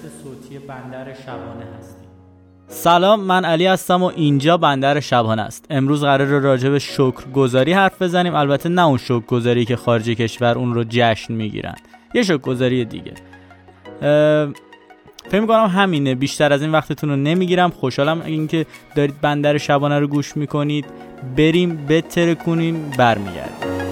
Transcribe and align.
پادکست 0.00 0.22
صوتی 0.22 0.58
بندر 0.58 1.14
شبانه 1.14 1.66
هستیم. 1.78 2.08
سلام 2.68 3.20
من 3.20 3.44
علی 3.44 3.66
هستم 3.66 4.02
و 4.02 4.12
اینجا 4.16 4.56
بندر 4.56 5.00
شبانه 5.00 5.42
است. 5.42 5.66
امروز 5.70 6.04
قرار 6.04 6.26
راجع 6.26 6.68
به 6.68 6.78
شکرگزاری 6.78 7.72
حرف 7.72 8.02
بزنیم. 8.02 8.34
البته 8.34 8.68
نه 8.68 8.86
اون 8.86 8.98
شکرگزاری 8.98 9.64
که 9.64 9.76
خارج 9.76 10.08
کشور 10.08 10.58
اون 10.58 10.74
رو 10.74 10.84
جشن 10.88 11.34
می‌گیرن. 11.34 11.74
یه 12.14 12.22
شکرگزاری 12.22 12.84
دیگه. 12.84 13.12
فکر 15.30 15.40
می‌کنم 15.40 15.66
همینه. 15.66 16.14
بیشتر 16.14 16.52
از 16.52 16.62
این 16.62 16.72
وقتتون 16.72 17.10
رو 17.10 17.16
نمی‌گیرم. 17.16 17.70
خوشحالم 17.70 18.22
اینکه 18.22 18.66
دارید 18.94 19.20
بندر 19.20 19.58
شبانه 19.58 19.98
رو 19.98 20.06
گوش 20.06 20.36
می‌کنید. 20.36 20.84
بریم 21.36 21.86
بتره 21.86 22.34
کنیم 22.34 22.90
برمیگردیم. 22.98 23.89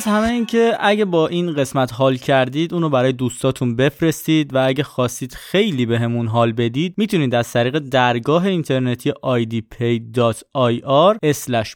از 0.00 0.06
همه 0.06 0.28
این 0.28 0.46
که 0.46 0.76
اگه 0.80 1.04
با 1.04 1.28
این 1.28 1.54
قسمت 1.54 1.92
حال 1.92 2.16
کردید 2.16 2.74
اونو 2.74 2.88
برای 2.88 3.12
دوستاتون 3.12 3.76
بفرستید 3.76 4.54
و 4.54 4.66
اگه 4.66 4.82
خواستید 4.82 5.34
خیلی 5.34 5.86
به 5.86 5.98
همون 5.98 6.26
حال 6.26 6.52
بدید 6.52 6.94
می‌تونید 6.96 7.34
از 7.34 7.52
طریق 7.52 7.78
درگاه 7.78 8.46
اینترنتی 8.46 9.10
idpay.ir 9.10 11.18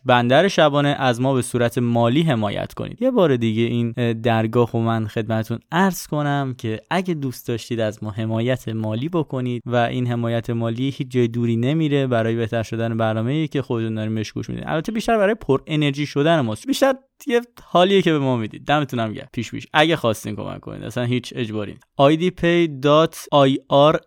بندر 0.04 0.48
شبانه 0.48 0.88
از 0.88 1.20
ما 1.20 1.34
به 1.34 1.42
صورت 1.42 1.78
مالی 1.78 2.22
حمایت 2.22 2.74
کنید. 2.74 3.02
یه 3.02 3.10
بار 3.10 3.36
دیگه 3.36 3.62
این 3.62 3.92
درگاه 4.12 4.70
رو 4.72 4.80
من 4.80 5.06
خدمتون 5.06 5.58
عرض 5.72 6.06
کنم 6.06 6.54
که 6.58 6.80
اگه 6.90 7.14
دوست 7.14 7.48
داشتید 7.48 7.80
از 7.80 8.04
ما 8.04 8.10
حمایت 8.10 8.68
مالی 8.68 9.08
بکنید 9.08 9.62
و 9.66 9.76
این 9.76 10.06
حمایت 10.06 10.50
مالی 10.50 10.90
هیچ 10.90 11.08
جای 11.08 11.28
دوری 11.28 11.56
نمیره 11.56 12.06
برای 12.06 12.36
بهتر 12.36 12.62
شدن 12.62 12.96
برنامه‌ای 12.96 13.48
که 13.48 13.62
خودتون 13.62 13.94
دارین 13.94 14.14
بهش 14.14 14.32
گوش 14.32 14.48
می‌دید 14.48 14.64
البته 14.66 14.92
بیشتر 14.92 15.18
برای 15.18 15.34
پر 15.34 15.60
انرژی 15.66 16.06
شدن 16.06 16.40
ماست. 16.40 16.66
بیشتر 16.66 16.94
یه 17.26 17.40
حالیه 17.62 18.02
که 18.02 18.12
به 18.12 18.18
ما 18.18 18.36
می‌دید. 18.36 18.64
دمتون 18.64 19.00
هم 19.00 19.12
گرم. 19.12 19.28
پیش 19.32 19.50
پیش. 19.50 19.66
اگه 19.72 19.96
خواستین 19.96 20.36
کمک 20.36 20.60
کنید 20.60 20.84
اصلا 20.84 21.04
هیچ 21.04 21.32
اجباری 21.36 21.78
idpay.ir 22.00 23.98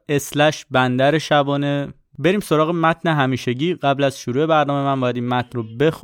بندر 0.72 1.18
شبانه. 1.18 1.94
بریم 2.20 2.40
سراغ 2.40 2.70
متن 2.70 3.10
همیشگی. 3.10 3.74
قبل 3.74 4.04
از 4.04 4.20
شروع 4.20 4.46
برنامه 4.46 4.84
من 4.84 5.00
باید 5.00 5.16
این 5.16 5.28
متن 5.28 5.50
رو 5.54 5.64
بخ 5.78 6.02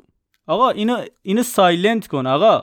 آقا 0.47 0.70
اینو 0.70 0.97
اینو 1.22 1.44
سایلنت 1.44 2.08
کن 2.08 2.28
آقا. 2.28 2.61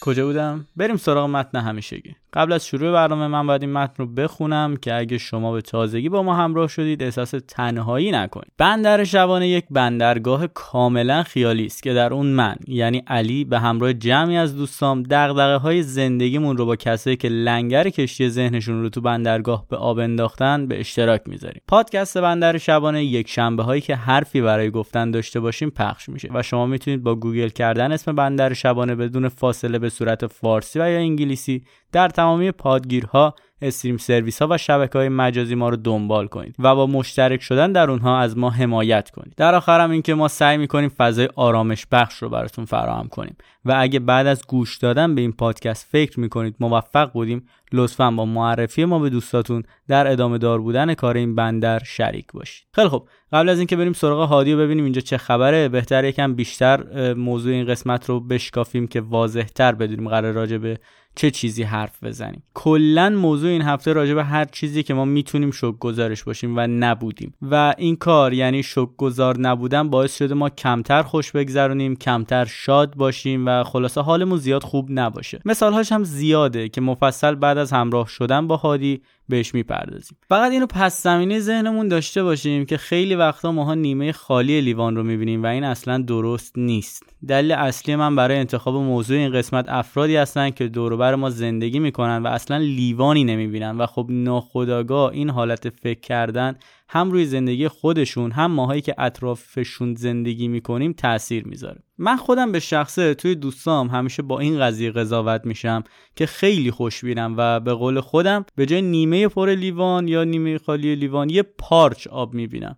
کجا 0.00 0.26
بودم؟ 0.26 0.66
بریم 0.76 0.96
سراغ 0.96 1.28
متن 1.30 1.60
همیشگی. 1.60 2.16
قبل 2.34 2.52
از 2.52 2.66
شروع 2.66 2.92
برنامه 2.92 3.26
من 3.26 3.46
باید 3.46 3.62
این 3.62 3.72
متن 3.72 3.94
رو 3.98 4.06
بخونم 4.06 4.76
که 4.76 4.94
اگه 4.94 5.18
شما 5.18 5.52
به 5.52 5.60
تازگی 5.60 6.08
با 6.08 6.22
ما 6.22 6.34
همراه 6.34 6.68
شدید 6.68 7.02
احساس 7.02 7.34
تنهایی 7.48 8.10
نکنید. 8.10 8.52
بندر 8.58 9.04
شبانه 9.04 9.48
یک 9.48 9.64
بندرگاه 9.70 10.46
کاملا 10.46 11.22
خیالی 11.22 11.66
است 11.66 11.82
که 11.82 11.94
در 11.94 12.12
اون 12.12 12.26
من 12.26 12.54
یعنی 12.68 13.02
علی 13.06 13.44
به 13.44 13.58
همراه 13.58 13.92
جمعی 13.92 14.36
از 14.36 14.56
دوستام 14.56 15.02
دغدغه 15.02 15.56
های 15.56 15.82
زندگیمون 15.82 16.56
رو 16.56 16.66
با 16.66 16.76
کسایی 16.76 17.16
که 17.16 17.28
لنگر 17.28 17.88
کشتی 17.88 18.28
ذهنشون 18.28 18.82
رو 18.82 18.88
تو 18.88 19.00
بندرگاه 19.00 19.66
به 19.68 19.76
آب 19.76 19.98
انداختن 19.98 20.66
به 20.66 20.80
اشتراک 20.80 21.22
می‌ذاریم. 21.26 21.62
پادکست 21.68 22.18
بندر 22.18 22.58
شبانه 22.58 23.04
یک 23.04 23.28
شنبه 23.28 23.62
هایی 23.62 23.80
که 23.80 23.96
حرفی 23.96 24.40
برای 24.40 24.70
گفتن 24.70 25.10
داشته 25.10 25.40
باشیم 25.40 25.70
پخش 25.70 26.08
میشه 26.08 26.28
و 26.34 26.42
شما 26.42 26.66
می‌تونید 26.66 27.02
با 27.02 27.14
گوگل 27.14 27.48
کردن 27.48 27.92
اسم 27.92 28.12
بندر 28.12 28.52
شبانه 28.52 28.94
بدون 28.94 29.28
فاصله 29.28 29.78
به 29.78 29.88
صورت 29.88 30.26
فارسی 30.26 30.78
و 30.80 30.90
یا 30.90 30.98
انگلیسی 30.98 31.62
در 31.94 32.08
تمامی 32.08 32.50
پادگیرها 32.50 33.34
استریم 33.62 33.96
سرویس 33.96 34.42
ها 34.42 34.48
و 34.50 34.58
شبکه 34.58 34.98
های 34.98 35.08
مجازی 35.08 35.54
ما 35.54 35.68
رو 35.68 35.76
دنبال 35.76 36.26
کنید 36.26 36.56
و 36.58 36.74
با 36.74 36.86
مشترک 36.86 37.42
شدن 37.42 37.72
در 37.72 37.90
اونها 37.90 38.18
از 38.18 38.38
ما 38.38 38.50
حمایت 38.50 39.10
کنید. 39.10 39.34
در 39.36 39.54
آخرم 39.54 39.90
اینکه 39.90 40.14
ما 40.14 40.28
سعی 40.28 40.56
می‌کنیم 40.56 40.88
فضای 40.88 41.28
آرامش 41.36 41.86
بخش 41.92 42.22
رو 42.22 42.28
براتون 42.28 42.64
فراهم 42.64 43.08
کنیم 43.08 43.36
و 43.64 43.74
اگه 43.78 43.98
بعد 43.98 44.26
از 44.26 44.46
گوش 44.46 44.76
دادن 44.76 45.14
به 45.14 45.20
این 45.20 45.32
پادکست 45.32 45.86
فکر 45.90 46.20
می‌کنید 46.20 46.56
موفق 46.60 47.12
بودیم 47.12 47.48
لطفا 47.72 48.10
با 48.10 48.24
معرفی 48.24 48.84
ما 48.84 48.98
به 48.98 49.10
دوستاتون 49.10 49.62
در 49.88 50.12
ادامه 50.12 50.38
دار 50.38 50.60
بودن 50.60 50.94
کار 50.94 51.16
این 51.16 51.34
بندر 51.34 51.78
شریک 51.84 52.26
باشید. 52.32 52.66
خیلی 52.72 52.88
خب 52.88 53.08
قبل 53.32 53.48
از 53.48 53.58
اینکه 53.58 53.76
بریم 53.76 53.92
سراغ 53.92 54.28
هادی 54.28 54.54
و 54.54 54.58
ببینیم 54.58 54.84
اینجا 54.84 55.00
چه 55.00 55.16
خبره 55.16 55.68
بهتر 55.68 56.04
یکم 56.04 56.34
بیشتر 56.34 57.14
موضوع 57.14 57.52
این 57.52 57.66
قسمت 57.66 58.08
رو 58.08 58.20
بشکافیم 58.20 58.86
که 58.86 59.00
واضحتر 59.00 59.72
بدونیم 59.72 60.08
قرار 60.08 60.32
راجع 60.32 60.56
به 60.56 60.78
چه 61.16 61.30
چیزی 61.30 61.62
حرف 61.62 62.04
بزنیم. 62.04 62.42
کلا 62.54 63.10
موضوع 63.10 63.50
این 63.50 63.62
هفته 63.62 63.92
راجع 63.92 64.14
به 64.14 64.24
هر 64.24 64.44
چیزی 64.44 64.82
که 64.82 64.94
ما 64.94 65.04
می‌تونیم 65.04 65.50
شک 65.50 65.78
گزارش 65.80 66.24
باشیم 66.24 66.56
و 66.56 66.66
نبودیم. 66.66 67.34
و 67.42 67.74
این 67.78 67.96
کار 67.96 68.32
یعنی 68.32 68.62
شک 68.62 68.88
گذار 68.96 69.40
نبودن 69.40 69.90
باعث 69.90 70.16
شده 70.16 70.34
ما 70.34 70.50
کمتر 70.50 71.02
خوش 71.02 71.32
بگذرونیم 71.32 71.96
کمتر 71.96 72.44
شاد 72.44 72.94
باشیم 72.94 73.46
و 73.46 73.64
خلاصه 73.64 74.00
حالمون 74.00 74.38
زیاد 74.38 74.62
خوب 74.62 74.86
نباشه. 74.90 75.40
مثالهاش 75.44 75.92
هم 75.92 76.04
زیاده 76.04 76.68
که 76.68 76.80
مفصل 76.80 77.34
بعد 77.34 77.58
از 77.58 77.72
همراه 77.72 78.08
شدن 78.08 78.46
با 78.46 78.56
هادی 78.56 79.02
بهش 79.28 79.54
می‌پردازیم. 79.54 80.18
فقط 80.28 80.52
اینو 80.52 80.66
پس 80.66 81.02
زمینه 81.02 81.40
ذهنمون 81.40 81.88
داشته 81.88 82.22
باشیم 82.22 82.66
که 82.66 82.76
خیلی 82.76 83.14
وقتا 83.14 83.52
ماها 83.52 83.74
نیمه 83.74 84.12
خالی 84.12 84.60
لیوان 84.60 84.96
رو 84.96 85.02
می‌بینیم 85.02 85.42
و 85.42 85.46
این 85.46 85.64
اصلا 85.64 85.98
درست 85.98 86.58
نیست. 86.58 87.02
دلیل 87.28 87.52
اصلی 87.52 87.96
من 87.96 88.16
برای 88.16 88.36
انتخاب 88.38 88.74
موضوع 88.74 89.16
این 89.16 89.32
قسمت 89.32 89.68
افرادی 89.68 90.16
هستن 90.16 90.50
که 90.50 90.68
دوروبر 90.68 91.14
ما 91.14 91.30
زندگی 91.30 91.78
می‌کنن 91.78 92.22
و 92.22 92.26
اصلا 92.26 92.56
لیوانی 92.56 93.24
نمی‌بینن 93.24 93.78
و 93.78 93.86
خب 93.86 94.06
ناخداگاه 94.10 95.12
این 95.12 95.30
حالت 95.30 95.68
فکر 95.68 96.00
کردن 96.00 96.56
هم 96.88 97.10
روی 97.10 97.24
زندگی 97.24 97.68
خودشون 97.68 98.30
هم 98.30 98.52
ماهایی 98.52 98.80
که 98.80 98.94
اطرافشون 98.98 99.94
زندگی 99.94 100.48
می‌کنیم 100.48 100.92
تاثیر 100.92 101.46
می‌ذاره. 101.46 101.82
من 101.98 102.16
خودم 102.16 102.52
به 102.52 102.60
شخصه 102.60 103.14
توی 103.14 103.34
دوستام 103.34 103.88
همیشه 103.88 104.22
با 104.22 104.40
این 104.40 104.60
قضیه 104.60 104.90
قضاوت 104.90 105.40
میشم 105.44 105.84
که 106.16 106.26
خیلی 106.26 106.70
خوشبینم 106.70 107.34
و 107.38 107.60
به 107.60 107.72
قول 107.72 108.00
خودم 108.00 108.44
به 108.56 108.66
جای 108.66 108.82
نیمه 108.82 109.28
پر 109.28 109.50
لیوان 109.50 110.08
یا 110.08 110.24
نیمه 110.24 110.58
خالی 110.58 110.94
لیوان 110.94 111.30
یه 111.30 111.42
پارچ 111.42 112.06
آب 112.06 112.34
می‌بینم. 112.34 112.76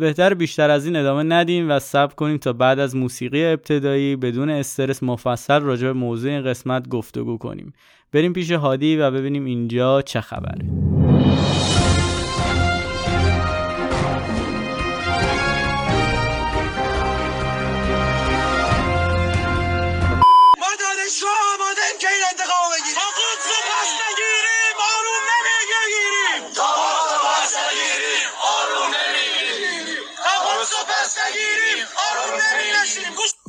بهتر 0.00 0.34
بیشتر 0.34 0.70
از 0.70 0.86
این 0.86 0.96
ادامه 0.96 1.22
ندیم 1.22 1.70
و 1.70 1.78
صبر 1.78 2.14
کنیم 2.14 2.36
تا 2.36 2.52
بعد 2.52 2.78
از 2.78 2.96
موسیقی 2.96 3.44
ابتدایی 3.44 4.16
بدون 4.16 4.50
استرس 4.50 5.02
مفصل 5.02 5.60
راجع 5.60 5.86
به 5.86 5.92
موضوع 5.92 6.30
این 6.30 6.44
قسمت 6.44 6.88
گفتگو 6.88 7.38
کنیم. 7.38 7.72
بریم 8.12 8.32
پیش 8.32 8.50
هادی 8.50 8.96
و 8.96 9.10
ببینیم 9.10 9.44
اینجا 9.44 10.02
چه 10.02 10.20
خبره. 10.20 10.97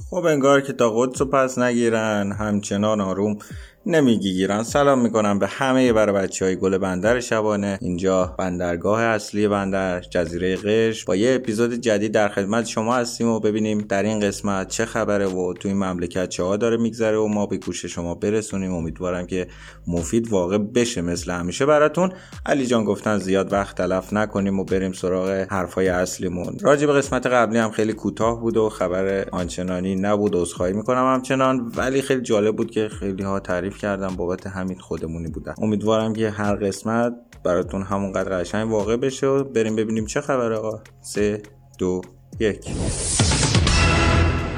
خب 0.10 0.26
انگار 0.26 0.62
که 0.62 0.74
تا 0.74 0.94
قدس 0.96 1.22
رو 1.22 1.28
پس 1.28 1.58
نگیرن 1.58 2.32
همچنان 2.32 3.02
آروم 3.02 3.38
نمی‌گیرن. 3.86 4.64
سلام 4.64 5.02
می‌کنم 5.02 5.40
به 5.40 5.48
همه 5.48 5.94
برای 5.94 6.16
بچه 6.16 6.46
های 6.46 6.56
گل 6.56 6.78
بندر 6.78 7.20
شبانه. 7.20 7.78
اینجا 7.82 8.36
بندرگاه 8.38 9.02
اصلی 9.02 9.48
بندر 9.48 10.02
جزیره 10.02 10.56
قش 10.56 11.06
با 11.06 11.16
یه 11.16 11.36
اپیزود 11.36 11.74
جدید 11.74 12.12
در 12.12 12.30
خدمت 12.30 12.66
شما 12.66 12.96
هستیم 12.96 13.28
و 13.28 13.40
ببینیم 13.40 13.78
در 13.82 14.04
این 14.04 14.20
قسمت 14.20 14.68
چه 14.68 14.86
خبره 14.86 15.28
و 15.28 15.54
تو 15.54 15.68
این 15.68 15.78
مملکت 15.78 16.30
چه 16.30 16.44
ها 16.44 16.58
داره 16.58 16.78
میگذره 16.78 17.18
و 17.18 17.28
ما 17.28 17.46
به 17.46 17.58
گوش 17.58 17.86
شما 17.86 18.16
برسونیم. 18.16 18.74
امیدوارم 18.74 19.26
که 19.26 19.48
مفید 19.88 20.28
واقع 20.32 20.58
بشه 20.58 21.02
مثل 21.02 21.32
همیشه 21.32 21.66
براتون. 21.66 22.12
علی 22.46 22.66
جان 22.66 22.84
گفتن 22.84 23.18
زیاد 23.18 23.54
وقت 23.54 23.78
تلف 23.78 24.14
نکنیم 24.14 24.60
و 24.60 24.64
بریم 24.64 24.92
سراغ 24.92 25.30
حرفای 25.30 25.90
اصلیمون. 25.90 26.58
راجع 26.62 26.88
به 26.88 26.94
قسمت 26.94 27.28
قبلی 27.28 27.58
هم 27.58 27.72
خیلی 27.72 27.94
کوتاه 27.94 28.42
بود 28.42 28.58
و 28.58 28.70
خبر 28.70 29.30
آنچنانی 29.32 29.96
نبود. 29.96 30.36
عذرخواهی 30.36 30.74
می‌کنم 30.74 31.14
همچنان. 31.14 31.72
ولی 31.76 32.02
خیلی 32.02 32.22
جالب 32.22 32.56
بود 32.56 32.72
که 32.72 32.90
خیلی 32.90 33.24
ها 33.24 33.40
کردم 33.78 34.16
بابت 34.16 34.48
همین 34.48 34.80
خودمونی 34.80 35.28
بودن. 35.28 35.54
امیدوارم 35.58 36.14
که 36.14 36.30
هر 36.30 36.56
قسمت 36.56 37.14
براتون 37.44 37.82
همونقدر 37.82 38.40
قشنگ 38.40 38.72
واقع 38.72 38.98
بشه 38.98 39.28
و 39.28 39.44
بریم 39.44 39.76
ببینیم 39.76 40.06
چه 40.06 40.22
خبره. 40.22 40.56
آقا 40.56 40.80
سه 41.02 41.42
دو 41.78 42.02
یک. 42.40 42.70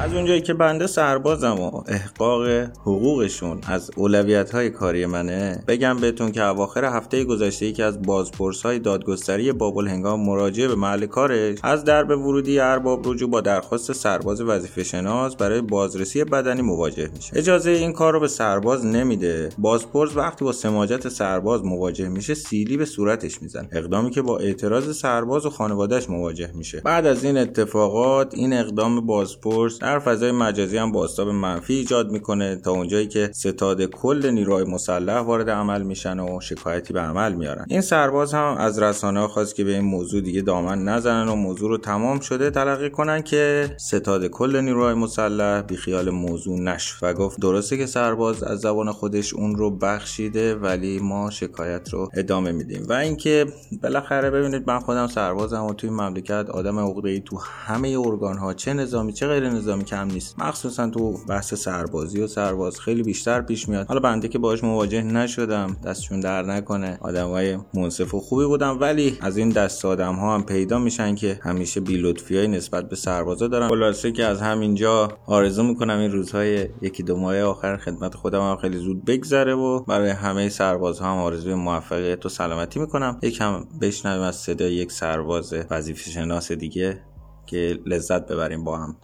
از 0.01 0.13
اونجایی 0.13 0.41
که 0.41 0.53
بنده 0.53 0.87
سربازم 0.87 1.59
و 1.59 1.83
احقاق 1.87 2.47
حقوقشون 2.81 3.59
از 3.67 3.91
اولویت 3.95 4.51
های 4.51 4.69
کاری 4.69 5.05
منه 5.05 5.63
بگم 5.67 5.97
بهتون 5.97 6.31
که 6.31 6.43
اواخر 6.43 6.85
هفته 6.85 7.23
گذشته 7.23 7.65
یکی 7.65 7.83
از 7.83 8.01
بازپرس 8.01 8.61
های 8.61 8.79
دادگستری 8.79 9.51
بابل 9.51 9.87
هنگام 9.87 10.25
مراجعه 10.25 10.67
به 10.67 10.75
محل 10.75 11.05
کارش 11.05 11.59
از 11.63 11.83
درب 11.83 12.09
ورودی 12.09 12.59
ارباب 12.59 13.07
رجوع 13.07 13.29
با 13.29 13.41
درخواست 13.41 13.91
سرباز 13.91 14.41
وظیفه 14.41 14.83
شناس 14.83 15.35
برای 15.35 15.61
بازرسی 15.61 16.23
بدنی 16.23 16.61
مواجه 16.61 17.09
میشه. 17.15 17.37
اجازه 17.37 17.71
این 17.71 17.93
کار 17.93 18.13
رو 18.13 18.19
به 18.19 18.27
سرباز 18.27 18.85
نمیده. 18.85 19.49
بازپرس 19.57 20.15
وقتی 20.15 20.45
با 20.45 20.51
سماجت 20.51 21.09
سرباز 21.09 21.65
مواجه 21.65 22.09
میشه 22.09 22.33
سیلی 22.33 22.77
به 22.77 22.85
صورتش 22.85 23.41
میزن 23.41 23.67
اقدامی 23.71 24.09
که 24.09 24.21
با 24.21 24.37
اعتراض 24.37 24.97
سرباز 24.97 25.45
و 25.45 25.49
خانوادهش 25.49 26.09
مواجه 26.09 26.51
میشه. 26.53 26.81
بعد 26.85 27.05
از 27.05 27.23
این 27.23 27.37
اتفاقات 27.37 28.33
این 28.33 28.53
اقدام 28.53 29.05
بازپرس 29.05 29.83
در 29.91 29.99
فضای 29.99 30.31
مجازی 30.31 30.77
هم 30.77 30.91
باستاب 30.91 31.27
منفی 31.29 31.73
ایجاد 31.73 32.11
می‌کنه 32.11 32.55
تا 32.55 32.71
اونجایی 32.71 33.07
که 33.07 33.29
ستاد 33.33 33.85
کل 33.85 34.29
نیروهای 34.29 34.63
مسلح 34.63 35.19
وارد 35.19 35.49
عمل 35.49 35.81
میشن 35.81 36.19
و 36.19 36.39
شکایتی 36.41 36.93
به 36.93 36.99
عمل 36.99 37.33
میارن. 37.33 37.65
این 37.69 37.81
سرباز 37.81 38.33
هم 38.33 38.55
از 38.57 38.79
رسانه 38.79 39.19
ها 39.19 39.27
خواست 39.27 39.55
که 39.55 39.63
به 39.63 39.71
این 39.71 39.83
موضوع 39.83 40.21
دیگه 40.21 40.41
دامن 40.41 40.83
نزنن 40.83 41.27
و 41.27 41.35
موضوع 41.35 41.69
رو 41.69 41.77
تمام 41.77 42.19
شده 42.19 42.49
تلقی 42.49 42.89
کنن 42.89 43.21
که 43.21 43.75
ستاد 43.77 44.27
کل 44.27 44.61
نیروهای 44.61 44.93
مسلح 44.93 45.61
بیخیال 45.61 46.09
موضوع 46.09 46.59
نشد 46.59 46.95
و 47.01 47.13
گفت 47.13 47.39
درسته 47.39 47.77
که 47.77 47.85
سرباز 47.85 48.43
از 48.43 48.59
زبان 48.59 48.91
خودش 48.91 49.33
اون 49.33 49.55
رو 49.55 49.71
بخشیده 49.71 50.55
ولی 50.55 50.99
ما 50.99 51.29
شکایت 51.29 51.89
رو 51.89 52.09
ادامه 52.13 52.51
میدیم. 52.51 52.85
و 52.89 52.93
اینکه 52.93 53.45
بالاخره 53.83 54.29
ببینید 54.29 54.63
من 54.67 54.79
خودم 54.79 55.07
سربازم 55.07 55.63
و 55.63 55.73
توی 55.73 55.89
مملکت 55.89 56.49
آدم 56.49 56.77
ای 56.77 57.19
تو 57.19 57.37
همه 57.37 57.99
ارگان 57.99 58.37
ها 58.37 58.53
چه 58.53 58.73
نظامی 58.73 59.13
چه 59.13 59.27
غیر 59.27 59.49
نظامی 59.49 59.80
کم 59.81 60.07
نیست. 60.07 60.39
مخصوصا 60.39 60.89
تو 60.89 61.17
بحث 61.27 61.53
سربازی 61.53 62.21
و 62.21 62.27
سرباز 62.27 62.79
خیلی 62.79 63.03
بیشتر 63.03 63.41
پیش 63.41 63.69
میاد. 63.69 63.87
حالا 63.87 63.99
بنده 63.99 64.27
که 64.27 64.39
باهاش 64.39 64.63
مواجه 64.63 65.01
نشدم 65.01 65.77
دستشون 65.85 66.19
در 66.19 66.43
نکنه. 66.43 66.97
آدمای 67.01 67.57
منصف 67.73 68.13
و 68.13 68.19
خوبی 68.19 68.45
بودم 68.45 68.77
ولی 68.79 69.17
از 69.21 69.37
این 69.37 69.49
دست 69.49 69.85
آدم 69.85 70.15
ها 70.15 70.35
هم 70.35 70.43
پیدا 70.43 70.79
میشن 70.79 71.15
که 71.15 71.39
همیشه 71.43 71.79
بی 71.79 72.13
های 72.29 72.47
نسبت 72.47 72.89
به 72.89 72.95
سربازا 72.95 73.47
دارن. 73.47 73.69
خلاصه 73.69 74.11
که 74.11 74.25
از 74.25 74.41
همینجا 74.41 75.17
آرزو 75.25 75.63
می‌کنم 75.63 75.99
این 75.99 76.11
روزهای 76.11 76.67
یکی 76.81 77.03
دو 77.03 77.17
ماه 77.17 77.41
آخر 77.41 77.77
خدمت 77.77 78.15
خودم 78.15 78.41
هم 78.41 78.57
خیلی 78.57 78.77
زود 78.77 79.05
بگذره 79.05 79.53
و 79.53 79.79
برای 79.79 80.09
همه 80.09 80.49
سربازها 80.49 81.11
هم 81.11 81.17
آرزوی 81.17 81.53
موفقیت 81.53 82.25
و 82.25 82.29
سلامتی 82.29 82.79
می‌کنم. 82.79 83.19
یکم 83.21 83.65
بشنویم 83.81 84.21
از 84.21 84.35
صدای 84.35 84.73
یک 84.73 84.91
سرباز 84.91 85.53
وظیفه 85.69 86.09
شناس 86.09 86.51
دیگه 86.51 87.01
که 87.45 87.79
لذت 87.85 88.27
ببریم 88.27 88.63
با 88.63 88.77
هم. 88.77 88.95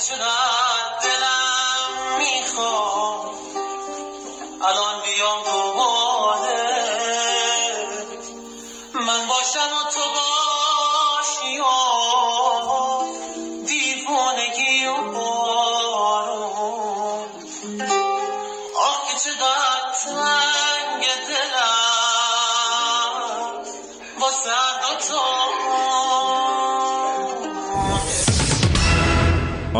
should 0.00 0.18
I? 0.18 0.39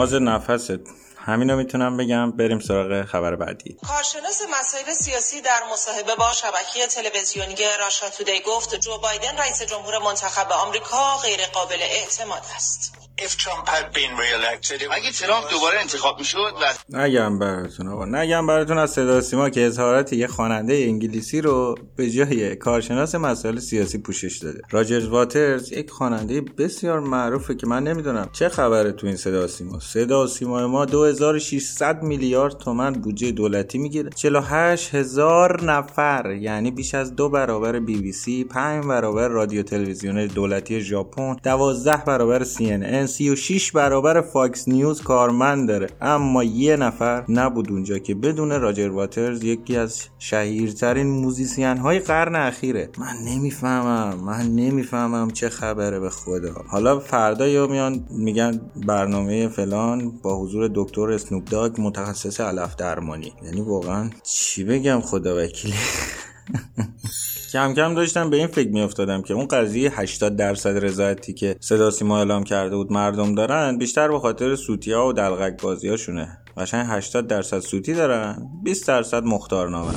آز 0.01 0.15
نفست. 0.15 0.71
همینو 1.17 1.57
می‌تونم 1.57 1.97
بگم 1.97 2.31
بریم 2.31 2.61
سراغ 2.61 3.05
خبر 3.05 3.37
بعدی. 3.37 3.77
کارشناس 3.89 4.43
مسائل 4.61 4.95
سیاسی 4.95 5.41
در 5.41 5.61
مصاحبه 5.73 6.15
با 6.15 6.33
شبکه 6.33 6.87
تلویزیونی 6.87 7.55
راشا 7.81 8.11
تودی 8.11 8.41
گفت 8.47 8.75
جو 8.75 8.99
بایدن 8.99 9.39
رئیس 9.39 9.63
جمهور 9.63 9.99
منتخب 9.99 10.53
آمریکا 10.53 11.17
غیر 11.17 11.41
قابل 11.53 11.83
اعتماد 11.83 12.43
است. 12.57 12.93
If 13.27 13.37
Trump 13.37 13.69
had 13.69 13.87
been 13.97 14.13
re-elected 14.21 14.83
اگه 14.93 15.11
ترامپ 15.11 15.51
دوباره 15.51 15.81
انتخاب 15.81 16.19
می‌شد 16.19 16.39
و 16.39 16.99
نگم 16.99 17.39
براتون 17.39 17.89
آقا 17.89 18.05
نگم 18.05 18.47
براتون 18.47 18.79
از 18.79 18.91
صدا 18.91 19.21
سیما 19.21 19.51
که 19.51 19.67
اظهارات 19.67 20.13
یه 20.13 20.27
خواننده 20.27 20.75
انگلیسی 20.75 21.41
رو 21.41 21.75
به 21.97 22.11
جای 22.11 22.57
کارشناس 22.57 23.15
مسائل 23.15 23.59
سیاسی 23.59 23.99
پوشش 23.99 24.39
داده. 24.39 24.63
راجرز 24.71 25.07
واترز 25.07 25.73
یک 25.73 25.91
خواننده 25.91 26.41
بسیار 26.41 27.01
معروفه 27.01 27.55
که 27.55 27.67
من 27.67 27.85
نمی‌دونم 27.85 28.31
چه 28.33 28.49
خبره 28.49 28.93
تو 28.93 29.07
این 29.07 29.17
صدا 29.17 29.47
سیما. 29.47 29.81
صدا 29.81 30.27
سیما 30.27 30.67
ما 30.67 30.85
2600 30.85 32.03
میلیارد 32.03 32.59
تومن 32.59 32.93
بودجه 32.93 33.31
دولتی 33.31 33.79
می‌گیره. 33.79 34.11
48 34.11 34.95
هزار 34.95 35.65
نفر 35.65 36.37
یعنی 36.41 36.71
بیش 36.71 36.95
از 36.95 37.17
دو 37.17 37.29
برابر 37.29 37.79
بی 37.81 37.97
بی 37.97 38.13
سی 38.13 38.45
5 38.45 38.85
برابر 38.85 39.29
رادیو 39.29 39.63
تلویزیون 39.63 40.27
دولتی 40.27 40.81
ژاپن 40.81 41.37
12 41.43 41.97
برابر 41.97 42.45
CNN 42.45 43.07
36 43.11 43.73
برابر 43.73 44.21
Fox 44.21 44.69
News 44.69 45.03
کارمند 45.03 45.69
داره. 45.69 45.87
اما 46.01 46.45
یه 46.45 46.77
نفر 46.77 47.25
نبود 47.29 47.71
اونجا 47.71 47.99
که 47.99 48.15
بدون 48.15 48.61
راجر 48.61 48.89
واترز 48.89 49.45
یکی 49.45 49.77
از 49.77 50.03
شهیرترین 50.19 51.07
موزیسین 51.07 51.77
های 51.77 51.99
قرن 51.99 52.35
اخیره. 52.37 52.91
من 52.99 53.15
نمی‌فهمم 53.25 54.25
من 54.25 54.47
نمی‌فهمم 54.47 55.31
چه 55.31 55.49
خبره 55.49 56.01
به 56.01 56.11
خدا. 56.11 56.55
حالا 56.69 56.99
فردا 57.01 57.49
یا 57.49 57.67
میان 57.67 58.07
میگن 58.11 58.61
برنامه 58.87 59.49
فلان 59.49 60.11
با 60.23 60.41
حضور 60.41 60.71
دکتر 60.75 61.11
اسنوپ 61.11 61.45
داگ 61.45 61.81
متخصص 61.81 62.41
علف 62.41 62.77
درمانی. 62.77 63.33
یعنی 63.45 63.61
واقعا 63.61 64.11
چی 64.23 64.65
بگم 64.65 65.01
خدا 65.01 65.45
وکیلی 65.45 65.75
کم 67.53 67.75
کم 67.75 67.95
داشتم 67.95 68.31
به 68.31 68.37
این 68.37 68.47
فکر 68.47 68.69
میافتادم 68.69 69.23
که 69.23 69.35
اون 69.35 69.47
قضیه 69.47 70.01
80 70.01 70.37
درصد 70.37 70.85
رضایتی 70.85 71.35
که 71.35 71.57
صدا 71.61 71.91
سیما 71.91 72.19
اعلام 72.19 72.45
کرده 72.45 72.77
بود 72.77 72.93
مردم 72.93 73.35
دارن 73.35 73.79
بیشتر 73.79 74.09
به 74.09 74.19
خاطر 74.19 74.57
سوتی 74.57 74.93
ها 74.93 75.09
و 75.09 75.13
دلقک 75.13 75.63
بازی 75.63 75.89
هاشونه 75.89 76.39
قشنگ 76.57 76.87
80 76.89 77.27
درصد 77.27 77.59
سوتی 77.59 77.95
دارن 77.95 78.49
20 78.65 78.89
درصد 78.89 79.25
مختارنامه. 79.25 79.93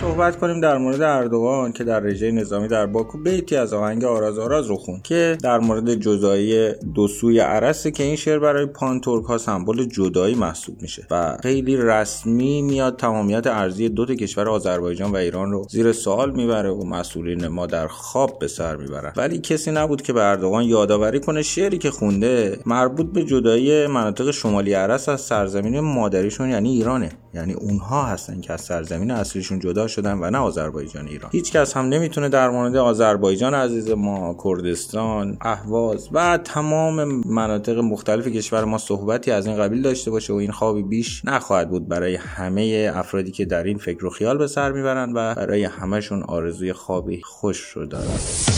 صحبت 0.00 0.38
کنیم 0.38 0.60
در 0.60 0.78
مورد 0.78 1.02
اردوغان 1.02 1.72
که 1.72 1.84
در 1.84 2.00
رژه 2.00 2.30
نظامی 2.30 2.68
در 2.68 2.86
باکو 2.86 3.18
بیتی 3.18 3.56
از 3.56 3.72
آهنگ 3.72 4.04
آراز 4.04 4.38
آراز 4.38 4.66
رو 4.66 4.76
خوند 4.76 5.00
که 5.04 5.38
در 5.42 5.58
مورد 5.58 5.94
جدایی 5.94 6.72
دو 6.94 7.08
سوی 7.08 7.40
ارسه 7.40 7.90
که 7.90 8.02
این 8.02 8.16
شعر 8.16 8.38
برای 8.38 8.66
پانتورک 8.66 9.24
ها 9.24 9.38
سمبل 9.38 9.84
جدایی 9.84 10.34
محسوب 10.34 10.82
میشه 10.82 11.06
و 11.10 11.36
خیلی 11.42 11.76
رسمی 11.76 12.62
میاد 12.62 12.96
تمامیت 12.96 13.46
ارضی 13.46 13.88
دو 13.88 14.06
تا 14.06 14.14
کشور 14.14 14.48
آذربایجان 14.48 15.10
و 15.12 15.16
ایران 15.16 15.50
رو 15.50 15.66
زیر 15.70 15.92
سوال 15.92 16.30
می‌بره 16.30 16.70
و 16.70 16.84
مسئولین 16.84 17.48
ما 17.48 17.66
در 17.66 17.86
خواب 17.86 18.38
به 18.38 18.48
سر 18.48 18.76
می‌برن. 18.76 19.12
ولی 19.16 19.38
کسی 19.38 19.70
نبود 19.70 20.02
که 20.02 20.12
به 20.12 20.24
اردوغان 20.24 20.64
یادآوری 20.64 21.20
کنه 21.20 21.42
شعری 21.42 21.78
که 21.78 21.90
خونده 21.90 22.58
مربوط 22.66 23.12
به 23.12 23.24
جدایی 23.24 23.86
مناطق 23.86 24.30
شمالی 24.30 24.72
ارس 24.72 25.08
از 25.08 25.20
سرزمین 25.20 25.80
مادریشون 25.80 26.50
یعنی 26.50 26.70
ایرانه. 26.70 27.10
یعنی 27.34 27.52
اونها 27.52 28.02
هستن 28.02 28.40
که 28.40 28.52
از 28.52 28.60
سرزمین 28.60 29.10
اصلیشون 29.10 29.58
جدا 29.58 29.87
شدن 29.88 30.18
و 30.18 30.30
نه 30.30 30.38
آذربایجان 30.38 31.08
ایران. 31.08 31.30
هیچ 31.32 31.52
کس 31.52 31.76
هم 31.76 31.84
نمی‌تونه 31.84 32.28
در 32.28 32.50
مورد 32.50 32.76
آذربایجان 32.76 33.54
عزیز 33.54 33.90
ما 33.90 34.36
کردستان 34.44 35.36
اهواز 35.40 36.08
و 36.12 36.38
تمام 36.44 37.04
مناطق 37.26 37.78
مختلف 37.78 38.28
کشور 38.28 38.64
ما 38.64 38.78
صحبتی 38.78 39.30
از 39.30 39.46
این 39.46 39.56
قبیل 39.56 39.82
داشته 39.82 40.10
باشه 40.10 40.32
و 40.32 40.36
این 40.36 40.52
خوابی 40.52 40.82
بیش 40.82 41.24
نخواهد 41.24 41.70
بود 41.70 41.88
برای 41.88 42.14
همه 42.14 42.92
افرادی 42.94 43.30
که 43.30 43.44
در 43.44 43.64
این 43.64 43.78
فکر 43.78 44.06
و 44.06 44.10
خیال 44.10 44.38
به 44.38 44.46
سر 44.46 44.72
می‌برند 44.72 45.12
و 45.14 45.34
برای 45.34 45.64
همهشون 45.64 46.22
آرزوی 46.22 46.72
خوابی 46.72 47.22
خوش 47.22 47.60
رو 47.60 47.86
دارند. 47.86 48.57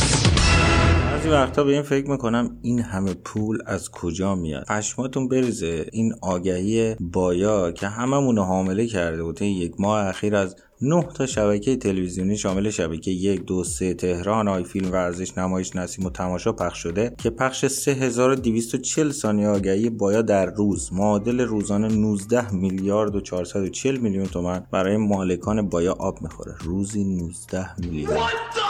بعضی 1.20 1.32
وقتا 1.32 1.64
به 1.64 1.72
این 1.72 1.82
فکر 1.82 2.10
می‌کنم 2.10 2.58
این 2.62 2.80
همه 2.80 3.14
پول 3.14 3.58
از 3.66 3.90
کجا 3.90 4.34
میاد؟ 4.34 4.64
پشماتون 4.64 5.28
بریزه. 5.28 5.86
این 5.92 6.14
آگهی 6.22 6.96
بایا 7.00 7.72
که 7.72 7.86
هممون 7.88 8.38
حامله 8.38 8.86
کرده 8.86 9.22
بود. 9.22 9.42
یک 9.42 9.72
ماه 9.78 10.06
اخیر 10.06 10.36
از 10.36 10.56
نه 10.82 11.02
تا 11.02 11.26
شبکه 11.26 11.76
تلویزیونی 11.76 12.36
شامل 12.36 12.70
شبکه 12.70 13.10
یک 13.10 13.44
دو 13.44 13.64
سه 13.64 13.94
تهران 13.94 14.48
آی 14.48 14.64
فیلم 14.64 14.92
ورزش 14.92 15.38
نمایش 15.38 15.76
نسیم 15.76 16.06
و 16.06 16.10
تماشا 16.10 16.52
پخش 16.52 16.78
شده 16.78 17.14
که 17.18 17.30
پخش 17.30 17.66
3240 17.66 19.10
ثانیه 19.10 19.48
آگهی 19.48 19.90
بایا 19.90 20.22
در 20.22 20.46
روز. 20.46 20.92
معادل 20.92 21.40
روزانه 21.40 21.88
19 21.88 22.54
میلیارد 22.54 23.16
و 23.16 23.20
440 23.20 23.96
میلیون 23.96 24.26
تومن 24.26 24.66
برای 24.70 24.96
مالکان 24.96 25.68
بایا 25.68 25.92
آب 25.92 26.22
می‌خوره. 26.22 26.54
روزی 26.64 27.04
19 27.04 27.80
میلیارد 27.80 28.69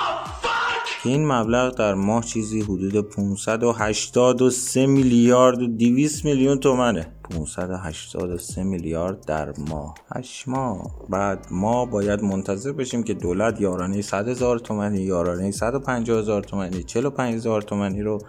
این 1.04 1.26
مبلغ 1.26 1.74
در 1.74 1.94
ماه 1.94 2.24
چیزی 2.24 2.60
حدود 2.60 3.00
583 3.00 4.86
میلیارد 4.86 5.62
و 5.62 5.66
200 5.66 6.24
میلیون 6.24 6.58
تومنه. 6.58 7.12
583 7.30 8.62
میلیارد 8.62 9.24
در 9.26 9.52
ماه. 9.58 9.94
8 10.16 10.48
ماه. 10.48 10.90
بعد 11.08 11.46
ما 11.50 11.84
باید 11.86 12.22
منتظر 12.22 12.72
بشیم 12.72 13.02
که 13.02 13.14
دولت 13.14 13.60
یارانه 13.60 14.02
100 14.02 14.28
هزار 14.28 14.58
تومنی 14.58 15.00
یارانه 15.00 15.50
150 15.50 16.18
هزار 16.18 16.42
تومنی 16.42 16.82
45 16.82 17.34
هزار 17.34 17.62
تومنی 17.62 18.02
رو 18.02 18.22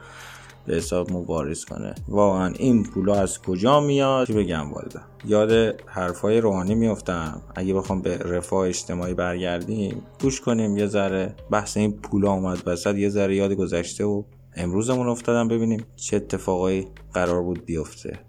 به 0.68 0.76
حساب 0.76 1.12
مبارز 1.12 1.66
کنه. 1.66 1.96
واقعا 2.08 2.54
این 2.60 2.84
پولا 2.84 3.16
از 3.16 3.42
کجا 3.42 3.80
میاد؟ 3.80 4.28
چی 4.28 4.34
بگم 4.34 4.74
والا 4.74 5.02
یاد 5.26 5.82
حرفای 5.86 6.42
روحانی 6.42 6.76
میفتم 6.76 7.42
اگه 7.56 7.74
بخوام 7.74 8.02
به 8.02 8.18
رفاه 8.18 8.68
اجتماعی 8.68 9.14
برگردیم 9.14 10.06
گوش 10.22 10.42
کنیم 10.42 10.78
یه 10.78 10.88
ذره. 10.88 11.36
بحث 11.52 11.78
این 11.78 12.02
پولا 12.02 12.32
اومد 12.32 12.68
وسط 12.68 12.96
یه 12.96 13.10
ذره 13.10 13.36
یاد 13.36 13.54
گذشته 13.54 14.04
و 14.04 14.24
امروزمون 14.56 15.10
افتادم 15.10 15.48
ببینیم 15.48 15.86
چه 15.96 16.16
اتفاقایی 16.16 16.88
قرار 17.14 17.42
بود 17.42 17.66
بیفته. 17.66 18.20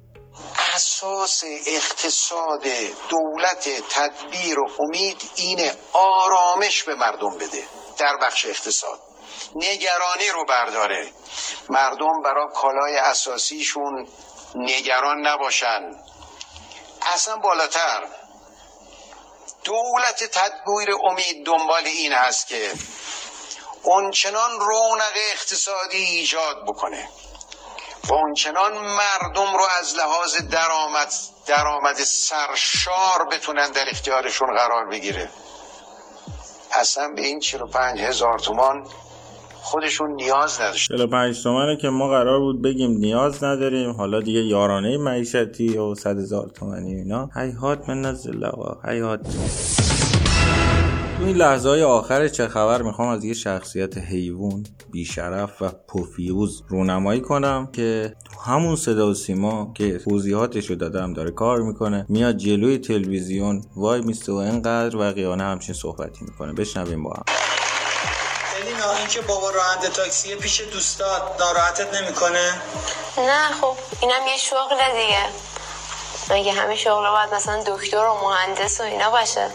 اساس 0.75 1.45
اقتصاد 1.67 2.62
دولت 3.11 3.69
تدبیر 3.91 4.59
و 4.59 4.67
امید 4.81 5.17
اینه 5.37 5.71
آرامش 5.93 6.83
به 6.83 6.95
مردم 6.95 7.37
بده. 7.37 7.62
در 7.99 8.17
بخش 8.23 8.47
اقتصاد. 8.47 9.12
نگرانی 9.54 10.28
رو 10.35 10.44
برداره. 10.44 11.12
مردم 11.68 12.23
برای 12.25 12.47
کالای 12.54 12.97
اساسیشون 12.97 14.09
نگران 14.54 15.26
نباشن. 15.26 15.90
اصلا 17.14 17.37
بالاتر. 17.37 18.06
دولت 19.64 20.25
تدبیر 20.25 20.97
امید 21.11 21.47
دنبال 21.47 21.85
این 21.87 22.12
هست 22.12 22.47
که 22.47 22.73
اونچنان 23.82 24.61
رونق 24.61 25.12
اقتصادی 25.32 25.97
ایجاد 25.97 26.56
بکنه 26.66 27.09
و 28.09 28.14
اونچنان 28.14 28.78
مردم 28.78 29.56
رو 29.56 29.64
از 29.78 29.94
لحاظ 29.94 30.37
درآمد 30.37 31.12
درآمد 31.47 31.97
سرشار 31.97 33.28
بتونن 33.30 33.71
در 33.71 33.90
اختیارشون 33.90 34.56
قرار 34.56 34.88
بگیره. 34.88 35.30
اصلا 36.73 37.09
به 37.09 37.23
این 37.23 37.40
45 37.40 38.00
هزار 38.00 38.38
تومان 38.38 38.88
خودشون 39.62 40.11
نیاز 40.11 40.61
نداشت. 40.61 40.88
45 40.88 41.42
تومنه 41.42 41.76
که 41.76 41.88
ما 41.88 42.09
قرار 42.09 42.40
بود 42.40 42.62
بگیم 42.62 42.90
نیاز 42.90 43.45
نداریم. 43.45 43.90
حالا 43.90 44.21
دیگه 44.21 44.40
یارانه 44.40 44.97
معیشتی 44.97 45.78
و 45.78 45.95
100 45.95 46.19
هزار 46.19 46.50
تومنی 46.54 46.95
اینا. 46.95 47.31
هیهات 47.37 47.88
من 47.88 48.00
نزل 48.00 48.50
هیهات. 48.88 49.23
تو 49.23 49.38
این 51.26 51.37
لحظه 51.37 51.69
های 51.69 51.83
آخر 51.83 52.28
چه 52.28 52.49
خبر؟ 52.49 52.83
می‌خوام 52.83 53.09
از 53.09 53.25
یه 53.25 53.35
شخصیت 53.35 53.99
حیوان 53.99 54.66
بیشرف 54.92 55.62
و 55.62 55.69
پوفیوز 55.88 56.62
رونمایی 56.69 57.21
کنم 57.21 57.69
که 57.73 58.14
تو 58.25 58.40
همون 58.40 58.76
صدا 58.76 59.11
و 59.11 59.14
سیما 59.14 59.73
که 59.75 59.99
توضیحاتش 59.99 60.66
رو 60.66 60.76
دادم 60.76 61.12
داره 61.12 61.31
کار 61.31 61.62
می‌کنه 61.62 62.07
میاد 62.09 62.37
جلوی 62.37 62.78
تلویزیون 62.78 63.62
وای 63.76 64.00
میسته 64.00 64.33
و 64.33 64.37
اینقدر 64.37 64.97
وقیانه 64.97 65.42
همچین 65.42 65.75
صحبتی 65.75 66.25
می‌کنه. 66.25 66.52
بشنویم 66.52 67.02
با 67.02 67.11
هم. 67.11 67.23
الینا 68.83 68.99
این 68.99 69.07
که 69.09 69.21
بابا 69.21 69.51
راننده 69.51 69.89
تاکسی 69.89 70.35
پیش 70.35 70.61
دوستات 70.61 71.23
ناراحتت 71.41 71.95
نمی‌کنه؟ 72.03 72.62
نه 73.19 73.49
خب 73.61 73.77
اینم 74.01 74.27
یه 74.29 74.37
شغل 74.37 74.77
دیگه. 75.03 75.27
مگه 76.31 76.53
همه 76.53 76.77
شغل 76.77 77.11
باید 77.11 77.35
مثلا 77.35 77.62
دکتر 77.67 77.97
و 78.07 78.15
مهندس 78.15 78.81
و 78.81 78.85
اینا 78.85 79.11
باشه؟ 79.11 79.51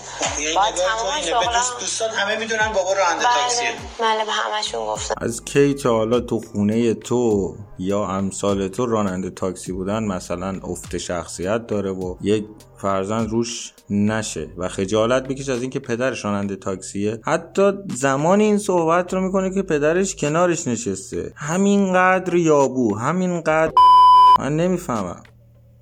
باید 0.56 0.76
تمام 0.76 1.06
اینه. 1.08 1.22
به 1.22 1.28
شغلا 1.44 1.58
دوست- 1.58 1.80
دوستات 1.80 2.14
همه 2.14 2.36
می‌دونن 2.36 2.72
بابا 2.74 2.94
راننده 2.94 3.24
تاکسیه. 3.34 3.72
بله 4.00 4.08
بله 4.16 4.26
به 4.26 4.32
همشون 4.32 4.86
گفتم. 4.86 5.16
از 5.22 5.44
کی 5.46 5.74
تا 5.74 5.90
حالا 5.90 6.20
تو 6.20 6.42
خونه 6.52 6.94
تو 6.94 7.56
یا 7.80 8.08
امثال 8.08 8.68
تو 8.68 8.86
راننده 8.86 9.30
تاکسی 9.30 9.72
بودن 9.72 10.04
مثلا 10.04 10.60
افت 10.64 10.98
شخصیت 10.98 11.68
داره 11.68 11.92
و 11.92 12.16
یک 12.22 12.46
فرزند 12.78 13.30
روش 13.30 13.74
نشه 13.90 14.48
و 14.58 14.68
خجالت 14.68 15.28
بکش 15.28 15.50
از 15.50 15.62
اینکه 15.62 15.80
پدرش 15.80 16.26
راننده 16.26 16.56
تاکسیه. 16.56 17.20
حتی 17.24 17.72
زمان 17.96 18.40
این 18.40 18.58
صحبت 18.58 19.14
رو 19.14 19.22
می‌کنه 19.22 19.54
که 19.54 19.62
پدرش 19.62 20.16
کنارش 20.16 20.68
نشسته. 20.68 21.34
همینقدر 21.36 22.36
یابو 22.36 22.96
همینقدر 22.96 23.74
من 24.40 24.56
نمی‌فهمم. 24.56 25.24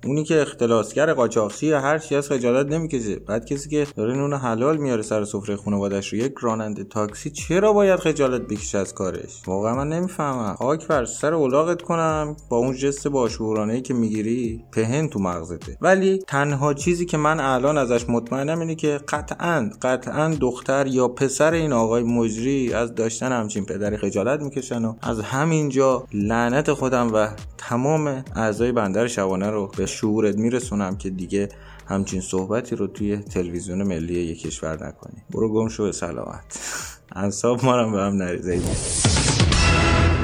اونی 0.04 0.24
که 0.24 0.42
اختلاسگر 0.42 1.12
قاچاقچی 1.12 1.72
هر 1.72 1.98
چی 1.98 2.14
از 2.14 2.28
خجالت 2.28 2.66
نمی‌کشه. 2.66 3.16
بعد 3.16 3.46
کسی 3.46 3.68
که 3.68 3.86
داره 3.96 4.14
نون 4.14 4.32
حلال 4.32 4.76
میاره 4.76 5.02
سر 5.02 5.24
سفره 5.24 5.56
خانوادش 5.56 6.12
رو 6.12 6.18
یک 6.18 6.34
راننده 6.40 6.84
تاکسی 6.84 7.30
چرا 7.30 7.72
باید 7.72 8.00
خجالت 8.00 8.42
بکشه 8.42 8.78
از 8.78 8.94
کارش؟ 8.94 9.42
واقعا 9.46 9.74
من 9.74 9.88
نمی‌فهمم. 9.88 10.54
خاک 10.54 10.86
بر 10.86 11.04
سر 11.04 11.34
اولاغت 11.34 11.82
کنم 11.82 12.36
با 12.48 12.56
اون 12.56 12.76
جست 12.76 13.08
باشعورانه 13.08 13.72
ای 13.72 13.80
که 13.80 13.94
می‌گیری؟ 13.94 14.64
پهن 14.72 15.08
تو 15.08 15.18
مغزته. 15.18 15.76
ولی 15.80 16.18
تنها 16.26 16.74
چیزی 16.74 17.06
که 17.06 17.16
من 17.16 17.40
الان 17.40 17.78
ازش 17.78 18.08
مطمئنم 18.08 18.60
اینه 18.60 18.74
که 18.74 19.00
قطعا 19.08 19.70
قطعا 19.82 20.36
دختر 20.40 20.86
یا 20.86 21.08
پسر 21.08 21.52
این 21.52 21.72
آقای 21.72 22.02
مجری 22.02 22.72
از 22.72 22.94
داشتن 22.94 23.32
همچین 23.32 23.64
پدری 23.64 23.96
خجالت 23.96 24.40
می‌کشن 24.40 24.84
و 24.84 24.94
از 25.02 25.20
همینجا 25.20 26.04
لعنت 26.12 26.72
خودم 26.72 27.14
و 27.14 27.28
تمام 27.58 28.24
اعضای 28.36 28.72
بندر 28.72 29.06
شبانه 29.06 29.50
رو 29.50 29.70
به 29.76 29.85
شعورت 29.86 30.36
میرسونم 30.36 30.96
که 30.96 31.10
دیگه 31.10 31.48
همچین 31.86 32.20
صحبتی 32.20 32.76
رو 32.76 32.86
توی 32.86 33.16
تلویزیون 33.16 33.82
ملی 33.82 34.14
یک 34.14 34.40
کشور 34.40 34.86
نکنی. 34.86 35.22
برو 35.30 35.52
گم 35.52 35.68
شو 35.68 35.84
به 35.84 35.92
سلامت. 35.92 36.58
انصاب 37.12 37.64
ما 37.64 37.76
رو 37.76 37.90
به 37.90 37.98
هم 37.98 38.16
نریزه. 38.16 39.15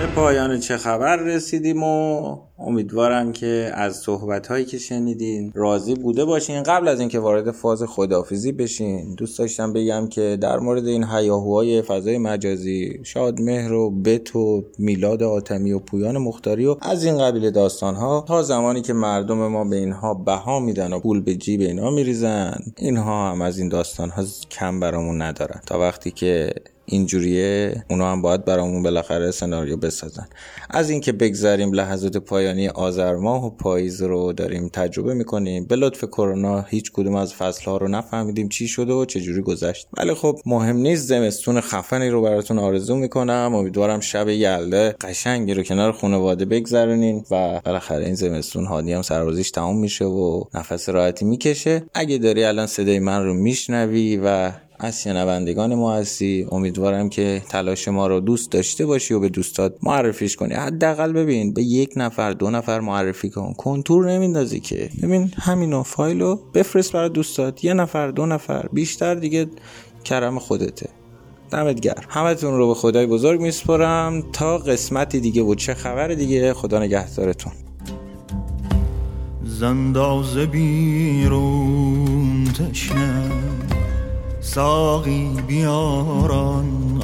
به 0.02 0.09
پایان 0.09 0.61
چه 0.61 0.76
خبر 0.76 1.16
رسیدیم 1.16 1.82
و 1.82 2.37
امیدوارم 2.59 3.32
که 3.32 3.71
از 3.75 3.97
صحبت 3.97 4.47
هایی 4.47 4.64
که 4.64 4.78
شنیدین 4.78 5.52
راضی 5.54 5.94
بوده 5.94 6.25
باشین. 6.25 6.62
قبل 6.62 6.88
از 6.88 7.00
اینکه 7.00 7.18
وارد 7.18 7.50
فاز 7.50 7.82
خدافیزی 7.82 8.52
بشین 8.52 9.14
دوست 9.14 9.38
داشتم 9.38 9.73
بگم 9.73 10.06
که 10.06 10.38
در 10.40 10.59
مورد 10.59 10.87
این 10.87 11.04
هیاهوهای 11.04 11.82
فضای 11.82 12.18
مجازی 12.18 13.00
شادمهر 13.04 13.73
و 13.73 13.90
بت 13.90 14.37
و 14.37 14.64
میلاد 14.78 15.23
آتمی 15.23 15.73
و 15.73 15.78
پویان 15.78 16.18
مختاری 16.18 16.66
و 16.66 16.76
از 16.80 17.04
این 17.04 17.18
قبیل 17.18 17.50
داستان 17.50 17.94
ها 17.94 18.25
تا 18.28 18.42
زمانی 18.42 18.82
که 18.82 18.92
مردم 18.92 19.49
ما 19.49 19.64
به 19.64 19.76
اینها 19.76 20.14
بها 20.14 20.61
میدن 20.61 20.92
و 20.92 21.00
پول 21.00 21.21
به 21.21 21.35
جیب 21.35 21.61
اینا 21.61 21.90
میریزن 21.90 22.54
اینها 22.78 23.30
هم 23.30 23.42
از 23.42 23.59
این 23.59 23.68
داستان 23.68 24.11
ها 24.11 24.25
کم 24.50 24.80
برامون 24.80 25.23
ندارن. 25.23 25.61
تا 25.66 25.78
وقتی 25.78 26.11
که 26.11 26.54
اینجوریه 26.92 27.84
اونا 27.90 28.12
هم 28.12 28.22
باید 28.22 28.44
برامون 28.44 28.82
بالاخره 28.82 29.30
سناریو 29.30 29.76
بسازن. 29.76 30.26
از 30.70 30.90
اینکه 30.90 31.12
بگذاریم 31.12 31.72
لحظات 31.72 32.16
پایانی 32.16 32.68
آذر 32.68 33.16
ماه 33.16 33.46
و 33.46 33.50
پاییز 33.50 34.02
رو 34.02 34.32
داریم 34.32 34.68
تجربه 34.68 35.14
می‌کنیم. 35.14 35.64
به 35.64 35.76
لطف 35.76 36.04
کرونا 36.04 36.61
هیچ 36.61 36.92
کدوم 36.92 37.14
از 37.14 37.34
فصل 37.34 37.64
ها 37.64 37.76
رو 37.76 37.88
نفهمیدیم 37.88 38.49
چی 38.49 38.68
شده 38.68 38.92
و 38.92 39.04
چجوری 39.04 39.42
گذشت. 39.42 39.88
ولی 39.96 40.14
خب 40.14 40.38
مهم 40.46 40.76
نیست 40.76 41.06
زمستون 41.06 41.61
خفنی 41.61 42.08
رو 42.08 42.22
براتون 42.22 42.58
آرزو 42.58 42.96
می‌کنم. 42.96 43.52
امیدوارم 43.54 44.00
شب 44.00 44.28
یلده 44.28 44.94
قشنگی 45.00 45.54
رو 45.54 45.62
کنار 45.62 45.92
خانواده 45.92 46.44
بگذرونین 46.44 47.25
و 47.30 47.61
بالاخره 47.64 48.04
این 48.04 48.14
زمستون 48.14 48.66
هادی 48.66 48.92
هم 48.92 49.02
سربازیش 49.02 49.50
تموم 49.50 49.78
میشه 49.78 50.04
و 50.04 50.44
نفس 50.54 50.88
راحتی 50.88 51.25
می‌کشه. 51.25 51.82
اگه 51.94 52.18
داری 52.18 52.44
الان 52.44 52.66
صدای 52.66 52.99
من 52.99 53.25
رو 53.25 53.34
میشنوی 53.34 54.20
و 54.25 54.50
از 54.84 55.02
شنوندگان 55.02 55.74
ما 55.74 55.94
هستی. 55.94 56.46
امیدوارم 56.52 57.08
که 57.08 57.42
تلاش 57.48 57.88
ما 57.88 58.06
رو 58.06 58.20
دوست 58.20 58.52
داشته 58.52 58.86
باشی 58.86 59.14
و 59.14 59.20
به 59.20 59.28
دوستات 59.28 59.74
معرفیش 59.82 60.36
کنی. 60.36 60.54
حداقل 60.54 61.12
ببین 61.12 61.52
به 61.52 61.62
یک 61.62 61.92
نفر 61.96 62.32
دو 62.32 62.50
نفر 62.50 62.80
معرفی 62.80 63.30
کن. 63.30 63.52
کنتور 63.52 64.10
نمیندازی 64.10 64.60
که. 64.60 64.90
ببین 65.02 65.32
همینو 65.38 65.82
فایلو 65.82 66.36
بفرست 66.54 66.92
برای 66.92 67.08
دوستات. 67.08 67.64
یه 67.64 67.74
نفر 67.74 68.08
دو 68.08 68.26
نفر 68.26 68.68
بیشتر 68.72 69.14
دیگه 69.14 69.46
کرم 70.04 70.38
خودته. 70.38 70.88
دمت 71.50 71.80
گرم. 71.80 72.02
همتون 72.08 72.56
رو 72.56 72.68
به 72.68 72.74
خدای 72.74 73.06
بزرگ 73.06 73.40
میسپرم 73.40 74.22
تا 74.32 74.58
قسمتی 74.58 75.20
دیگه 75.20 75.42
و 75.42 75.54
چه 75.54 75.74
خبر 75.74 76.08
دیگه 76.08 76.54
خدا 76.54 76.78
نگهدارتون. 76.78 77.52
زنداز 79.44 80.36
بیرون 80.36 81.24
تشنه. 82.44 83.30
ساقی 84.42 85.37
بیاران. 85.46 87.02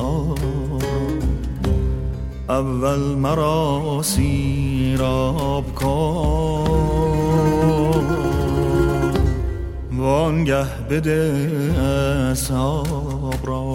اول 2.48 2.98
مرا 2.98 4.00
سیراب 4.02 5.74
کن. 5.74 6.64
وانگه 9.92 10.64
بده 10.90 11.50
اصحاب 12.30 13.34
را. 13.44 13.72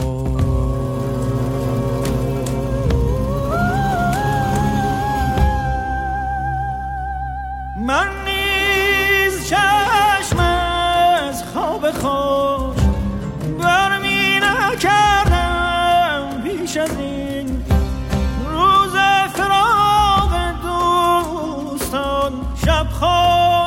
من 7.88 8.08
نیز 8.26 9.48
چشم 9.48 10.40
از 10.40 11.44
خواب 11.54 11.92
خوش 11.92 12.53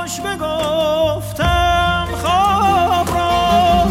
خوش 0.06 0.20
بگفتم 0.20 2.08
خواب 2.22 3.08
را. 3.16 3.84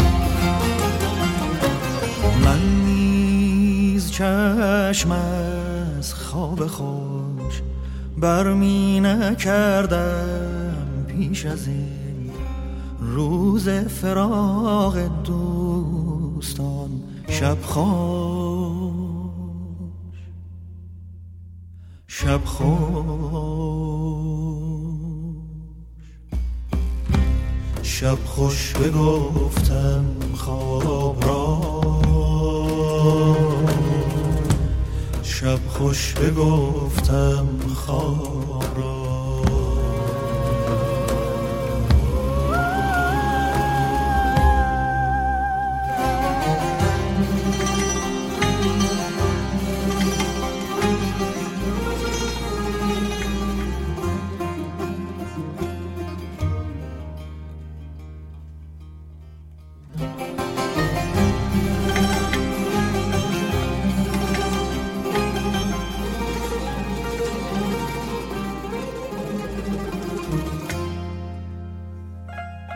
من 2.45 2.59
نیز 2.85 4.11
چشم 4.11 5.11
از 5.11 6.13
خواب 6.13 6.67
خوش 6.67 7.61
برمی 8.17 8.99
نکردم 8.99 11.05
پیش 11.07 11.45
از 11.45 11.67
این 11.67 12.31
روز 12.99 13.69
فراغ 13.69 15.09
دوستان 15.23 16.89
شب 17.27 17.61
خوش. 17.61 18.91
شب 22.07 22.45
خوش. 22.45 24.44
شب 27.99 28.17
خوش 28.25 28.73
بگفتم 28.73 30.05
خواب 30.35 31.25
را. 31.25 31.61
شب 35.23 35.59
خوش 35.67 36.13
بگفتم 36.13 37.47
خواب 37.75 38.34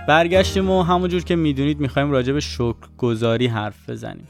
برگشتیم 0.09 0.69
و 0.69 0.83
همونجور 0.83 1.23
که 1.23 1.35
می‌دونید 1.35 1.79
می‌خوایم 1.79 2.11
راجع 2.11 2.33
به 2.33 2.39
گذاری 2.97 3.47
حرف 3.47 3.89
بزنیم. 3.89 4.27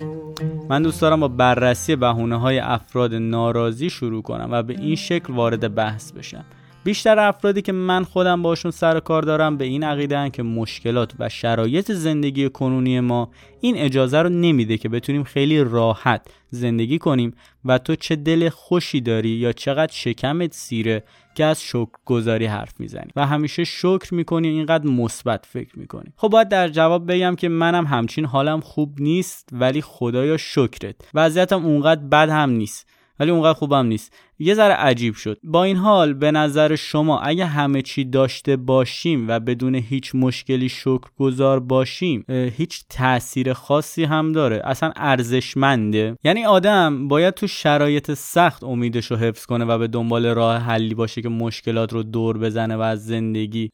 من 0.70 0.82
دوست 0.82 1.02
دارم 1.02 1.20
با 1.20 1.28
بررسی 1.28 1.96
بهونه 1.96 2.40
های 2.40 2.60
افراد 2.60 3.14
ناراضی 3.14 3.90
شروع 3.90 4.22
کنم 4.22 4.50
و 4.52 4.64
به 4.64 4.74
این 4.74 4.96
شکل 4.96 5.34
وارد 5.34 5.76
بحث 5.76 6.12
بشم. 6.12 6.46
بیشتر 6.84 7.20
افرادی 7.20 7.62
که 7.62 7.72
من 7.72 8.04
خودم 8.04 8.42
باشون 8.42 8.72
سر 8.72 9.00
کار 9.00 9.22
دارم 9.22 9.58
به 9.58 9.66
این 9.66 9.84
عقیده 9.84 10.30
که 10.30 10.44
مشکلات 10.44 11.14
و 11.20 11.30
شرایط 11.30 11.92
زندگی 11.92 12.50
کنونی 12.50 13.00
ما 13.00 13.32
این 13.62 13.78
اجازه 13.78 14.22
رو 14.22 14.30
نمیده 14.30 14.78
که 14.78 14.90
بتونیم 14.90 15.24
خیلی 15.24 15.64
راحت 15.64 16.28
زندگی 16.50 16.98
کنیم 16.98 17.34
و 17.66 17.78
تو 17.78 17.96
چه 17.96 18.16
دل 18.16 18.50
خوشی 18.50 19.02
داری 19.02 19.30
یا 19.30 19.52
چقدر 19.52 19.94
شکمت 19.94 20.54
سیره 20.54 21.04
که 21.36 21.46
از 21.46 21.64
شکر 21.64 21.92
گذاری 22.06 22.46
حرف 22.46 22.80
می‌زنی. 22.80 23.12
و 23.16 23.28
همیشه 23.28 23.64
شکر 23.64 24.14
می‌کنی 24.14 24.48
اینقدر 24.48 24.88
مثبت 24.88 25.46
فکر 25.46 25.80
می‌کنی. 25.80 26.14
خب 26.16 26.28
باید 26.28 26.50
در 26.50 26.70
جواب 26.70 27.12
بگم 27.12 27.36
که 27.36 27.50
منم 27.50 27.86
همچین 27.86 28.26
حالم 28.26 28.60
خوب 28.60 29.02
نیست 29.02 29.50
ولی 29.52 29.82
خدایا 29.82 30.38
شکرت. 30.38 30.96
وضعیتم 31.14 31.66
اونقدر 31.66 32.02
بد 32.02 32.30
هم 32.30 32.50
نیست. 32.50 32.90
ولی 33.20 33.32
اونقدر 33.32 33.54
خوبم 33.54 33.86
نیست. 33.86 34.14
یه 34.40 34.54
ذره 34.54 34.74
عجیب 34.74 35.16
شد. 35.16 35.38
با 35.44 35.64
این 35.64 35.78
حال 35.78 36.14
به 36.14 36.32
نظر 36.32 36.76
شما 36.76 37.20
اگه 37.20 37.46
همه 37.46 37.82
چی 37.82 38.04
داشته 38.04 38.56
باشیم 38.56 39.28
و 39.28 39.40
بدون 39.40 39.76
هیچ 39.76 40.16
مشکلی 40.16 40.70
شکر 40.70 41.10
گذار 41.18 41.60
باشیم 41.60 42.26
هیچ 42.30 42.84
تاثیر 42.90 43.54
خاصی 43.54 44.04
هم 44.04 44.32
داره؟ 44.32 44.62
اصلا 44.64 44.92
ارزشمنده؟ 44.96 46.18
یعنی 46.24 46.46
آدم 46.46 47.08
باید 47.08 47.34
تو 47.34 47.48
شرایط 47.48 48.14
سخت 48.14 48.64
امیدش 48.64 49.06
رو 49.06 49.18
حفظ 49.18 49.46
کنه 49.46 49.66
و 49.66 49.78
به 49.78 49.88
دنبال 49.88 50.26
راه 50.26 50.58
حلی 50.58 50.94
باشه 50.94 51.22
که 51.22 51.30
مشکلات 51.30 51.94
رو 51.94 52.04
دور 52.04 52.38
بزنه 52.38 52.76
و 52.76 52.82
از 52.82 53.06
زندگی 53.06 53.70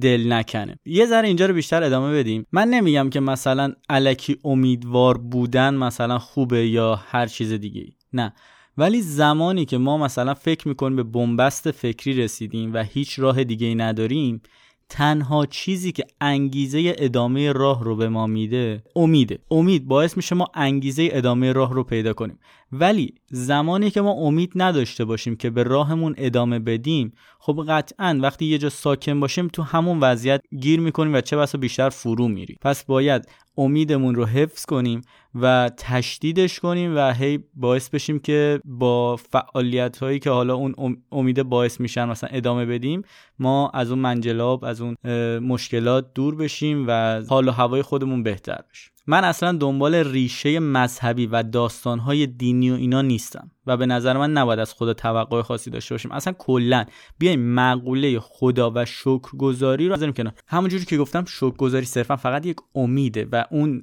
دل 0.00 0.32
نکنه. 0.32 0.78
یه 0.86 1.06
ذره 1.06 1.28
اینجا 1.28 1.46
رو 1.46 1.54
بیشتر 1.54 1.82
ادامه 1.82 2.18
بدیم. 2.18 2.46
من 2.52 2.68
نمیگم 2.68 3.10
که 3.10 3.20
مثلا 3.20 3.72
علکی 3.88 4.36
امیدوار 4.44 5.18
بودن 5.18 5.74
مثلا 5.74 6.18
خوبه 6.18 6.66
یا 6.66 7.00
هر 7.08 7.26
چیز 7.26 7.52
دیگه 7.52 7.86
نه. 8.12 8.32
ولی 8.78 9.02
زمانی 9.02 9.64
که 9.64 9.78
ما 9.78 9.98
مثلا 9.98 10.34
فکر 10.34 10.68
می‌کنیم 10.68 10.96
به 10.96 11.02
بنبست 11.02 11.70
فکری 11.70 12.12
رسیدیم 12.12 12.74
و 12.74 12.82
هیچ 12.82 13.18
راه 13.18 13.44
دیگه 13.44 13.66
ای 13.66 13.74
نداریم 13.74 14.42
تنها 14.88 15.46
چیزی 15.46 15.92
که 15.92 16.04
انگیزه 16.20 16.94
ادامه 16.98 17.52
راه 17.52 17.84
رو 17.84 17.96
به 17.96 18.08
ما 18.08 18.26
میده 18.26 18.82
امیده. 18.96 19.38
امید 19.50 19.88
باعث 19.88 20.16
میشه 20.16 20.34
ما 20.34 20.46
انگیزه 20.54 21.08
ادامه 21.12 21.52
راه 21.52 21.74
رو 21.74 21.84
پیدا 21.84 22.12
کنیم. 22.12 22.38
ولی 22.72 23.14
زمانی 23.30 23.90
که 23.90 24.00
ما 24.00 24.10
امید 24.10 24.52
نداشته 24.54 25.04
باشیم 25.04 25.36
که 25.36 25.50
به 25.50 25.62
راهمون 25.62 26.14
ادامه 26.18 26.58
بدیم 26.58 27.12
خب 27.38 27.64
قطعا 27.68 28.18
وقتی 28.22 28.44
یه 28.44 28.58
جا 28.58 28.68
ساکن 28.68 29.20
باشیم 29.20 29.48
تو 29.48 29.62
همون 29.62 30.00
وضعیت 30.00 30.40
گیر 30.60 30.80
می‌کنیم 30.80 31.14
و 31.14 31.20
چه 31.20 31.36
بسا 31.36 31.58
بیشتر 31.58 31.88
فرو 31.88 32.28
میریم. 32.28 32.58
پس 32.60 32.84
باید 32.84 33.28
امیدمون 33.56 34.14
رو 34.14 34.24
حفظ 34.24 34.64
کنیم 34.64 35.00
و 35.34 35.70
تشدیدش 35.76 36.60
کنیم 36.60 36.96
و 36.96 37.12
هی 37.14 37.38
باعث 37.54 37.88
بشیم 37.88 38.18
که 38.18 38.60
با 38.64 39.16
فعالیت 39.16 39.98
هایی 39.98 40.18
که 40.18 40.30
حالا 40.30 40.54
اون 40.54 41.02
امید 41.12 41.42
باعث 41.42 41.80
میشن 41.80 42.04
مثلا 42.04 42.30
ادامه 42.32 42.66
بدیم 42.66 43.02
ما 43.38 43.70
از 43.74 43.90
اون 43.90 43.98
منجلاب 43.98 44.64
از 44.64 44.80
اون 44.80 44.96
مشکلات 45.38 46.14
دور 46.14 46.34
بشیم 46.34 46.84
و 46.88 47.22
حال 47.28 47.48
و 47.48 47.50
هوای 47.50 47.82
خودمون 47.82 48.22
بهتر 48.22 48.60
بشه. 48.70 48.90
من 49.10 49.24
اصلا 49.24 49.52
دنبال 49.52 49.94
ریشه 49.94 50.58
مذهبی 50.58 51.26
و 51.26 51.42
داستانهای 51.42 52.26
دینی 52.26 52.70
و 52.70 52.74
اینا 52.74 53.02
نیستم 53.02 53.50
و 53.66 53.76
به 53.76 53.86
نظر 53.86 54.16
من 54.16 54.32
نباید 54.32 54.60
از 54.60 54.74
خدا 54.74 54.94
توقع 54.94 55.42
خاصی 55.42 55.70
داشته 55.70 55.94
باشیم. 55.94 56.12
اصلا 56.12 56.32
کلا 56.38 56.84
بیایم 57.18 57.54
مقوله 57.54 58.20
خدا 58.20 58.72
و 58.74 58.84
شکرگزاری 58.84 59.88
رو 59.88 59.94
بذاریم 59.94 60.14
کنار. 60.14 60.32
همونجوری 60.46 60.84
که 60.84 60.98
گفتم 60.98 61.24
شکرگزاری 61.24 61.84
صرفا 61.84 62.16
فقط 62.16 62.46
یک 62.46 62.56
امیده 62.74 63.28
و 63.32 63.44
اون 63.50 63.82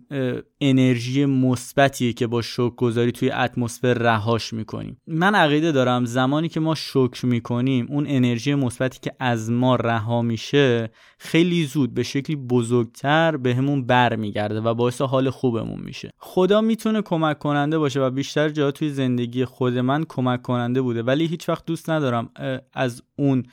انرژی 0.61 1.25
مثبتیه 1.25 2.13
که 2.13 2.27
با 2.27 2.41
شکرگزاری 2.41 3.11
توی 3.11 3.31
اتمسفر 3.31 3.93
رهاش 3.93 4.53
می‌کنیم. 4.53 5.01
من 5.07 5.35
عقیده 5.35 5.71
دارم 5.71 6.05
زمانی 6.05 6.49
که 6.49 6.59
ما 6.59 6.75
شکر 6.75 7.25
می‌کنیم 7.25 7.87
اون 7.89 8.05
انرژی 8.07 8.55
مثبتی 8.55 8.99
که 9.01 9.11
از 9.19 9.51
ما 9.51 9.75
رها 9.75 10.21
میشه 10.21 10.89
خیلی 11.17 11.65
زود 11.65 11.93
به 11.93 12.03
شکلی 12.03 12.35
بزرگتر 12.35 13.37
بهمون 13.37 13.81
به 13.81 13.95
برمیگرده 13.95 14.61
و 14.61 14.73
باعث 14.73 15.01
حال 15.15 15.29
خوبمون 15.29 15.81
میشه. 15.81 16.11
خدا 16.17 16.61
می‌تونه 16.61 17.01
کمک 17.01 17.39
کننده 17.39 17.77
باشه 17.77 18.01
و 18.01 18.09
بیشتر 18.09 18.49
جا 18.49 18.71
توی 18.71 18.89
زندگی 18.89 19.45
خود 19.45 19.77
من 19.77 20.03
کمک 20.09 20.41
کننده 20.41 20.81
بوده. 20.81 21.03
ولی 21.03 21.25
هیچ 21.25 21.49
وقت 21.49 21.65
دوست 21.65 21.89
ندارم 21.89 22.29
از 22.73 23.03
اون 23.15 23.43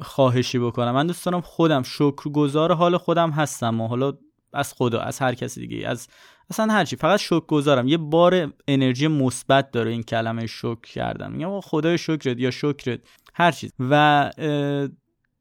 خواهشی 0.00 0.58
بکنم. 0.58 0.90
من 0.90 1.06
دوست 1.06 1.24
دارم 1.26 1.40
خودم 1.40 1.82
شکرگزار 1.82 2.74
حال 2.74 2.96
خودم 2.96 3.30
هستم 3.30 3.80
و 3.80 3.86
حالا 3.86 4.12
از 4.52 4.72
خدا 4.72 5.00
از 5.00 5.18
هر 5.18 5.34
کسی 5.34 5.66
دیگه 5.66 5.88
از 5.88 6.08
اصلا 6.50 6.72
هرچی 6.72 6.96
فقط 6.96 7.20
شکر 7.20 7.46
گذارم 7.46 7.88
یه 7.88 7.96
بار 7.96 8.52
انرژی 8.68 9.08
مثبت 9.08 9.70
داره 9.70 9.90
این 9.90 10.02
کلمه 10.02 10.46
شکر 10.46 10.80
کردم 10.80 11.32
میگم 11.32 11.60
خدای 11.60 11.98
شکرت 11.98 12.40
یا 12.40 12.50
شکرت 12.50 13.00
هر 13.34 13.52
چیز. 13.52 13.72
و 13.80 14.30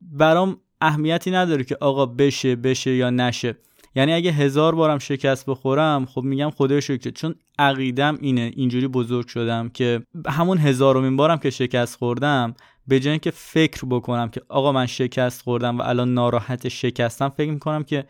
برام 0.02 0.58
اهمیتی 0.82 1.32
نداره 1.32 1.63
که 1.63 1.78
آقا 1.82 2.06
بشه 2.06 2.56
بشه 2.56 2.95
یا 2.95 3.10
نشه. 3.10 3.58
یعنی 3.95 4.13
اگه 4.13 4.32
هزار 4.32 4.75
بارم 4.75 4.99
شکست 4.99 5.45
بخورم 5.45 6.06
خب 6.06 6.21
میگم 6.21 6.49
خدای 6.49 6.82
شکر 6.82 7.10
چون 7.10 7.36
عقیدم 7.60 8.17
اینه 8.21 8.52
اینجوری 8.56 8.88
بزرگ 8.88 9.28
شدم 9.28 9.69
که 9.69 10.02
همون 10.28 10.58
هزارمین 10.58 11.15
بارم 11.15 11.38
که 11.38 11.49
شکست 11.49 11.95
خوردم 11.95 12.56
به 12.88 12.99
جای 12.99 13.19
که 13.19 13.32
فکر 13.32 13.86
بکنم 13.86 14.30
که 14.30 14.41
آقا 14.49 14.71
من 14.71 14.86
شکست 14.86 15.41
خوردم 15.41 15.78
و 15.78 15.82
الان 15.82 16.13
ناراحت 16.13 16.67
شکستم 16.67 17.30
فکر 17.30 17.52
می‌کنم 17.52 17.84
که 17.84 18.06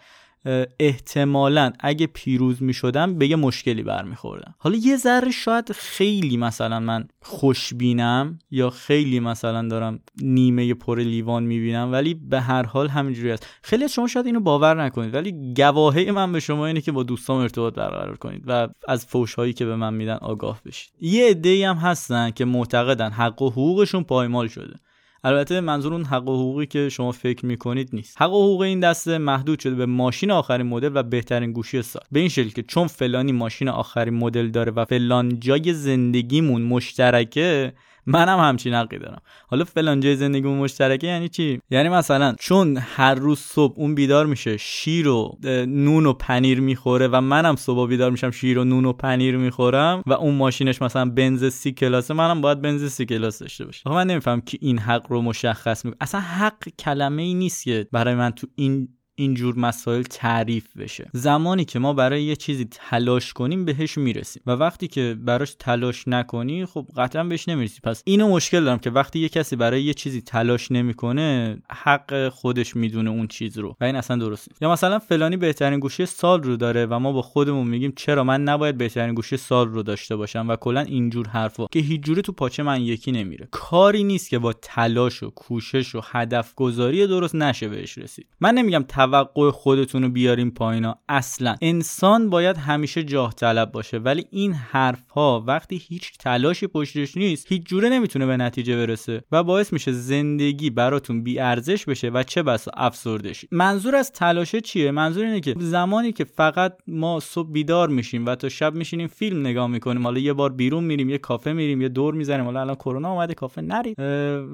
احتمالا 0.79 1.71
اگه 1.79 2.07
پیروز 2.07 2.63
می 2.63 2.73
شدم 2.73 3.17
به 3.17 3.27
یه 3.27 3.35
مشکلی 3.35 3.83
برمیخوردم. 3.83 4.55
حالا 4.57 4.77
یه 4.81 4.97
ذره 4.97 5.31
شاید 5.31 5.71
خیلی 5.71 6.37
مثلا 6.37 6.79
من 6.79 7.07
خوشبینم 7.21 8.39
یا 8.51 8.69
خیلی 8.69 9.19
مثلا 9.19 9.67
دارم 9.67 9.99
نیمه 10.21 10.73
پر 10.73 10.99
لیوان 10.99 11.43
می‌بینم 11.43 11.91
ولی 11.91 12.13
به 12.13 12.41
هر 12.41 12.63
حال 12.63 12.87
همینجوری 12.87 13.31
است. 13.31 13.47
خیلی 13.63 13.83
از 13.83 13.93
شما 13.93 14.07
شاید 14.07 14.25
اینو 14.25 14.39
باور 14.39 14.83
نکنید 14.83 15.13
ولی 15.13 15.53
گواهی 15.55 16.11
من 16.11 16.31
به 16.31 16.39
شما 16.39 16.65
اینه 16.65 16.81
که 16.81 16.91
با 16.91 17.03
دوستان 17.03 17.41
ارتباط 17.41 17.73
برقرار 17.73 18.17
کنید 18.17 18.43
و 18.47 18.67
از 18.87 19.05
فوش 19.05 19.33
هایی 19.33 19.53
که 19.53 19.65
به 19.65 19.75
من 19.75 19.93
میدن 19.93 20.17
آگاه 20.21 20.61
بشید. 20.65 20.93
یه 21.01 21.29
عده‌ای 21.29 21.63
هم 21.63 21.75
هستن 21.75 22.31
که 22.31 22.45
معتقدن 22.45 23.11
حق 23.11 23.41
و 23.41 23.49
حقوقشون 23.49 24.03
پایمال 24.03 24.47
شده. 24.47 24.75
البته 25.23 25.61
منظور 25.61 25.93
اون 25.93 26.05
حق 26.05 26.27
و 26.27 26.35
حقوقی 26.35 26.65
که 26.65 26.89
شما 26.89 27.11
فکر 27.11 27.45
می‌کنید 27.45 27.89
نیست. 27.93 28.21
حق 28.21 28.33
و 28.33 28.43
حقوق 28.43 28.61
این 28.61 28.79
دسته 28.79 29.17
محدود 29.17 29.59
شده 29.59 29.75
به 29.75 29.85
ماشین 29.85 30.31
آخرین 30.31 30.67
مدل 30.67 30.91
و 30.93 31.03
بهترین 31.03 31.51
گوشی 31.51 31.81
سال. 31.81 32.03
به 32.11 32.19
این 32.19 32.29
شکل 32.29 32.49
که 32.49 32.63
چون 32.63 32.87
فلانی 32.87 33.31
ماشین 33.31 33.69
آخرین 33.69 34.13
مدل 34.13 34.47
داره 34.47 34.71
و 34.71 34.85
فلان 34.85 35.39
جای 35.39 35.73
زندگیمون 35.73 36.61
مشترکه 36.61 37.73
منم 38.09 38.39
همچین 38.39 38.73
حقی 38.73 38.97
دارم. 38.97 39.21
حالا 39.47 39.63
فلان 39.63 39.99
جای 39.99 40.15
زندگیمون 40.15 40.57
مشترکه 40.57 41.07
یعنی 41.07 41.29
چی؟ 41.29 41.61
یعنی 41.69 41.89
مثلا 41.89 42.35
چون 42.39 42.77
هر 42.77 43.15
روز 43.15 43.39
صبح 43.39 43.73
اون 43.77 43.95
بیدار 43.95 44.25
میشه 44.25 44.57
شیر 44.57 45.07
و 45.07 45.37
نون 45.67 46.05
و 46.05 46.13
پنیر 46.13 46.61
می‌خوره 46.61 47.07
و 47.07 47.21
منم 47.21 47.55
صبح 47.55 47.89
بیدار 47.89 48.11
میشم 48.11 48.31
شیر 48.31 48.59
و 48.59 48.63
نون 48.63 48.85
و 48.85 48.93
پنیر 48.93 49.37
می‌خورم 49.37 50.03
و 50.07 50.13
اون 50.13 50.35
ماشینش 50.35 50.81
مثلا 50.81 51.05
بنز 51.05 51.45
سی 51.45 51.71
کلاسه 51.71 52.13
منم 52.13 52.41
باید 52.41 52.61
بنز 52.61 52.85
سی 52.91 53.05
کلاس 53.05 53.39
داشته 53.39 53.65
باشه 53.65 53.89
من 53.89 54.07
نمیفهم 54.07 54.41
که 54.41 54.57
این 54.61 54.79
حق 54.79 55.11
رو 55.11 55.21
مشخص 55.21 55.85
می‌کنه 55.85 55.97
اصلا 56.01 56.21
حق 56.21 56.69
کلمه 56.79 57.21
ای 57.21 57.33
نیست 57.33 57.63
که 57.63 57.87
برای 57.91 58.15
من 58.15 58.31
تو 58.31 58.47
این 58.55 58.89
اینجور 59.19 59.59
مسائل 59.59 60.01
تعریف 60.01 60.77
بشه. 60.77 61.09
زمانی 61.13 61.65
که 61.65 61.79
ما 61.79 61.93
برای 61.93 62.23
یه 62.23 62.35
چیزی 62.35 62.67
تلاش 62.71 63.33
کنیم 63.33 63.65
بهش 63.65 63.97
می‌رسیم 63.97 64.43
و 64.45 64.51
وقتی 64.51 64.87
که 64.87 65.17
براش 65.19 65.55
تلاش 65.59 66.07
نکنی 66.07 66.65
خب 66.65 66.85
قطعا 66.97 67.23
بهش 67.23 67.49
نمی‌رسی. 67.49 67.79
پس 67.83 68.03
اینو 68.05 68.29
مشکل 68.29 68.63
دارم 68.63 68.79
که 68.79 68.89
وقتی 68.89 69.19
یه 69.19 69.29
کسی 69.29 69.55
برای 69.55 69.83
یه 69.83 69.93
چیزی 69.93 70.21
تلاش 70.21 70.71
نمی‌کنه 70.71 71.57
حق 71.69 72.29
خودش 72.29 72.75
می‌دونه 72.75 73.09
اون 73.09 73.27
چیز 73.27 73.57
رو 73.57 73.75
و 73.81 73.83
این 73.83 73.95
اصلا 73.95 74.17
درست 74.17 74.49
نیست 74.49 74.61
یا 74.61 74.71
مثلا 74.71 74.99
فلانی 74.99 75.37
بهترین 75.37 75.79
گوشی 75.79 76.05
سال 76.05 76.43
رو 76.43 76.57
داره 76.57 76.85
و 76.85 76.99
ما 76.99 77.11
با 77.11 77.21
خودمون 77.21 77.67
میگیم 77.67 77.93
چرا 77.95 78.23
من 78.23 78.43
نباید 78.43 78.77
بهترین 78.77 79.15
گوشی 79.15 79.37
سال 79.37 79.67
رو 79.67 79.83
داشته 79.83 80.15
باشم 80.15 80.49
و 80.49 80.55
کلا 80.55 80.81
اینجور 80.81 81.27
حرفا 81.27 81.67
که 81.71 81.79
هیچ 81.79 82.01
جوره 82.01 82.21
تو 82.21 82.31
پاچه 82.31 82.63
من 82.63 82.81
یکی 82.81 83.11
نمیره. 83.11 83.47
کاری 83.51 84.03
نیست 84.03 84.29
که 84.29 84.39
با 84.39 84.53
تلاش 84.53 85.23
و 85.23 85.29
کوشش 85.29 85.95
و 85.95 86.01
هدف 86.03 86.55
گذاری 86.55 87.07
درست 87.07 87.35
نشه 87.35 87.67
بهش 87.67 87.97
رسید. 87.97 88.27
من 88.39 88.53
نمیگم 88.53 88.85
توقع 89.09 89.51
خودتون 89.51 90.03
رو 90.03 90.09
بیاریم 90.09 90.51
پایینا 90.51 90.95
اصلا. 91.09 91.55
انسان 91.61 92.29
باید 92.29 92.57
همیشه 92.57 93.03
جاه 93.03 93.33
طلب 93.33 93.71
باشه 93.71 93.97
ولی 93.97 94.25
این 94.31 94.53
حرف 94.53 95.09
ها 95.09 95.43
وقتی 95.47 95.81
هیچ 95.87 96.17
تلاشی 96.17 96.67
پشتش 96.67 97.17
نیست 97.17 97.51
هیچ 97.51 97.63
جوره 97.63 97.89
نمی‌تونه 97.89 98.25
به 98.25 98.37
نتیجه 98.37 98.75
برسه 98.75 99.23
و 99.31 99.43
باعث 99.43 99.73
میشه 99.73 99.91
زندگی 99.91 100.69
براتون 100.69 101.23
بی 101.23 101.39
ارزش 101.39 101.85
بشه 101.85 102.09
و 102.09 102.23
چه 102.23 102.43
بسا 102.43 102.71
افسرده 102.77 103.31
منظور 103.51 103.95
از 103.95 104.11
تلاشه 104.11 104.61
چیه؟ 104.61 104.91
منظور 104.91 105.25
اینه 105.25 105.39
که 105.39 105.55
زمانی 105.59 106.11
که 106.11 106.23
فقط 106.23 106.77
ما 106.87 107.19
صبح 107.19 107.51
بیدار 107.51 107.89
میشیم 107.89 108.25
و 108.25 108.35
تا 108.35 108.49
شب 108.49 108.75
میشینیم 108.75 109.07
فیلم 109.07 109.39
نگاه 109.39 109.67
می‌کنیم 109.67 110.03
حالا 110.03 110.19
یه 110.19 110.33
بار 110.33 110.53
بیرون 110.53 110.83
میریم 110.83 111.09
یه 111.09 111.17
کافه 111.17 111.53
میریم 111.53 111.81
یه 111.81 111.89
دور 111.89 112.13
می‌زنیم 112.13 112.45
حالا 112.45 112.61
الان 112.61 112.75
کرونا 112.75 113.11
اومده 113.11 113.33
کافه 113.33 113.61
نرید. 113.61 113.99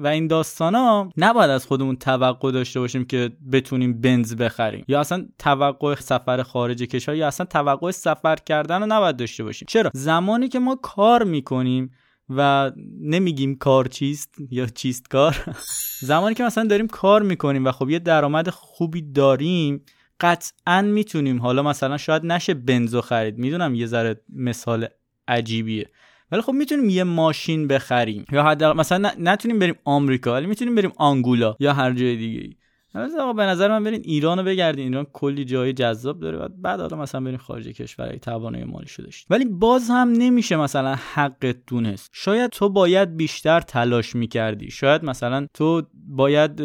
و 0.02 0.06
این 0.06 0.26
داستانا 0.26 1.10
نباید 1.16 1.50
از 1.50 1.66
خودمون 1.66 1.96
توقع 1.96 2.50
داشته 2.50 2.80
باشیم 2.80 3.04
که 3.04 3.30
بتونیم 3.52 4.00
بنز 4.00 4.36
بخریم. 4.46 4.84
یا 4.88 5.00
اصلا 5.00 5.26
توقع 5.38 5.94
سفر 5.94 6.42
خارج 6.42 6.82
کشور 6.82 7.14
یا 7.14 7.26
اصلا 7.26 7.46
توقع 7.46 7.90
سفر 7.90 8.36
کردن 8.36 8.80
رو 8.80 8.86
نباید 8.86 9.16
داشته 9.16 9.44
باشیم. 9.44 9.66
چرا؟ 9.68 9.90
زمانی 9.94 10.48
که 10.48 10.58
ما 10.58 10.74
کار 10.74 11.24
می‌کنیم 11.24 11.90
و 12.28 12.72
نمیگیم 13.00 13.54
کار 13.56 13.88
چیست 13.88 14.34
یا 14.50 14.66
چیست 14.66 15.08
کار 15.08 15.36
زمانی 16.10 16.34
که 16.34 16.44
مثلا 16.44 16.64
داریم 16.64 16.86
کار 16.86 17.22
می‌کنیم 17.22 17.64
و 17.64 17.72
خب 17.72 17.90
یه 17.90 17.98
درآمد 17.98 18.50
خوبی 18.50 19.12
داریم 19.12 19.84
قطعا 20.20 20.82
می‌تونیم. 20.82 21.40
حالا 21.40 21.62
مثلا 21.62 21.96
شاید 21.96 22.26
نشه 22.26 22.54
بنزو 22.54 23.00
خرید. 23.00 23.38
می‌دونم 23.38 23.74
یه 23.74 23.86
ذره 23.86 24.20
مثال 24.28 24.86
عجیبیه. 25.28 25.90
ولی 26.32 26.40
خب 26.42 26.52
می‌تونیم 26.52 26.88
یه 26.88 27.04
ماشین 27.04 27.68
بخریم. 27.68 28.24
یا 28.32 28.74
مثلا 28.76 29.12
نتونیم 29.18 29.58
بریم 29.58 29.74
آمریکا 29.84 30.32
ولی 30.32 30.46
می‌تونیم 30.46 30.74
بریم 30.74 30.92
آنگولا 30.96 31.56
یا 31.60 31.72
هر 31.72 31.92
جای 31.92 32.16
دیگه 32.16 32.56
ای 32.96 33.20
آقا 33.20 33.32
به 33.32 33.42
نظر 33.42 33.68
من 33.68 33.84
برین 33.84 34.00
ایران 34.04 34.38
رو 34.38 34.44
بگردین. 34.44 34.88
ایران 34.88 35.06
کلی 35.12 35.44
جای 35.44 35.72
جذاب 35.72 36.20
داره. 36.20 36.38
و 36.38 36.48
بعد 36.58 36.80
حالا 36.80 36.96
مثلا 36.96 37.20
برین 37.20 37.36
خارج 37.36 37.68
کشور 37.68 38.08
ای 38.08 38.18
توانایی 38.18 38.64
مالیشو 38.64 39.02
داشت 39.02 39.26
ولی 39.30 39.44
باز 39.44 39.90
هم 39.90 40.08
نمیشه 40.12 40.56
مثلا 40.56 40.94
حقت 41.14 41.56
دونست. 41.66 42.10
شاید 42.12 42.50
تو 42.50 42.68
باید 42.68 43.16
بیشتر 43.16 43.60
تلاش 43.60 44.16
می‌کردی. 44.16 44.70
شاید 44.70 45.04
مثلا 45.04 45.46
تو 45.54 45.82
باید 46.08 46.56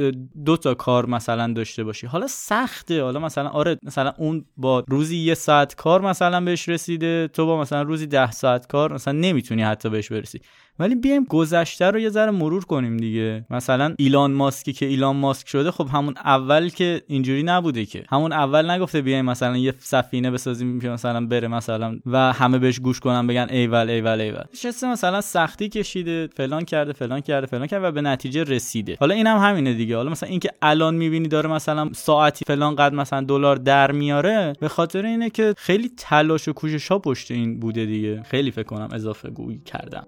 دو 0.46 0.58
تا 0.58 0.74
کار 0.74 1.06
مثلا 1.06 1.54
داشته 1.54 1.84
باشی. 1.84 2.08
حالا 2.08 2.28
سخته. 2.28 3.04
حالا 3.04 3.20
مثلا 3.20 3.50
آره 3.50 3.78
مثلا 3.84 4.14
اون 4.18 4.46
با 4.58 4.84
روزی 4.88 5.18
یه 5.18 5.34
ساعت 5.34 5.76
کار 5.76 6.02
مثلا 6.02 6.42
بهش 6.42 6.70
رسیده. 6.70 7.28
تو 7.28 7.46
با 7.46 7.62
مثلا 7.62 7.82
روزی 7.82 8.08
ده 8.08 8.32
ساعت 8.32 8.68
کار 8.68 8.94
مثلا 8.94 9.14
نمی‌تونی 9.14 9.64
حتی 9.64 9.90
بهش 9.90 10.12
برسی. 10.12 10.40
ولی 10.80 10.96
بیایم 10.96 11.24
گذشته 11.24 11.86
رو 11.86 12.00
یه 12.00 12.10
ذره 12.10 12.32
مرور 12.32 12.66
کنیم 12.66 12.98
دیگه. 12.98 13.46
مثلا 13.50 13.96
ایلان 13.98 14.32
ماسکی 14.32 14.74
که 14.74 14.86
ایلان 14.86 15.16
ماسک 15.16 15.48
شده 15.48 15.72
خب 15.72 15.88
همون 15.94 16.14
اول 16.26 16.70
که 16.70 17.02
اینجوری 17.08 17.44
نبوده 17.44 17.86
که. 17.86 18.04
همون 18.10 18.34
اول 18.34 18.72
نگفته 18.72 19.02
بیایم 19.02 19.26
مثلا 19.26 19.58
یه 19.58 19.74
سفینه 19.80 20.32
بسازیم 20.32 20.80
که 20.80 20.90
مثلا 20.90 21.26
بره 21.26 21.48
مثلا 21.48 22.00
و 22.06 22.34
همه 22.34 22.58
بهش 22.58 22.80
گوش 22.80 23.00
کنن 23.00 23.28
بگن 23.28 23.48
ایول 23.50 23.90
ایول 23.90 24.22
ایول. 24.22 24.44
نشسته 24.54 24.92
مثلا 24.92 25.22
سختی 25.22 25.70
کشیده 25.70 26.30
فلان 26.36 26.66
کرده 26.66 26.94
فلان 26.94 27.20
کرده 27.20 27.48
فلان 27.48 27.68
کرده 27.68 27.88
و 27.88 27.92
به 27.92 28.02
نتیجه 28.02 28.44
رسیده. 28.44 28.98
حالا 29.00 29.16
اینم 29.16 29.38
هم 29.38 29.50
همینه 29.50 29.74
دیگه. 29.74 29.96
حالا 29.96 30.10
مثلا 30.10 30.30
اینکه 30.30 30.50
الان 30.62 30.96
می‌بینی 30.96 31.28
داره 31.28 31.50
مثلا 31.50 31.90
ساعتی 31.94 32.46
فلان 32.48 32.76
قد 32.76 32.94
مثلا 32.94 33.22
دلار 33.22 33.56
در 33.56 33.92
میاره 33.92 34.54
به 34.60 34.68
خاطر 34.68 35.06
اینه 35.06 35.30
که 35.30 35.54
خیلی 35.58 35.92
تلاش 35.98 36.48
و 36.48 36.54
کوشش 36.54 36.88
ها 36.88 37.00
پشت 37.00 37.32
این 37.32 37.60
بوده 37.60 37.86
دیگه. 37.86 38.24
خیلی 38.24 38.52
فکر 38.52 38.64
کنم 38.64 38.90
اضافه 38.94 39.30
گویی 39.30 39.62
کردم. 39.66 40.08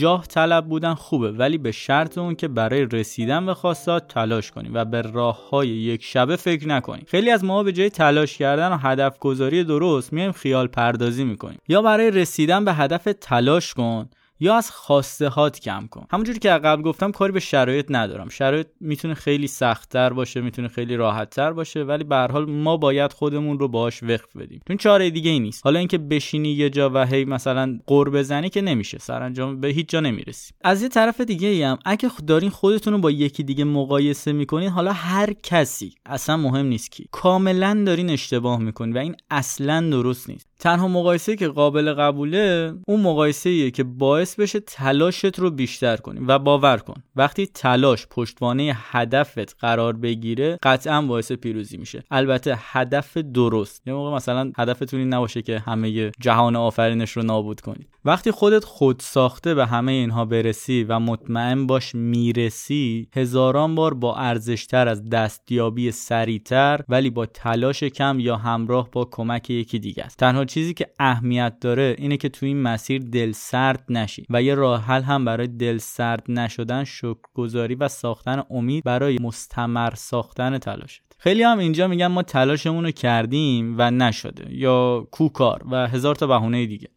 جاه 0.00 0.26
طلب 0.26 0.66
بودن 0.66 0.94
خوبه 0.94 1.32
ولی 1.32 1.58
به 1.58 1.72
شرط 1.72 2.18
اون 2.18 2.34
که 2.34 2.48
برای 2.48 2.86
رسیدن 2.92 3.46
به 3.46 3.54
خواستات 3.54 4.08
تلاش 4.08 4.50
کنیم 4.50 4.74
و 4.74 4.84
به 4.84 5.02
راه 5.02 5.48
های 5.50 5.68
یک 5.68 6.04
شبه 6.04 6.36
فکر 6.36 6.68
نکنیم. 6.68 7.04
خیلی 7.08 7.30
از 7.30 7.44
ما 7.44 7.62
به 7.62 7.72
جای 7.72 7.90
تلاش 7.90 8.38
کردن 8.38 8.72
و 8.72 8.76
هدف 8.76 9.18
گذاری 9.18 9.64
درست 9.64 10.12
میایم 10.12 10.32
خیال 10.32 10.66
پردازی 10.66 11.24
می‌کنیم. 11.24 11.58
یا 11.68 11.82
برای 11.82 12.10
رسیدن 12.10 12.64
به 12.64 12.72
هدف 12.72 13.08
تلاش 13.20 13.74
کن 13.74 14.08
یا 14.40 14.54
از 14.56 14.70
خواسته 14.70 15.28
هات 15.28 15.60
کم 15.60 15.86
کن. 15.86 16.06
همونجوری 16.10 16.38
که 16.38 16.48
قبل 16.48 16.82
گفتم 16.82 17.12
کاری 17.12 17.32
به 17.32 17.40
شرایط 17.40 17.86
ندارم. 17.90 18.28
شرایط 18.28 18.66
می‌تونه 18.80 19.14
خیلی 19.14 19.46
سختتر 19.46 20.12
باشه 20.12 20.40
می‌تونه 20.40 20.68
خیلی 20.68 20.96
راحتتر 20.96 21.52
باشه 21.52 21.82
ولی 21.82 22.04
به 22.04 22.16
هر 22.16 22.32
حال 22.32 22.50
ما 22.50 22.76
باید 22.76 23.12
خودمون 23.12 23.58
رو 23.58 23.68
باهاش 23.68 24.02
وقف 24.02 24.36
بدیم. 24.36 24.60
چون 24.68 24.76
چاره 24.76 25.10
دیگه 25.10 25.30
ای 25.30 25.40
نیست. 25.40 25.64
حالا 25.64 25.78
اینکه 25.78 25.98
بشینی 25.98 26.48
یه 26.48 26.70
جا 26.70 26.90
و 26.94 27.06
هی 27.06 27.24
مثلا 27.24 27.78
قور 27.86 28.10
بزنی 28.10 28.48
که 28.48 28.60
نمیشه. 28.60 28.98
سرانجام 28.98 29.60
به 29.60 29.68
هیچ 29.68 29.88
جا 29.88 30.00
نمی‌رسی. 30.00 30.52
از 30.60 30.82
یه 30.82 30.88
طرف 30.88 31.20
دیگه 31.20 31.48
ای 31.48 31.62
هم 31.62 31.78
اگه 31.84 32.10
دارین 32.26 32.50
خودتون 32.50 32.92
رو 32.92 32.98
با 32.98 33.10
یکی 33.10 33.42
دیگه 33.42 33.64
مقایسه 33.64 34.32
می‌کنین 34.32 34.68
حالا 34.68 34.92
هر 34.92 35.32
کسی 35.32 35.94
اصلا 36.06 36.36
مهم 36.36 36.66
نیست 36.66 36.90
کی 36.92 37.06
کاملا 37.10 37.82
دارین 37.86 38.10
اشتباه 38.10 38.58
می‌کنین 38.58 38.96
و 38.96 38.98
این 38.98 39.16
اصلا 39.30 39.80
درست 39.90 40.30
نیست. 40.30 40.46
تنها 40.58 40.88
مقایسه 40.88 41.36
که 41.36 41.48
قابل 41.48 41.94
قبوله 41.94 42.74
اون 42.86 43.00
مقایسه 43.00 43.70
که 43.70 43.84
باعث 43.84 44.29
بشه 44.36 44.60
تلاشت 44.60 45.38
رو 45.38 45.50
بیشتر 45.50 45.96
کنی 45.96 46.20
و 46.26 46.38
باور 46.38 46.78
کن. 46.78 47.02
وقتی 47.16 47.46
تلاش 47.46 48.06
پشتوانه 48.10 48.76
هدفت 48.76 49.56
قرار 49.58 49.92
بگیره 49.92 50.58
قطعا 50.62 51.02
باعث 51.02 51.32
پیروزی 51.32 51.76
میشه. 51.76 52.02
البته 52.10 52.58
هدف 52.58 53.16
درست. 53.16 53.82
یه 53.86 53.92
موقع 53.92 54.16
مثلا 54.16 54.52
هدفتون 54.58 55.00
این 55.00 55.14
نباشه 55.14 55.42
که 55.42 55.58
همه 55.58 56.10
جهان 56.20 56.56
آفرینش 56.56 57.10
رو 57.10 57.22
نابود 57.22 57.60
کنید. 57.60 57.88
وقتی 58.04 58.30
خودت 58.30 58.64
خود 58.64 59.00
ساخته 59.00 59.54
به 59.54 59.66
همه 59.66 59.92
اینها 59.92 60.24
برسی 60.24 60.84
و 60.84 60.98
مطمئن 60.98 61.66
باش 61.66 61.94
می‌رسی 61.94 63.08
هزاران 63.16 63.74
بار 63.74 63.94
با 63.94 64.16
ارزشتر 64.16 64.88
از 64.88 65.08
دستیابی 65.08 65.90
سریعتر 65.90 66.80
ولی 66.88 67.10
با 67.10 67.26
تلاش 67.26 67.84
کم 67.84 68.20
یا 68.20 68.36
همراه 68.36 68.90
با 68.90 69.08
کمک 69.10 69.50
یکی 69.50 69.78
دیگه 69.78 70.04
است. 70.04 70.18
تنها 70.18 70.44
چیزی 70.44 70.74
که 70.74 70.86
اهمیت 70.98 71.60
داره 71.60 71.94
اینه 71.98 72.16
که 72.16 72.28
تو 72.28 72.46
این 72.46 72.62
مسیر 72.62 73.02
دل 73.02 73.32
سرد 73.32 73.84
نشی 73.88 74.26
و 74.30 74.42
یه 74.42 74.54
راه 74.54 74.84
حل 74.84 75.02
هم 75.02 75.24
برای 75.24 75.46
دل 75.46 75.78
سرد 75.78 76.24
نشدن 76.28 76.84
شکرگزاری 76.84 77.74
و 77.74 77.88
ساختن 77.88 78.42
امید 78.50 78.84
برای 78.84 79.18
مستمر 79.20 79.94
ساختن 79.94 80.58
تلاشت. 80.58 81.02
خیلی 81.18 81.42
هم 81.42 81.58
اینجا 81.58 81.88
میگن 81.88 82.06
ما 82.06 82.22
تلاشمون 82.22 82.84
رو 82.84 82.90
کردیم 82.90 83.74
و 83.78 83.90
نشده 83.90 84.54
یا 84.54 85.06
کوکار 85.10 85.62
و 85.70 85.88
هزار 85.88 86.14
تا 86.14 86.26
بهونه 86.26 86.66
دیگه. 86.66 86.88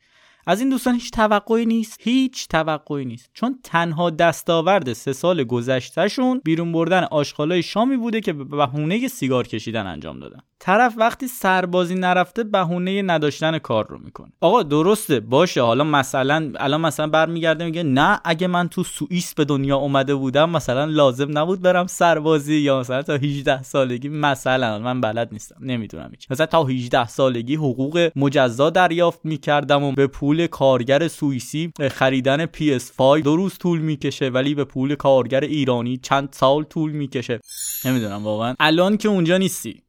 از 0.46 0.60
این 0.60 0.70
دوستان 0.70 0.94
هیچ 0.94 1.12
توقعی 1.12 1.66
نیست. 1.66 1.98
هیچ 2.00 2.48
توقعی 2.48 3.06
نیست. 3.06 3.30
چون 3.34 3.60
تنها 3.64 4.10
دستاورد 4.10 4.94
سه 4.94 5.14
سال 5.14 5.44
گذشتهشون 5.44 6.42
بیرون 6.44 6.72
بردن 6.72 7.04
آشغالای 7.04 7.64
شامی 7.64 7.98
بوده 7.98 8.22
که 8.22 8.34
به 8.34 8.44
بهونه 8.44 9.08
سیگار 9.08 9.48
کشیدن 9.48 9.88
انجام 9.88 10.20
دادن. 10.20 10.40
طرف 10.66 10.94
وقتی 10.98 11.28
سربازی 11.28 11.96
نرفته 11.96 12.44
بهونه 12.44 13.02
نداشتن 13.02 13.58
کار 13.60 13.88
رو 13.90 13.98
می‌کنه. 14.00 14.32
آقا 14.42 14.64
درسته 14.64 15.20
باشه. 15.20 15.62
حالا 15.62 15.84
مثلا 15.84 16.52
الان 16.56 16.82
مثلا 16.82 17.08
برمیگرده 17.08 17.66
میگه 17.66 17.84
نه 17.84 18.20
اگه 18.26 18.48
من 18.48 18.68
تو 18.70 18.84
سوئیس 18.84 19.34
به 19.34 19.46
دنیا 19.46 19.78
اومده 19.78 20.16
بودم 20.16 20.50
مثلا 20.50 20.86
لازم 20.86 21.38
نبود 21.38 21.62
برم 21.62 21.88
سربازی. 21.88 22.56
یا 22.56 22.80
مثلا 22.80 23.02
تا 23.02 23.14
18 23.14 23.64
سالگی 23.64 24.10
مثلا. 24.10 24.80
من 24.80 25.02
بلد 25.02 25.30
نیستم. 25.32 25.56
نمی‌دونم 25.62 26.10
هیچ. 26.12 26.32
مثلا 26.32 26.46
تا 26.46 26.64
18 26.64 27.08
سالگی 27.08 27.56
حقوق 27.56 28.10
مجزا 28.16 28.70
دریافت 28.70 29.20
می‌کردم 29.24 29.84
و 29.84 29.92
به 29.92 30.08
پول 30.08 30.48
کارگر 30.48 31.08
سوئیسی 31.08 31.72
خریدن 31.92 32.46
PS5 32.46 33.22
دو 33.24 33.36
روز 33.36 33.58
طول 33.58 33.80
می‌کشه 33.80 34.30
ولی 34.30 34.56
به 34.56 34.64
پول 34.64 34.96
کارگر 34.96 35.42
ایرانی 35.42 35.98
چند 35.98 36.30
سال 36.32 36.64
طول 36.64 36.92
می‌کشه. 36.92 37.40
نمی‌دونم 37.86 38.24
واقعا. 38.24 38.56
الان 38.60 38.98
که 38.98 39.10
اونجا 39.10 39.38
نیستی. 39.38 39.83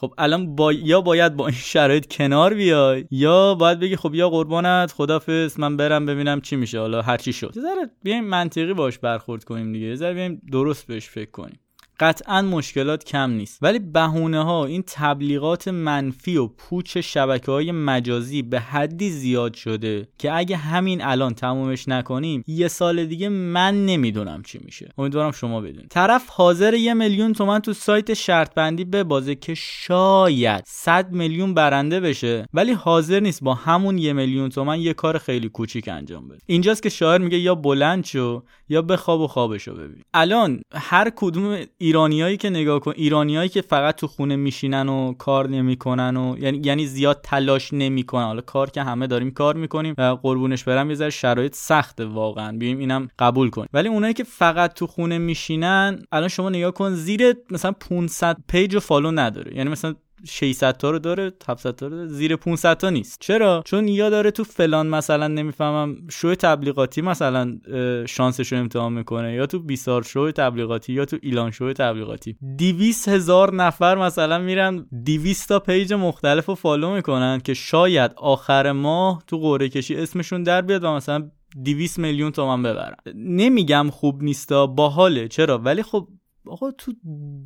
خب 0.00 0.14
الان 0.18 0.56
با... 0.56 0.72
یا 0.72 1.00
باید 1.00 1.36
با 1.36 1.46
این 1.46 1.56
شرایط 1.56 2.16
کنار 2.16 2.54
بیای 2.54 3.04
یا 3.10 3.54
باید 3.54 3.80
بگی 3.80 3.96
خب 3.96 4.14
یا 4.14 4.30
قربانت 4.30 4.92
خدافظ 4.92 5.60
من 5.60 5.76
برم 5.76 6.06
ببینم 6.06 6.40
چی 6.40 6.56
میشه. 6.56 6.78
حالا 6.80 7.02
هر 7.02 7.16
چی 7.16 7.32
شد. 7.32 7.52
ذره 7.54 7.90
بیایم 8.02 8.24
منطقی 8.24 8.74
باش 8.74 8.98
برخورد 8.98 9.44
کنیم 9.44 9.72
دیگه. 9.72 9.94
ذره 9.94 10.14
بیایم 10.14 10.42
درست 10.52 10.86
بهش 10.86 11.08
فکر 11.08 11.30
کنیم. 11.30 11.60
قطعا 12.00 12.42
مشکلات 12.42 13.04
کم 13.04 13.30
نیست. 13.30 13.58
ولی 13.62 13.78
بهونه 13.78 14.44
ها 14.44 14.64
این 14.64 14.84
تبلیغات 14.86 15.68
منفی 15.68 16.36
و 16.36 16.46
پوچ 16.46 16.98
شبکه 16.98 17.52
های 17.52 17.72
مجازی 17.72 18.42
به 18.42 18.60
حدی 18.60 19.10
زیاد 19.10 19.54
شده 19.54 20.08
که 20.18 20.36
اگه 20.36 20.56
همین 20.56 21.02
الان 21.02 21.34
تمومش 21.34 21.88
نکنیم 21.88 22.44
یه 22.46 22.68
سال 22.68 23.04
دیگه 23.04 23.28
من 23.28 23.86
نمی‌دونم 23.86 24.42
چی 24.42 24.60
میشه. 24.64 24.92
امیدوارم 24.98 25.30
شما 25.30 25.60
بدونید. 25.60 25.88
طرف 25.88 26.28
حاضر 26.28 26.74
یه 26.74 26.94
میلیون 26.94 27.32
تومن 27.32 27.58
تو 27.58 27.72
سایت 27.72 28.14
شرط 28.14 28.54
بندی 28.54 28.84
ببازه 28.84 29.34
که 29.34 29.54
شاید 29.54 30.64
100 30.66 31.12
میلیون 31.12 31.54
برنده 31.54 32.00
بشه 32.00 32.46
ولی 32.54 32.72
حاضر 32.72 33.20
نیست 33.20 33.44
با 33.44 33.54
همون 33.54 33.98
یه 33.98 34.12
میلیون 34.12 34.48
تومن 34.48 34.80
یه 34.80 34.94
کار 34.94 35.18
خیلی 35.18 35.48
کوچیک 35.48 35.88
انجام 35.88 36.28
بده. 36.28 36.38
اینجاست 36.46 36.82
که 36.82 36.88
شاعر 36.88 37.18
میگه 37.20 37.38
یا 37.38 37.54
بلند 37.54 38.04
شو 38.04 38.42
یا 38.68 38.82
بخواب 38.82 39.20
و 39.20 39.26
خوابشو 39.26 39.74
ببین. 39.74 40.02
الان 40.14 40.60
هر 40.74 41.10
کدوم 41.16 41.58
ایرانیایی 41.90 42.36
که 42.36 42.50
نگاه 42.50 42.80
کن 42.80 42.92
ایرانیایی 42.96 43.48
که 43.48 43.62
فقط 43.62 43.96
تو 43.96 44.06
خونه 44.06 44.36
میشینن 44.36 44.88
و 44.88 45.14
کار 45.14 45.48
نمی‌کنن 45.48 46.16
و 46.16 46.36
یعنی 46.38 46.60
یعنی 46.64 46.86
زیاد 46.86 47.20
تلاش 47.24 47.72
نمی‌کنن. 47.72 48.24
حالا 48.24 48.40
کار 48.40 48.70
که 48.70 48.82
همه 48.82 49.06
داریم 49.06 49.30
کار 49.30 49.56
می‌کنیم 49.56 49.94
و 49.98 50.02
قربونش 50.22 50.64
برم 50.64 50.90
یه 50.90 50.96
ذره 50.96 51.10
شرایط 51.10 51.54
سخته 51.54 52.04
واقعا. 52.04 52.58
بیایم 52.58 52.78
اینم 52.78 53.08
قبول 53.18 53.50
کن 53.50 53.66
ولی 53.72 53.88
اونایی 53.88 54.14
که 54.14 54.24
فقط 54.24 54.74
تو 54.74 54.86
خونه 54.86 55.18
میشینن 55.18 56.02
الان 56.12 56.28
شما 56.28 56.48
نگاه 56.50 56.70
کن 56.70 56.94
زیر 56.94 57.34
مثلا 57.50 57.72
500 57.72 58.36
page 58.48 58.74
و 58.74 58.80
follow 58.80 59.10
نداره. 59.10 59.56
یعنی 59.56 59.70
مثلا 59.70 59.94
600 60.26 60.76
تا 60.76 60.90
رو 60.90 60.98
داره 60.98 61.32
700 61.48 61.74
تا 61.74 61.86
رو 61.86 62.06
زیر 62.06 62.36
500 62.36 62.76
تا 62.76 62.90
نیست. 62.90 63.16
چرا؟ 63.20 63.62
چون 63.64 63.88
یا 63.88 64.10
داره 64.10 64.30
تو 64.30 64.44
فلان 64.44 64.86
مثلا 64.86 65.28
نمی‌فهمم 65.28 65.96
شو 66.10 66.34
تبلیغاتی 66.34 67.02
مثلا 67.02 67.58
شانسش 68.06 68.52
رو 68.52 68.58
امتحان 68.58 68.92
می‌کنه 68.92 69.34
یا 69.34 69.46
تو 69.46 69.58
بیسار 69.58 70.02
شو 70.02 70.30
تبلیغاتی 70.30 70.92
یا 70.92 71.04
تو 71.04 71.18
ایلان 71.22 71.50
شو 71.50 71.72
تبلیغاتی. 71.72 72.36
200 72.58 73.08
هزار 73.08 73.54
نفر 73.54 73.98
مثلا 73.98 74.38
میرن 74.38 74.86
200 75.04 75.48
تا 75.48 75.58
page 75.58 75.92
مختلف 75.92 76.46
رو 76.46 76.54
follow 76.54 76.94
می‌کنن 76.94 77.40
که 77.44 77.54
شاید 77.54 78.10
آخر 78.16 78.72
ماه 78.72 79.22
تو 79.26 79.38
قرعه 79.38 79.68
کشی 79.68 79.96
اسمشون 79.96 80.42
در 80.42 80.62
بیاد 80.62 80.84
و 80.84 80.92
مثلا 80.92 81.30
200 81.64 81.98
میلیون 81.98 82.30
تومن 82.30 82.62
ببرن. 82.62 82.96
نمیگم 83.14 83.90
خوب 83.90 84.22
نیستا 84.22 84.66
باحاله. 84.66 85.28
چرا؟ 85.28 85.58
ولی 85.58 85.82
خب 85.82 86.08
آقا 86.46 86.70
تو 86.70 86.92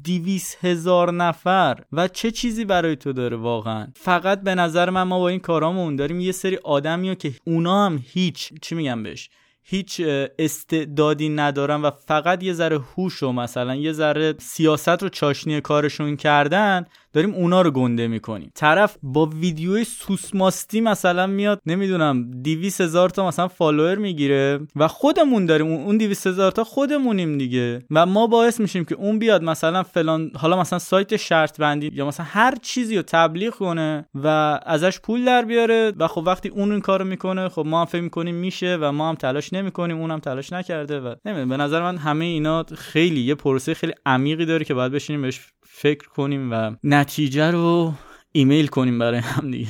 دیویس 0.02 0.56
هزار 0.60 1.12
نفر 1.12 1.84
و 1.92 2.08
چه 2.08 2.30
چیزی 2.30 2.64
برای 2.64 2.96
تو 2.96 3.12
داره 3.12 3.36
واقعا؟ 3.36 3.86
فقط 3.96 4.40
به 4.40 4.54
نظر 4.54 4.90
من 4.90 5.02
ما 5.02 5.18
با 5.18 5.28
این 5.28 5.40
کارامون 5.40 5.96
داریم 5.96 6.20
یه 6.20 6.32
سری 6.32 6.56
آدمی 6.56 7.16
که 7.16 7.32
اونا 7.44 7.86
هم 7.86 8.04
هیچ 8.04 8.52
چی 8.62 8.74
میگم 8.74 9.02
بهش؟ 9.02 9.30
هیچ 9.62 10.02
استعدادی 10.38 11.28
ندارن 11.28 11.82
و 11.82 11.90
فقط 11.90 12.42
یه 12.42 12.52
ذره 12.52 12.78
هوش 12.78 13.22
و 13.22 13.32
مثلا 13.32 13.74
یه 13.74 13.92
ذره 13.92 14.34
سیاست 14.38 15.02
رو 15.02 15.08
چاشنی 15.08 15.60
کارشون 15.60 16.16
کردن 16.16 16.86
داریم 17.14 17.34
اونا 17.34 17.62
رو 17.62 17.70
گنده 17.70 18.06
می‌کنیم. 18.08 18.50
طرف 18.54 18.96
با 19.02 19.26
ویدیوی 19.26 19.84
سوسماستی 19.84 20.80
مثلا 20.80 21.26
میاد 21.26 21.60
نمی‌دونم 21.66 22.30
200 22.30 22.80
هزار 22.80 23.08
تا 23.08 23.28
مثلا 23.28 23.48
فالوور 23.48 23.98
می‌گیره 23.98 24.60
و 24.76 24.88
خودمون 24.88 25.46
داریم. 25.46 25.66
اون 25.66 25.98
200 25.98 26.26
هزار 26.26 26.52
تا 26.52 26.64
خودمونیم 26.64 27.38
دیگه. 27.38 27.82
و 27.90 28.06
ما 28.06 28.26
باعث 28.26 28.60
میشیم 28.60 28.84
که 28.84 28.94
اون 28.94 29.18
بیاد 29.18 29.42
مثلا 29.42 29.82
فلان 29.82 30.30
حالا 30.36 30.60
مثلا 30.60 30.78
سایت 30.78 31.16
شرط 31.16 31.60
بندی 31.60 31.90
یا 31.92 32.06
مثلا 32.06 32.26
هر 32.28 32.54
چیزی 32.62 32.96
رو 32.96 33.02
تبلیغ 33.02 33.54
کنه 33.54 34.06
و 34.14 34.28
ازش 34.66 35.00
پول 35.00 35.24
در 35.24 35.42
بیاره 35.44 35.92
و 35.96 36.08
خب 36.08 36.22
وقتی 36.26 36.48
اون 36.48 36.72
این 36.72 36.80
کارو 36.80 37.04
می‌کنه 37.04 37.48
خب 37.48 37.64
ما 37.66 37.80
هم 37.80 37.86
فکر 37.86 38.00
می‌کنیم 38.00 38.34
میشه 38.34 38.78
و 38.80 38.92
ما 38.92 39.08
هم 39.08 39.14
تلاش 39.14 39.52
نمی‌کنیم 39.52 39.98
اونم 39.98 40.18
تلاش 40.18 40.52
نکرده 40.52 41.00
و 41.00 41.14
نمی‌دونم 41.24 41.48
به 41.48 41.56
نظر 41.56 41.82
من 41.82 41.96
همه 41.96 42.24
اینا 42.24 42.64
خیلی 42.76 43.20
یه 43.20 43.34
پروسه 43.34 43.74
خیلی 43.74 43.92
عمیقی 44.06 44.46
داره 44.46 44.64
که 44.64 44.74
باید 44.74 44.92
بشینیم 44.92 45.22
بهش 45.22 45.40
فکر 45.76 46.08
کنیم 46.08 46.52
و 46.52 46.76
نتیجه 46.84 47.50
رو 47.50 47.92
ایمیل 48.32 48.66
کنیم 48.66 48.98
برای 48.98 49.20
هم 49.20 49.50
دیگه. 49.50 49.68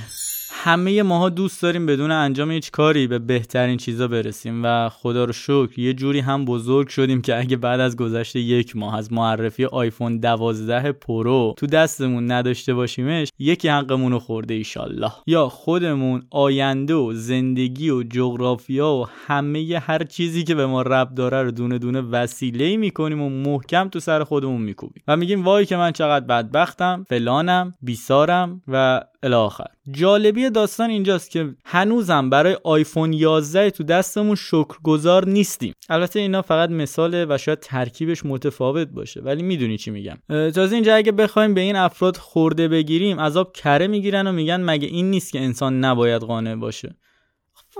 همه 0.66 1.03
ماها 1.03 1.29
دوست 1.29 1.62
داریم 1.62 1.87
بدون 1.87 2.11
انجام 2.11 2.50
هیچ 2.50 2.70
کاری 2.70 3.07
به 3.07 3.18
بهترین 3.18 3.77
چیزا 3.77 4.09
برسیم 4.09 4.64
و 4.64 4.88
خدا 4.88 5.24
رو 5.24 5.33
شکر 5.33 5.79
یه 5.79 5.94
جوری 5.94 6.20
هم 6.20 6.44
بزرگ 6.44 6.88
شدیم 6.88 7.22
که 7.22 7.38
اگه 7.38 7.57
بعد 7.57 7.81
از 7.81 7.96
گذشته 7.96 8.40
یک 8.40 8.77
ماه 8.77 8.96
از 8.96 9.12
معرفی 9.12 9.64
آیفون 9.64 10.18
12 10.18 10.92
پرو 10.92 11.55
تو 11.57 11.66
دستمون 11.66 12.33
نداشته 12.33 12.74
باشیمش 12.74 13.29
یکی 13.38 13.68
حقمون 13.68 14.12
رو 14.12 14.18
خورده 14.18 14.55
ایشالله. 14.55 15.12
یا 15.27 15.48
خودمون 15.48 16.22
آینده 16.31 16.94
و 16.94 17.12
زندگی 17.12 17.90
و 17.90 18.03
جغرافیا 18.03 18.92
و 18.92 19.07
همه 19.27 19.83
هر 19.83 20.05
چیزی 20.05 20.44
که 20.44 20.55
به 20.55 20.66
ما 20.66 20.83
ربط 20.82 21.14
داره 21.14 21.42
رو 21.42 21.50
دونه 21.50 21.79
دونه 21.79 22.00
وسیله 22.00 22.77
می‌کنیم 22.77 23.22
و 23.22 23.29
محکم 23.29 23.88
تو 23.88 24.00
سر 24.00 24.24
خودمون 24.24 24.61
میکوبیم. 24.61 25.03
و 25.09 25.16
میگیم 25.16 25.44
وای 25.44 25.66
که 25.66 25.77
من 25.77 25.92
چقدر 25.92 26.27
بدبختم 26.27 27.05
فلانم 27.09 27.74
بیسارم 27.83 28.62
و 28.68 29.00
الاخر 29.22 29.66
جالبی 29.90 30.50
داستان 30.50 30.90
اینجاست 30.90 31.30
که 31.30 31.54
هنوزم 31.64 32.30
برای 32.30 32.58
آیفون 32.64 33.12
11 33.12 33.70
تو 33.70 33.84
دستمون 33.84 34.34
شکرگزار 34.34 35.28
نیستیم. 35.28 35.74
البته 35.88 36.20
اینا 36.20 36.42
فقط 36.42 36.70
مثاله 36.70 37.26
و 37.28 37.38
شاید 37.38 37.60
ترکیبش 37.60 38.26
متفاوت 38.26 38.88
باشه 38.88 39.20
ولی 39.20 39.42
می‌دونی 39.42 39.78
چی 39.78 39.90
میگم. 39.90 40.18
تازه 40.28 40.74
اینجا 40.74 40.94
اگه 40.94 41.12
بخوایم 41.12 41.54
به 41.54 41.60
این 41.60 41.76
افراد 41.76 42.16
خورده 42.16 42.68
بگیریم 42.68 43.20
عذاب 43.20 43.52
کره 43.52 43.86
می‌گیرن 43.86 44.26
و 44.26 44.32
میگن 44.32 44.60
مگه 44.60 44.88
این 44.88 45.10
نیست 45.10 45.32
که 45.32 45.40
انسان 45.40 45.84
نباید 45.84 46.22
قانع 46.22 46.54
باشه؟ 46.54 46.96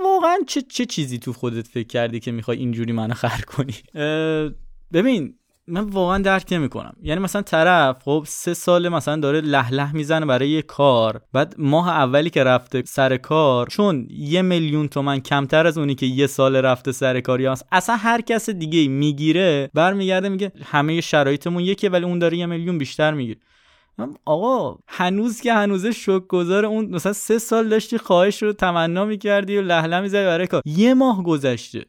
واقعا 0.03 0.37
چه 0.47 0.61
چه 0.61 0.85
چیزی 0.85 1.19
تو 1.19 1.33
خودت 1.33 1.67
فکر 1.67 1.87
کردی 1.87 2.19
که 2.19 2.31
می‌خوای 2.31 2.57
اینجوری 2.57 2.91
منو 2.91 3.13
خر 3.13 3.41
کنی؟ 3.41 3.73
ببین 4.93 5.35
من 5.67 5.81
واقعا 5.81 6.17
درک 6.17 6.45
نمی‌کنم. 6.51 6.93
یعنی 7.01 7.21
مثلا 7.21 7.41
طرف 7.41 8.03
خب 8.03 8.23
سه 8.27 8.53
ساله 8.53 8.89
مثلا 8.89 9.15
داره 9.15 9.41
لح 9.41 9.73
لح 9.73 9.95
می‌زنه 9.95 10.25
برای 10.25 10.49
یه 10.49 10.61
کار 10.61 11.21
بعد 11.33 11.55
ماه 11.57 11.89
اولی 11.89 12.29
که 12.29 12.43
رفته 12.43 12.83
سر 12.85 13.17
کار 13.17 13.67
چون 13.67 14.07
یه 14.11 14.41
میلیون 14.41 14.87
تومن 14.87 15.19
کمتر 15.19 15.67
از 15.67 15.77
اونی 15.77 15.95
که 15.95 16.05
یه 16.05 16.27
سال 16.27 16.55
رفته 16.55 16.91
سر 16.91 17.19
کار 17.19 17.41
یا 17.41 17.55
اصلا 17.71 17.95
هر 17.95 18.21
کس 18.21 18.49
دیگه 18.49 18.87
می‌گیره 18.87 19.69
برمیگرده 19.73 20.29
میگه 20.29 20.51
همه 20.63 21.01
شرایطمون 21.01 21.63
یکیه 21.63 21.89
ولی 21.89 22.05
اون 22.05 22.19
داره 22.19 22.37
یه 22.37 22.45
میلیون 22.45 22.77
بیشتر 22.77 23.13
می‌گیره 23.13 23.39
آقا 24.25 24.77
هنوز 24.87 25.41
که 25.41 25.53
هنوز 25.53 25.85
شک 25.85 26.27
گذار 26.27 26.65
اون 26.65 26.85
مثلا 26.85 27.13
سه 27.13 27.39
سال 27.39 27.69
داشتی 27.69 27.97
خواهش 27.97 28.43
رو 28.43 28.53
تمنا 28.53 29.05
می‌کردی 29.05 29.57
و 29.57 29.61
لهله 29.61 30.01
می‌زدی 30.01 30.25
برای 30.25 30.47
کار 30.47 30.61
یه 30.65 30.93
ماه 30.93 31.23
گذشته 31.23 31.85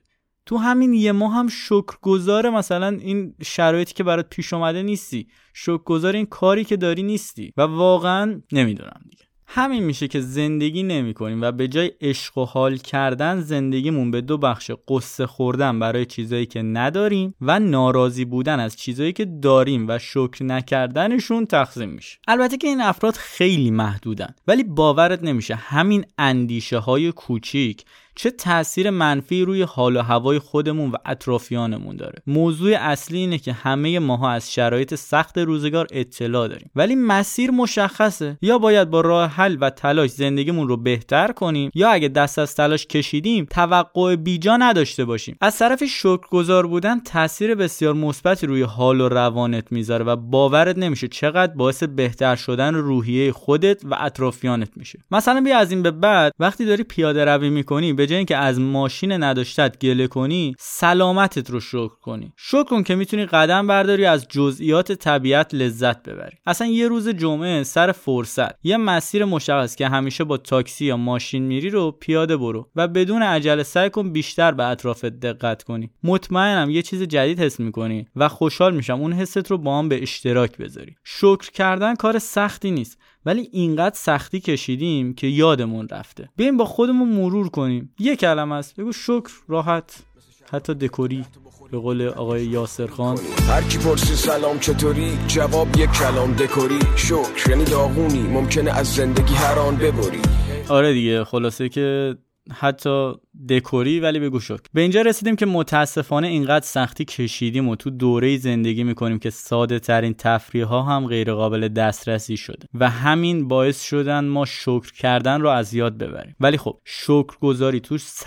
تو 0.46 0.56
همین 0.56 0.94
یه 0.94 1.12
ماه 1.12 1.32
هم 1.32 1.48
شکرگزار 1.48 2.50
مثلا 2.50 2.88
این 2.88 3.34
شرایطی 3.42 3.94
که 3.94 4.04
برات 4.04 4.26
پیش 4.30 4.52
اومده 4.52 4.82
نیستی. 4.82 5.26
شکرگزار 5.54 6.16
این 6.16 6.26
کاری 6.26 6.64
که 6.64 6.76
داری 6.76 7.02
نیستی. 7.02 7.52
و 7.56 7.62
واقعا 7.62 8.40
نمی‌دونم 8.52 9.00
دیگه. 9.10 9.26
همین 9.48 9.82
میشه 9.82 10.08
که 10.08 10.20
زندگی 10.20 10.82
نمی 10.82 11.14
کنیم 11.14 11.42
و 11.42 11.52
به 11.52 11.68
جای 11.68 11.90
عشق 12.00 12.38
و 12.38 12.44
حال 12.44 12.76
کردن 12.76 13.40
زندگیمون 13.40 14.10
به 14.10 14.20
دو 14.20 14.38
بخش 14.38 14.70
قصه 14.88 15.26
خوردن 15.26 15.78
برای 15.78 16.06
چیزایی 16.06 16.46
که 16.46 16.62
نداریم 16.62 17.34
و 17.40 17.58
ناراضی 17.58 18.24
بودن 18.24 18.60
از 18.60 18.76
چیزایی 18.76 19.12
که 19.12 19.24
داریم 19.24 19.88
و 19.88 19.98
شکر 19.98 20.44
نکردنشون 20.44 21.46
تقسیم 21.46 21.88
میشه. 21.88 22.18
البته 22.28 22.56
که 22.56 22.68
این 22.68 22.80
افراد 22.80 23.14
خیلی 23.14 23.70
محدودن. 23.70 24.34
ولی 24.48 24.64
باورت 24.64 25.22
نمیشه 25.22 25.54
همین 25.54 26.04
اندیشه 26.18 26.78
های 26.78 27.12
کوچیک 27.12 27.84
چه 28.16 28.30
تاثیر 28.30 28.90
منفی 28.90 29.42
روی 29.42 29.62
حال 29.62 29.96
و 29.96 30.02
هوای 30.02 30.38
خودمون 30.38 30.90
و 30.90 30.96
اطرافیانمون 31.04 31.96
داره. 31.96 32.22
موضوع 32.26 32.76
اصلی 32.78 33.18
اینه 33.18 33.38
که 33.38 33.52
همه 33.52 33.98
ماها 33.98 34.30
از 34.30 34.52
شرایط 34.52 34.94
سخت 34.94 35.38
روزگار 35.38 35.86
اطلاع 35.92 36.48
داریم. 36.48 36.70
ولی 36.76 36.94
مسیر 36.94 37.50
مشخصه. 37.50 38.38
یا 38.42 38.58
باید 38.58 38.90
با 38.90 39.00
راه 39.00 39.30
حل 39.30 39.56
و 39.60 39.70
تلاش 39.70 40.10
زندگیمون 40.10 40.68
رو 40.68 40.76
بهتر 40.76 41.32
کنیم 41.32 41.70
یا 41.74 41.90
اگه 41.90 42.08
دست 42.08 42.38
از 42.38 42.54
تلاش 42.54 42.86
کشیدیم 42.86 43.44
توقع 43.50 44.16
بیجا 44.16 44.56
نداشته 44.56 45.04
باشیم. 45.04 45.36
از 45.40 45.58
طرف 45.58 45.84
شکرگزار 45.84 46.66
بودن 46.66 47.00
تاثیر 47.00 47.54
بسیار 47.54 47.94
مثبتی 47.94 48.46
روی 48.46 48.62
حال 48.62 49.00
و 49.00 49.08
روانت 49.08 49.72
می‌ذاره 49.72 50.04
و 50.04 50.16
باورت 50.16 50.78
نمیشه 50.78 51.08
چقدر 51.08 51.52
باعث 51.54 51.82
بهتر 51.82 52.36
شدن 52.36 52.74
روحیه 52.74 53.32
خودت 53.32 53.84
و 53.84 53.96
اطرافیانت 54.00 54.70
میشه. 54.76 54.98
مثلا 55.10 55.40
بیا 55.40 55.58
از 55.58 55.70
این 55.70 55.82
به 55.82 55.90
بعد 55.90 56.32
وقتی 56.38 56.64
داری 56.64 56.82
پیاده 56.82 57.24
روی 57.24 57.50
می‌کنی 57.50 57.92
جای 58.06 58.16
اینکه 58.16 58.36
از 58.36 58.60
ماشین 58.60 59.12
نداشتت 59.22 59.78
گله 59.78 60.06
کنی 60.06 60.54
سلامتت 60.58 61.50
رو 61.50 61.60
شکر 61.60 61.88
کنی. 62.02 62.32
شکر 62.36 62.64
کن 62.64 62.82
که 62.82 62.94
می‌تونی 62.94 63.26
قدم 63.26 63.66
برداری 63.66 64.04
از 64.04 64.26
جزئیات 64.28 64.92
طبیعت 64.92 65.54
لذت 65.54 66.02
ببری. 66.02 66.36
اصلا 66.46 66.66
یه 66.66 66.88
روز 66.88 67.08
جمعه 67.08 67.62
سر 67.62 67.92
فرصت. 67.92 68.66
یه 68.66 68.76
مسیر 68.76 69.24
مشخص 69.24 69.76
که 69.76 69.88
همیشه 69.88 70.24
با 70.24 70.36
تاکسی 70.36 70.84
یا 70.84 70.96
ماشین 70.96 71.42
میری 71.42 71.70
رو 71.70 71.90
پیاده 71.90 72.36
برو 72.36 72.68
و 72.76 72.88
بدون 72.88 73.22
عجله 73.22 73.62
سعی 73.62 73.90
کن 73.90 74.12
بیشتر 74.12 74.52
به 74.52 74.64
اطرافت 74.64 75.06
دقت 75.06 75.62
کنی. 75.62 75.90
مطمئنم 76.04 76.70
یه 76.70 76.82
چیز 76.82 77.02
جدید 77.02 77.40
حس 77.40 77.60
می‌کنی 77.60 78.06
و 78.16 78.28
خوشحال 78.28 78.74
میشم 78.74 79.00
اون 79.00 79.12
حست 79.12 79.50
رو 79.50 79.58
با 79.58 79.78
هم 79.78 79.88
به 79.88 80.02
اشتراک 80.02 80.56
بذاری. 80.56 80.96
شکر 81.04 81.50
کردن 81.50 81.94
کار 81.94 82.18
سختی 82.18 82.70
نیست. 82.70 82.98
ولی 83.26 83.48
اینقدر 83.52 83.94
سختی 83.96 84.40
کشیدیم 84.40 85.14
که 85.14 85.26
یادمون 85.26 85.88
رفته. 85.88 86.28
بیایم 86.36 86.56
با 86.56 86.64
خودمون 86.64 87.08
مرور 87.08 87.48
کنیم. 87.48 87.94
یه 87.98 88.16
کلمه 88.16 88.54
است. 88.54 88.76
بگو 88.76 88.92
شکر 88.92 89.30
راحت 89.48 90.04
حتی 90.52 90.74
دکوری. 90.74 91.24
به 91.70 91.78
قول 91.78 92.02
آقای 92.02 92.44
یاسر 92.44 92.86
خان. 92.86 93.18
هر 93.48 93.62
کی 93.62 93.78
پرسی 93.78 94.14
سلام 94.14 94.58
چطوری؟ 94.58 95.18
جواب 95.26 95.68
یک 95.78 95.90
کلام 95.90 96.32
دکوری. 96.32 96.78
شکر 96.96 97.50
یعنی 97.50 97.64
داغونی. 97.64 98.22
ممکنه 98.22 98.70
از 98.70 98.86
زندگی 98.86 99.34
هر 99.34 99.58
آن 99.58 99.76
ببری. 99.76 100.20
آره 100.68 100.92
دیگه 100.92 101.24
خلاصه 101.24 101.68
که 101.68 102.16
حتی 102.52 103.12
دکوری 103.48 104.00
ولی 104.00 104.20
بگو 104.20 104.40
شکر 104.40 104.60
به 104.72 104.80
اینجا 104.80 105.02
رسیدیم 105.02 105.36
که 105.36 105.46
متاسفانه 105.46 106.28
اینقدر 106.28 106.64
سختی 106.64 107.04
کشیدیم 107.04 107.68
و 107.68 107.76
تو 107.76 107.90
دوره 107.90 108.36
زندگی 108.36 108.84
می‌کنیم 108.84 109.18
که 109.18 109.30
ساده 109.30 109.78
ترین 109.78 110.14
تفریح 110.14 110.64
ها 110.64 110.82
هم 110.82 111.06
غیر 111.06 111.32
قابل 111.34 111.68
دسترسی 111.68 112.36
شده 112.36 112.68
و 112.74 112.90
همین 112.90 113.48
باعث 113.48 113.82
شدن 113.82 114.24
ما 114.24 114.44
شکر 114.44 114.92
کردن 114.92 115.40
رو 115.40 115.48
از 115.48 115.74
یاد 115.74 115.98
ببریم 115.98 116.36
ولی 116.40 116.56
خب 116.56 116.80
شکر 116.84 117.38
گذاری 117.40 117.80
توش 117.80 118.02
س... 118.02 118.24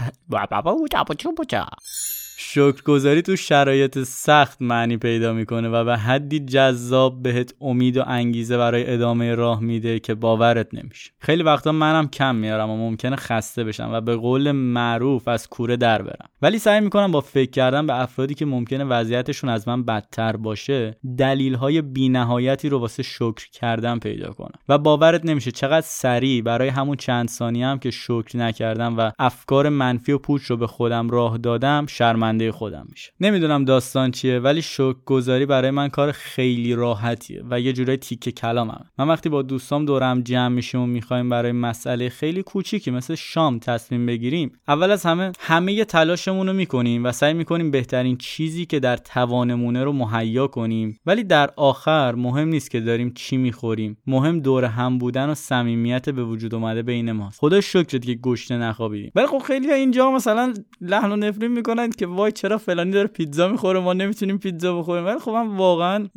شکرگزاری 2.42 3.22
تو 3.22 3.36
شرایط 3.36 4.00
سخت 4.00 4.62
معنی 4.62 4.98
پیدا 4.98 5.34
می‌کنه 5.34 5.70
و 5.70 5.84
به 5.84 5.98
حدی 5.98 6.40
جذاب 6.40 7.24
بهت 7.24 7.54
امید 7.62 7.98
و 7.98 8.04
انگیزه 8.08 8.58
برای 8.58 8.94
ادامه 8.94 9.36
راه 9.36 9.60
میده 9.62 10.00
که 10.00 10.14
باورت 10.14 10.74
نمیشه. 10.74 11.12
خیلی 11.20 11.44
وقتا 11.44 11.72
منم 11.72 12.08
کم 12.08 12.36
میارم 12.36 12.70
و 12.70 12.78
ممکنه 12.78 13.16
خسته 13.16 13.64
بشم 13.64 13.90
و 13.94 14.02
به 14.02 14.16
قول 14.16 14.52
معروف 14.52 15.28
از 15.28 15.48
کوره 15.48 15.78
در 15.78 16.02
برم. 16.02 16.30
ولی 16.42 16.60
سعی 16.60 16.80
می‌کنم 16.80 17.12
با 17.12 17.22
فکر 17.22 17.52
کردن 17.52 17.88
به 17.88 18.02
افرادی 18.02 18.34
که 18.34 18.46
ممکنه 18.46 18.84
وضعیتشون 18.84 19.50
از 19.50 19.68
من 19.68 19.84
بدتر 19.84 20.36
باشه 20.36 20.98
دلیل 21.18 21.56
های 21.56 21.82
بینهایتی 21.82 22.70
رو 22.70 22.80
واسه 22.80 23.04
شکر 23.04 23.50
کردن 23.52 24.00
پیدا 24.00 24.32
کنم. 24.32 24.60
و 24.70 24.78
باورت 24.78 25.26
نمیشه 25.26 25.52
چقدر 25.52 25.86
سریع 25.88 26.42
برای 26.42 26.68
همون 26.68 26.96
چند 26.96 27.30
ثانیه 27.30 27.68
هم 27.68 27.80
که 27.80 27.92
شکر 27.92 28.38
نکردم 28.38 28.98
و 28.98 29.12
افکار 29.20 29.70
منفی 29.70 30.12
و 30.12 30.18
پوچ 30.18 30.44
رو 30.44 30.58
به 30.58 30.68
خودم 30.68 31.10
راه 31.10 31.38
دادم 31.38 31.86
شرمنده 31.86 32.29
خودم 32.52 32.88
میشه. 32.92 33.12
نمی‌دونم 33.20 33.66
داستان 33.66 34.12
چیه 34.12 34.40
ولی 34.40 34.62
شکر 34.62 34.96
گذاری 35.06 35.46
برای 35.46 35.72
من 35.72 35.88
کار 35.88 36.12
خیلی 36.12 36.76
راحتیه 36.76 37.44
و 37.50 37.60
یه 37.60 37.74
جورای 37.74 37.98
تیکه 37.98 38.32
کلامم 38.32 38.86
من 38.98 39.08
وقتی 39.08 39.30
با 39.30 39.42
دوستام 39.42 39.86
دورم 39.86 40.22
جمع 40.22 40.48
میشیم 40.48 40.82
و 40.82 40.86
می‌خوایم 40.86 41.30
برای 41.30 41.52
مسئله 41.52 42.10
خیلی 42.10 42.44
کوچیکی 42.44 42.92
مثل 42.92 43.16
شام 43.16 43.60
تصمیم 43.60 44.06
بگیریم 44.06 44.52
اول 44.68 44.92
از 44.92 45.06
همه 45.06 45.32
همه 45.40 45.86
تلاشمون 45.86 46.48
رو 46.48 46.54
می‌کنیم 46.54 47.06
و 47.06 47.12
سعی 47.12 47.34
می‌کنیم 47.34 47.72
بهترین 47.72 48.18
چیزی 48.18 48.66
که 48.66 48.80
در 48.80 48.98
توانمونه 48.98 49.84
رو 49.84 49.94
مهیا 49.94 50.48
کنیم. 50.48 51.00
ولی 51.06 51.24
در 51.24 51.50
آخر 51.56 52.16
مهم 52.16 52.48
نیست 52.48 52.72
که 52.72 52.80
داریم 52.80 53.14
چی 53.16 53.38
می‌خوریم. 53.38 53.98
مهم 54.08 54.40
دور 54.40 54.66
هم 54.66 54.98
بودن 54.98 55.30
و 55.30 55.36
صمیمیت 55.36 56.10
به 56.10 56.24
وجود 56.24 56.56
اومده 56.56 56.82
بین 56.82 57.12
ماست. 57.12 57.40
خدا 57.40 57.62
شکرت 57.62 58.06
که 58.06 58.14
گشنه 58.14 58.58
نخوابیدیم 58.58 59.12
ولی 59.16 59.28
خب 59.28 59.38
خیلی 59.38 59.72
اینجا 59.72 60.12
مثلا 60.12 60.54
لحن 60.82 61.12
و 61.12 61.16
نفرین 61.16 61.52
می‌کنن 61.52 61.90
که 61.90 62.08
وای 62.20 62.32
چرا 62.32 62.58
فلانی 62.58 62.92
داره 62.92 63.08
پیتزا 63.08 63.48
می‌خوره 63.48 63.80
ما 63.80 63.94
نمی‌تونیم 63.94 64.38
پیتزا 64.38 64.80
بخوریم. 64.80 65.06
ولی 65.06 65.20
خب 65.20 65.32
من 65.32 65.48
واقعا 65.48 66.08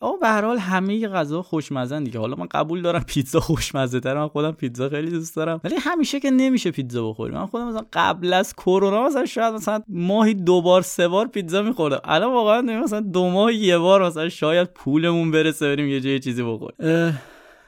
آقا 0.00 0.16
به 0.16 0.28
هر 0.28 0.44
حال 0.44 0.58
همه 0.58 1.08
غذا 1.08 1.42
خوشمزن 1.42 2.04
دیگه. 2.04 2.18
حالا 2.18 2.36
من 2.36 2.46
قبول 2.46 2.82
دارم 2.82 3.04
پیتزا 3.06 3.40
خوشمزه 3.40 4.00
تر 4.00 4.14
من 4.14 4.28
خودم 4.28 4.52
پیتزا 4.52 4.88
خیلی 4.88 5.10
دوست 5.10 5.36
دارم. 5.36 5.60
ولی 5.64 5.74
همیشه 5.78 6.20
که 6.20 6.30
نمیشه 6.30 6.70
پیتزا 6.70 7.10
بخوریم. 7.10 7.34
من 7.34 7.46
خودم 7.46 7.68
مثلا 7.68 7.84
قبل 7.92 8.32
از 8.32 8.54
کرونا 8.54 9.06
مثلا 9.06 9.26
شاید 9.26 9.54
مثلا 9.54 9.82
ماهی 9.88 10.34
دو 10.34 10.62
بار 10.62 10.82
سه 10.82 11.08
بار 11.08 11.26
پیتزا 11.26 11.62
میخوردم. 11.62 12.00
الان 12.04 12.32
واقعا 12.32 12.62
مثلا 12.62 13.00
دو 13.00 13.30
ماه 13.30 13.54
یه 13.54 13.78
بار 13.78 14.06
مثلا 14.06 14.28
شاید 14.28 14.68
پولمون 14.74 15.30
برسه 15.30 15.66
بریم 15.66 15.88
یه 15.88 16.00
جای 16.00 16.20
چیزی 16.20 16.42
بخوریم. 16.42 17.18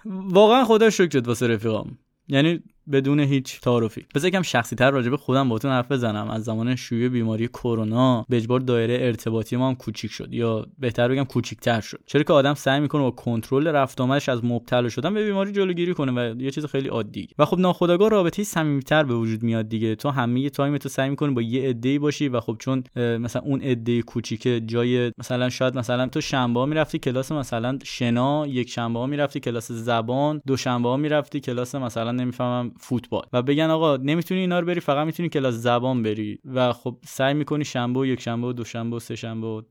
واقعا 0.05 0.65
خدا 0.65 0.91
شکرت 0.91 1.29
واسه 1.29 1.47
رفیقام. 1.47 1.99
یعنی 2.29 2.63
بدون 2.93 3.21
هیچ 3.21 3.61
تعارفی. 3.61 4.07
بذار 4.15 4.29
یکم 4.29 4.43
شخصی 4.43 4.77
تر 4.77 4.91
راجع 4.91 5.11
به 5.11 5.17
خودم 5.17 5.49
باهاتون 5.49 5.71
حرف 5.71 5.93
بزنم. 5.93 6.31
از 6.31 6.45
زمان 6.45 6.77
شیوع 6.77 7.09
بیماری 7.09 7.49
کرونا 7.49 8.27
به 8.29 8.37
اجبار 8.37 8.61
دایره 8.61 8.99
ارتباطی 9.01 9.57
ما 9.57 9.69
هم 9.69 9.75
کوچیک 9.75 10.11
شد 10.11 10.35
یا 10.35 10.67
بهتر 10.79 11.09
بگم 11.09 11.25
کوچیکتر 11.25 11.81
شد. 11.81 12.01
چرا 12.07 12.23
که 12.23 12.33
آدم 12.33 12.55
سعی 12.55 12.81
می‌کنه 12.81 13.03
با 13.03 13.11
کنترل 13.11 13.67
رفت 13.67 14.01
آمدش 14.01 14.29
از 14.29 14.45
مبتلا 14.45 14.89
شدن 14.89 15.15
به 15.15 15.27
بیماری 15.27 15.53
جلوگیری 15.53 15.95
کنه 15.95 16.13
و 16.13 16.41
یه 16.41 16.51
چیز 16.51 16.67
خیلی 16.67 16.89
عادی. 16.89 17.29
و 17.39 17.45
خب 17.45 17.59
ناخودآگاه 17.59 18.09
رابطه 18.09 18.45
صمیمیتر 18.45 19.05
به 19.05 19.15
وجود 19.15 19.43
میاد 19.43 19.69
دیگه. 19.69 19.95
تو 19.95 20.11
همه 20.11 20.51
time 20.51 20.79
تو 20.79 20.89
سعی 20.89 21.11
می‌کنی 21.11 21.35
با 21.35 21.43
یه 21.43 21.69
عده 21.69 21.99
باشی 21.99 22.29
و 22.29 22.41
خب 22.41 22.57
چون 22.59 22.85
مثلا 22.97 23.43
اون 23.43 23.61
عده 23.61 24.03
کوچیک 24.03 24.43
جای 24.67 25.13
مثلا 25.19 25.49
شاید 25.49 25.79
مثلا 25.79 26.07
تو 26.07 26.21
شنبه 26.21 26.65
می‌رفتی 26.65 26.99
کلاس 26.99 27.33
مثلا 27.33 27.79
شنا 27.85 28.47
یک 28.47 28.71
شنبه 28.71 29.07
می‌رفتی 29.07 29.41
کلاس 29.41 29.73
زبان 29.73 30.43
دو 30.47 30.57
شنبه 30.57 30.97
می‌رفتی 30.97 31.41
کلاس 31.41 31.75
مثلا 31.75 32.13
نمی‌فهمم 32.13 32.73
فوتبال 32.81 33.23
و 33.33 33.43
بگن 33.43 33.71
آقا 33.71 33.97
نمی‌تونی 33.97 34.41
اینا 34.41 34.61
رو 34.61 34.67
بری 34.67 34.81
فقط 34.81 35.07
می‌تونی 35.07 35.29
کلاس 35.29 35.55
زبان 35.55 36.03
بری 36.03 36.39
و 36.55 36.73
خب 36.73 36.97
سعی 37.07 37.35
می‌کنی 37.35 37.65
شنبه 37.65 38.01
و 38.01 38.07
یک 38.07 38.21
شنبه 38.21 38.47
و 38.47 38.53
دو 38.53 38.65
شنبه 38.65 38.97
و 38.97 38.99
سه 38.99 39.17
شنبه 39.17 39.47
و 39.47 39.63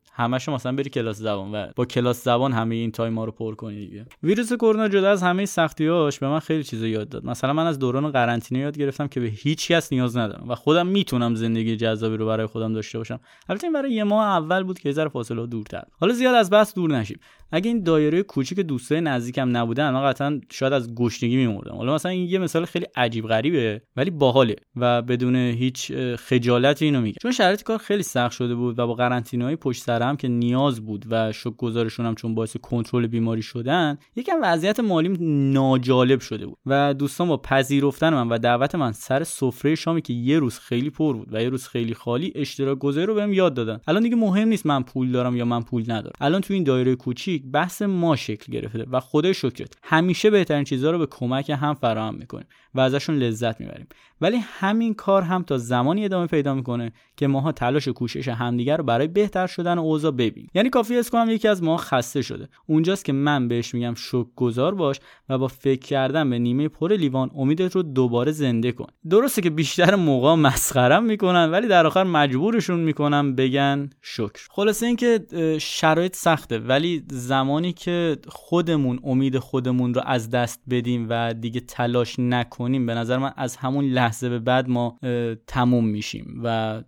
مثلا 0.47 0.71
بری 0.71 0.89
کلاس 0.89 1.17
زبان 1.17 1.51
و 1.51 1.67
با 1.75 1.85
کلاس 1.85 2.23
زبان 2.23 2.53
همه 2.53 2.75
این 2.75 2.91
time 2.91 3.19
رو 3.19 3.31
پر 3.31 3.55
کنی 3.55 3.79
دیگه. 3.79 4.05
ویروس 4.23 4.53
کرونا 4.53 4.87
جدا 4.87 5.11
از 5.11 5.23
همه 5.23 5.45
سختیاش 5.45 6.19
به 6.19 6.27
من 6.27 6.39
خیلی 6.39 6.63
چیزا 6.63 6.87
یاد 6.87 7.09
داد. 7.09 7.25
مثلا 7.25 7.53
من 7.53 7.67
از 7.67 7.79
دوران 7.79 8.11
قرنطینه 8.11 8.61
یاد 8.61 8.77
گرفتم 8.77 9.07
که 9.07 9.19
به 9.19 9.27
هیچ 9.27 9.71
کس 9.71 9.93
نیاز 9.93 10.17
ندارم 10.17 10.49
و 10.49 10.55
خودم 10.55 10.87
می‌تونم 10.87 11.35
زندگی 11.35 11.75
جذابی 11.75 12.17
رو 12.17 12.25
برای 12.25 12.45
خودم 12.45 12.73
داشته 12.73 12.97
باشم. 12.97 13.19
البته 13.49 13.67
این 13.67 13.73
برای 13.73 13.91
یه 13.91 14.03
ماه 14.03 14.25
اول 14.25 14.63
بود 14.63 14.79
که 14.79 14.89
یه 14.89 14.93
ذره 14.93 15.09
فاصله 15.09 15.47
دورتر. 15.47 15.83
حالا 15.99 16.13
زیاد 16.13 16.35
از 16.35 16.49
بحث 16.49 16.73
دور 16.73 16.91
نشیم. 16.91 17.19
اگه 17.55 17.67
این 17.67 17.83
دایره 17.83 18.23
کوچیک 18.23 18.59
دوستای 18.59 19.01
نزدیکم 19.01 19.57
نبودن 19.57 19.91
من 19.91 20.03
قطعا 20.03 20.41
شاید 20.51 20.73
از 20.73 20.95
گشنگی 20.95 21.35
میمردم. 21.35 21.75
حالا 21.75 21.95
مثلا 21.95 22.11
این 22.11 22.29
یه 22.29 22.39
مثال 22.39 22.65
خیلی 22.65 22.85
عجیب 22.95 23.27
غریبه 23.27 23.81
ولی 23.95 24.09
باحاله 24.09 24.55
و 24.75 25.01
بدون 25.01 25.35
هیچ 25.35 25.91
خجالت 26.15 26.81
اینو 26.81 27.01
میگم 27.01 27.17
چون 27.21 27.31
شرایط 27.31 27.63
کار 27.63 27.77
خیلی 27.77 28.03
سخت 28.03 28.31
شده 28.31 28.55
بود 28.55 28.79
و 28.79 28.87
با 28.87 28.93
قرنطینه‌های 28.93 29.55
پشت 29.55 29.83
سر 29.83 30.01
هم 30.01 30.17
که 30.17 30.27
نیاز 30.27 30.85
بود 30.85 31.05
و 31.09 31.31
شکرگزارشون 31.31 32.05
هم 32.05 32.15
چون 32.15 32.35
باعث 32.35 32.57
کنترل 32.57 33.07
بیماری 33.07 33.41
شدن 33.41 33.97
یکم 34.15 34.35
وضعیت 34.43 34.79
مالیم 34.79 35.17
ناجالب 35.51 36.19
شده 36.19 36.45
بود. 36.45 36.57
و 36.65 36.93
دوستان 36.93 37.27
با 37.27 37.37
پذیرفتن 37.37 38.13
من 38.13 38.29
و 38.29 38.37
دعوت 38.37 38.75
من 38.75 38.91
سر 38.91 39.23
سفره 39.23 39.75
شامی 39.75 40.01
که 40.01 40.13
یه 40.13 40.39
روز 40.39 40.59
خیلی 40.59 40.89
پر 40.89 41.13
بود 41.13 41.33
و 41.33 41.41
یه 41.41 41.49
روز 41.49 41.67
خیلی 41.67 41.93
خالی 41.93 42.31
اشتراک 42.35 42.79
گذاری 42.79 43.05
رو 43.05 43.15
بهم 43.15 43.33
یاد 43.33 43.53
دادن. 43.53 43.79
الان 43.87 44.03
دیگه 44.03 44.15
مهم 44.15 44.47
نیست 44.47 44.65
من 44.65 44.83
پول 44.83 45.11
دارم 45.11 45.35
یا 45.35 45.45
من 45.45 45.61
پول 45.61 45.83
ندارم. 45.87 46.15
الان 46.21 46.41
تو 46.41 46.53
این 46.53 46.63
دایره 46.63 46.95
کوچیک 46.95 47.44
بحث 47.53 47.81
ما 47.81 48.15
شکل 48.15 48.53
گرفته 48.53 48.85
و 48.91 48.99
خدای 48.99 49.33
شکرت 49.33 49.73
همیشه 49.83 50.29
بهترین 50.29 50.63
چیزها 50.63 50.91
رو 50.91 50.99
به 50.99 51.05
کمک 51.05 51.49
هم 51.49 51.73
فراهم 51.73 52.15
می‌کنیم 52.15 52.47
و 52.75 52.79
ازشون 52.79 53.15
لذت 53.15 53.59
می‌بریم. 53.61 53.87
ولی 54.21 54.37
همین 54.37 54.93
کار 54.93 55.21
هم 55.21 55.43
تا 55.43 55.57
زمانی 55.57 56.05
ادامه 56.05 56.27
پیدا 56.27 56.53
می‌کنه 56.53 56.91
که 57.17 57.27
ماها 57.27 57.51
تلاش 57.51 57.87
و 57.87 57.93
کوشش 57.93 58.27
همدیگر 58.27 58.77
رو 58.77 58.83
برای 58.83 59.07
بهتر 59.07 59.47
شدن 59.47 59.77
اوضاع 59.77 60.11
ببینیم. 60.11 60.49
یعنی 60.53 60.69
کافی 60.69 60.97
است 60.97 61.09
کنم 61.09 61.29
یکی 61.29 61.47
از 61.47 61.63
ما 61.63 61.77
خسته 61.77 62.21
شده. 62.21 62.47
اونجاست 62.67 63.05
که 63.05 63.13
من 63.13 63.47
بهش 63.47 63.73
میگم 63.73 63.93
شک 63.93 64.25
گذار 64.35 64.75
باش 64.75 64.99
و 65.29 65.37
با 65.37 65.47
فکر 65.47 65.79
کردن 65.79 66.29
به 66.29 66.39
نیمه 66.39 66.67
پر 66.67 66.93
لیوان 66.93 67.31
امیدت 67.35 67.75
رو 67.75 67.83
دوباره 67.83 68.31
زنده 68.31 68.71
کن. 68.71 68.87
درسته 69.09 69.41
که 69.41 69.49
بیشتر 69.49 69.95
موقع 69.95 70.35
مسخرم 70.35 71.03
می‌کنن 71.03 71.51
ولی 71.51 71.67
در 71.67 71.85
آخر 71.87 72.03
مجبورشون 72.03 72.79
می‌کنم 72.79 73.35
بگن 73.35 73.89
شکر. 74.01 74.47
خلاصه 74.49 74.85
اینکه 74.85 75.25
شرایط 75.61 76.15
سخته 76.15 76.59
ولی 76.59 77.03
زمانی 77.27 77.73
که 77.73 78.17
خودمون 78.27 78.99
امید 79.03 79.39
خودمون 79.39 79.93
رو 79.93 80.01
از 80.05 80.29
دست 80.29 80.61
بدیم 80.69 81.07
و 81.09 81.33
دیگه 81.33 81.59
تلاش 81.59 82.19
نکنیم 82.19 82.65
کنیم 82.65 82.85
به 82.85 82.93
نظر 82.93 83.17
من 83.17 83.33
از 83.35 83.55
همون 83.55 83.85
لحظه 83.85 84.29
به 84.29 84.39
بعد 84.39 84.69
ما 84.69 84.99
تموم 85.47 85.85
میشیم 85.85 86.41
و 86.43 86.83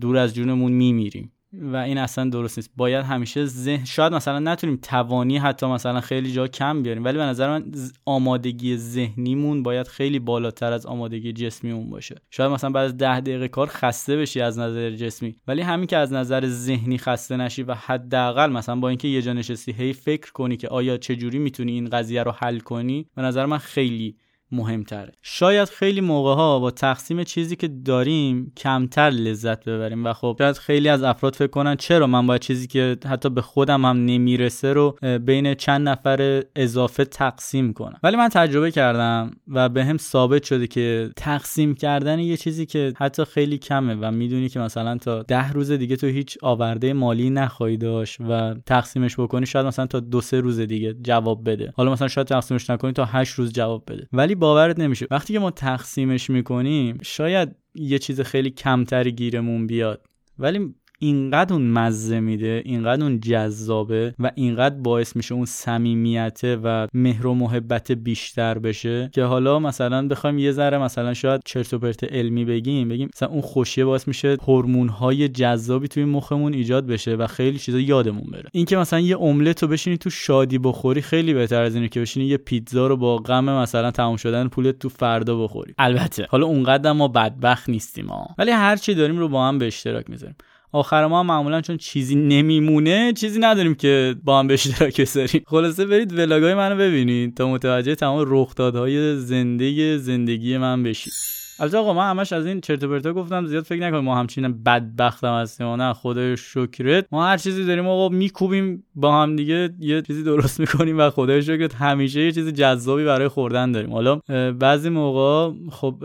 دور 0.00 0.16
از 0.16 0.34
جونمون 0.34 0.72
میمیریم. 0.72 1.32
و 1.60 1.76
این 1.76 1.98
اصلا 1.98 2.30
درست 2.30 2.58
نیست. 2.58 2.70
باید 2.76 3.04
همیشه 3.04 3.44
ذهن 3.44 3.84
شاید 3.84 4.14
مثلا 4.14 4.38
نتونیم 4.38 4.78
توانی 4.82 5.38
حتی 5.38 5.66
مثلا 5.66 6.00
خیلی 6.00 6.32
جا 6.32 6.48
کم 6.48 6.82
بیاریم 6.82 7.04
ولی 7.04 7.18
به 7.18 7.24
نظر 7.24 7.48
من 7.50 7.72
آمادگی 8.04 8.76
ذهنیمون 8.76 9.62
باید 9.62 9.88
خیلی 9.88 10.18
بالاتر 10.18 10.72
از 10.72 10.86
آمادگی 10.86 11.32
جسمیمون 11.32 11.90
باشه. 11.90 12.14
شاید 12.30 12.50
مثلا 12.50 12.70
بعد 12.70 12.84
از 12.84 12.96
ده 12.96 13.20
دقیقه 13.20 13.48
کار 13.48 13.66
خسته 13.66 14.16
بشی 14.16 14.40
از 14.40 14.58
نظر 14.58 14.90
جسمی 14.90 15.36
ولی 15.48 15.62
همین 15.62 15.86
که 15.86 15.96
از 15.96 16.12
نظر 16.12 16.46
ذهنی 16.46 16.98
خسته 16.98 17.36
نشی 17.36 17.62
و 17.62 17.74
حداقل 17.74 18.52
مثلا 18.52 18.76
با 18.76 18.88
اینکه 18.88 19.08
یه 19.08 19.22
جا 19.22 19.32
نشستی 19.32 19.72
هی 19.72 19.92
فکر 19.92 20.32
کنی 20.32 20.56
که 20.56 20.68
آیا 20.68 20.96
چه 20.96 21.16
جوری 21.16 21.38
می‌تونی 21.38 21.72
این 21.72 21.88
قضیه 21.88 22.22
رو 22.22 22.30
حل 22.30 22.58
کنی 22.58 23.06
به 23.14 23.22
نظر 23.22 23.46
من 23.46 23.58
خیلی 23.58 24.16
مهمتره. 24.52 25.12
شاید 25.22 25.68
خیلی 25.68 26.00
موقع 26.00 26.34
ها 26.34 26.58
با 26.58 26.70
تقسیم 26.70 27.24
چیزی 27.24 27.56
که 27.56 27.68
داریم 27.68 28.52
کمتر 28.56 29.10
لذت 29.10 29.64
ببریم 29.64 30.06
و 30.06 30.12
خب 30.12 30.36
شاید 30.38 30.56
خیلی 30.56 30.88
از 30.88 31.02
افراد 31.02 31.34
فکر 31.34 31.50
کنن 31.50 31.76
چرا 31.76 32.06
من 32.06 32.26
باید 32.26 32.40
چیزی 32.40 32.66
که 32.66 32.96
حتی 33.06 33.30
به 33.30 33.42
خودم 33.42 33.84
هم 33.84 34.04
نمی‌رسه 34.04 34.72
رو 34.72 34.96
بین 35.20 35.54
چند 35.54 35.88
نفر 35.88 36.42
اضافه 36.56 37.04
تقسیم 37.04 37.72
کنم. 37.72 37.98
ولی 38.02 38.16
من 38.16 38.28
تجربه 38.28 38.70
کردم 38.70 39.30
و 39.48 39.68
به 39.68 39.84
هم 39.84 39.96
ثابت 39.98 40.44
شده 40.44 40.66
که 40.66 41.10
تقسیم 41.16 41.74
کردن 41.74 42.18
یه 42.18 42.36
چیزی 42.36 42.66
که 42.66 42.92
حتی 42.96 43.24
خیلی 43.24 43.58
کمه 43.58 43.94
و 43.94 44.10
می‌دونی 44.10 44.48
که 44.48 44.60
مثلا 44.60 44.98
تا 44.98 45.22
ده 45.22 45.52
روز 45.52 45.70
دیگه 45.70 45.96
تو 45.96 46.06
هیچ 46.06 46.38
آورده 46.42 46.92
مالی 46.92 47.30
نخواهی 47.30 47.76
داشت 47.76 48.20
و 48.20 48.54
تقسیمش 48.66 49.20
بکنی 49.20 49.46
شاید 49.46 49.66
مثلا 49.66 49.86
تا 49.86 50.00
دو 50.00 50.20
سه 50.20 50.40
روز 50.40 50.60
دیگه 50.60 50.94
جواب 51.02 51.50
بده. 51.50 51.72
حالا 51.76 51.92
مثلا 51.92 52.08
شاید 52.08 52.26
تقسیمش 52.26 52.70
نکنی 52.70 52.92
تا 52.92 53.04
هشت 53.04 53.34
روز 53.34 53.52
جواب 53.52 53.84
بده. 53.88 54.08
ولی 54.12 54.33
باورت 54.34 54.78
نمیشه. 54.78 55.06
وقتی 55.10 55.32
که 55.32 55.38
ما 55.38 55.50
تقسیمش 55.50 56.30
می‌کنیم 56.30 56.98
شاید 57.02 57.56
یه 57.74 57.98
چیز 57.98 58.20
خیلی 58.20 58.50
کمتری 58.50 59.12
گیرمون 59.12 59.66
بیاد. 59.66 60.06
ولی 60.38 60.74
اینقدر 61.04 61.52
اون 61.52 61.70
مزه 61.70 62.20
میده 62.20 62.62
اینقدر 62.64 63.02
اون 63.02 63.20
جذابه 63.20 64.14
و 64.18 64.30
اینقدر 64.34 64.74
باعث 64.74 65.16
میشه 65.16 65.34
اون 65.34 65.44
صمیمیته 65.44 66.56
و 66.56 66.86
مهر 66.94 67.26
و 67.26 67.34
محبت 67.34 67.92
بیشتر 67.92 68.58
بشه 68.58 69.10
که 69.12 69.24
حالا 69.24 69.58
مثلا 69.58 70.08
بخوایم 70.08 70.38
یه 70.38 70.52
ذره 70.52 70.78
مثلا 70.78 71.14
شاید 71.14 71.40
چرت 71.44 71.74
و 71.74 71.78
پرت 71.78 72.04
علمی 72.04 72.44
بگیم 72.44 72.88
بگیم 72.88 73.10
مثلا 73.14 73.28
اون 73.28 73.40
خوشیه 73.40 73.84
باعث 73.84 74.08
میشه 74.08 74.36
هورمون 74.42 74.88
های 74.88 75.28
جذابی 75.28 75.88
توی 75.88 76.04
مخمون 76.04 76.54
ایجاد 76.54 76.86
بشه 76.86 77.14
و 77.14 77.26
خیلی 77.26 77.58
چیزا 77.58 77.78
یادمون 77.78 78.30
بره. 78.32 78.48
اینکه 78.52 78.76
مثلا 78.76 79.00
یه 79.00 79.20
املت 79.20 79.62
رو 79.62 79.68
بشینی 79.68 79.96
تو 79.96 80.10
شادی 80.10 80.58
بخوری 80.58 81.02
خیلی 81.02 81.34
بهتر 81.34 81.62
از 81.62 81.74
اینه 81.74 81.88
که 81.88 82.00
بشینی 82.00 82.26
یه 82.26 82.36
پیتزا 82.36 82.86
رو 82.86 82.96
با 82.96 83.16
غم 83.16 83.44
مثلا 83.44 83.90
تمام 83.90 84.16
شدن 84.16 84.48
پولت 84.48 84.78
تو 84.78 84.88
فردا 84.88 85.44
بخوری. 85.44 85.74
البته. 85.78 86.26
حالا 86.30 86.46
اونقدر 86.46 86.92
ما 86.92 87.08
بدبخت 87.08 87.68
نیستیم 87.68 88.06
ها 88.06 88.26
ولی 88.38 88.50
هر 88.50 88.76
چی 88.76 88.94
داریم 88.94 89.18
رو 89.18 89.28
با 89.28 89.48
هم 89.48 89.58
به 89.58 89.66
اشتراک 89.66 90.10
می‌ذاریم. 90.10 90.36
آخر 90.74 91.06
ما 91.06 91.22
معمولا 91.22 91.60
چون 91.60 91.76
چیزی 91.76 92.14
نمیمونه 92.14 93.12
چیزی 93.12 93.40
نداریم 93.40 93.74
که 93.74 94.14
با 94.24 94.38
هم 94.38 94.46
به 94.46 94.54
اشتراک 94.54 95.00
بذاریم. 95.00 95.42
خلاصه 95.50 95.86
برید 95.86 96.18
ولاگای 96.18 96.54
منو 96.54 96.76
ببینید 96.76 97.36
تا 97.36 97.48
متوجه 97.48 97.94
تمام 97.94 98.24
رخدادهای 98.26 99.16
زنده 99.16 99.98
زندگی 99.98 100.58
من 100.58 100.82
بشید. 100.82 101.43
البته 101.58 101.78
آقا 101.78 101.92
من 101.92 102.10
همش 102.10 102.32
از 102.32 102.46
این 102.46 102.60
چرت 102.60 102.84
و 102.84 102.88
پرتا 102.88 103.12
گفتم 103.12 103.46
زیاد 103.46 103.64
فکر 103.64 103.80
نکنید 103.80 104.04
ما 104.04 104.16
همچین 104.16 104.62
بدبختم 104.62 105.34
هستیم. 105.34 105.66
نه 105.66 105.92
خدای 105.92 106.36
شکرت. 106.36 107.06
ما 107.12 107.26
هر 107.26 107.36
چیزی 107.36 107.64
داریم 107.64 107.86
آقا 107.86 108.08
میکوبیم 108.08 108.84
با 108.94 109.22
هم 109.22 109.36
دیگه 109.36 109.70
یه 109.78 110.02
چیزی 110.02 110.22
درست 110.22 110.60
می‌کنیم 110.60 110.98
و 110.98 111.10
خدای 111.10 111.42
شکرت 111.42 111.74
همیشه 111.74 112.20
یه 112.20 112.32
چیز 112.32 112.48
جذابی 112.48 113.04
برای 113.04 113.28
خوردن 113.28 113.72
داریم. 113.72 113.92
حالا 113.92 114.20
بعضی 114.58 114.88
موقع 114.88 115.54
خب 115.70 116.04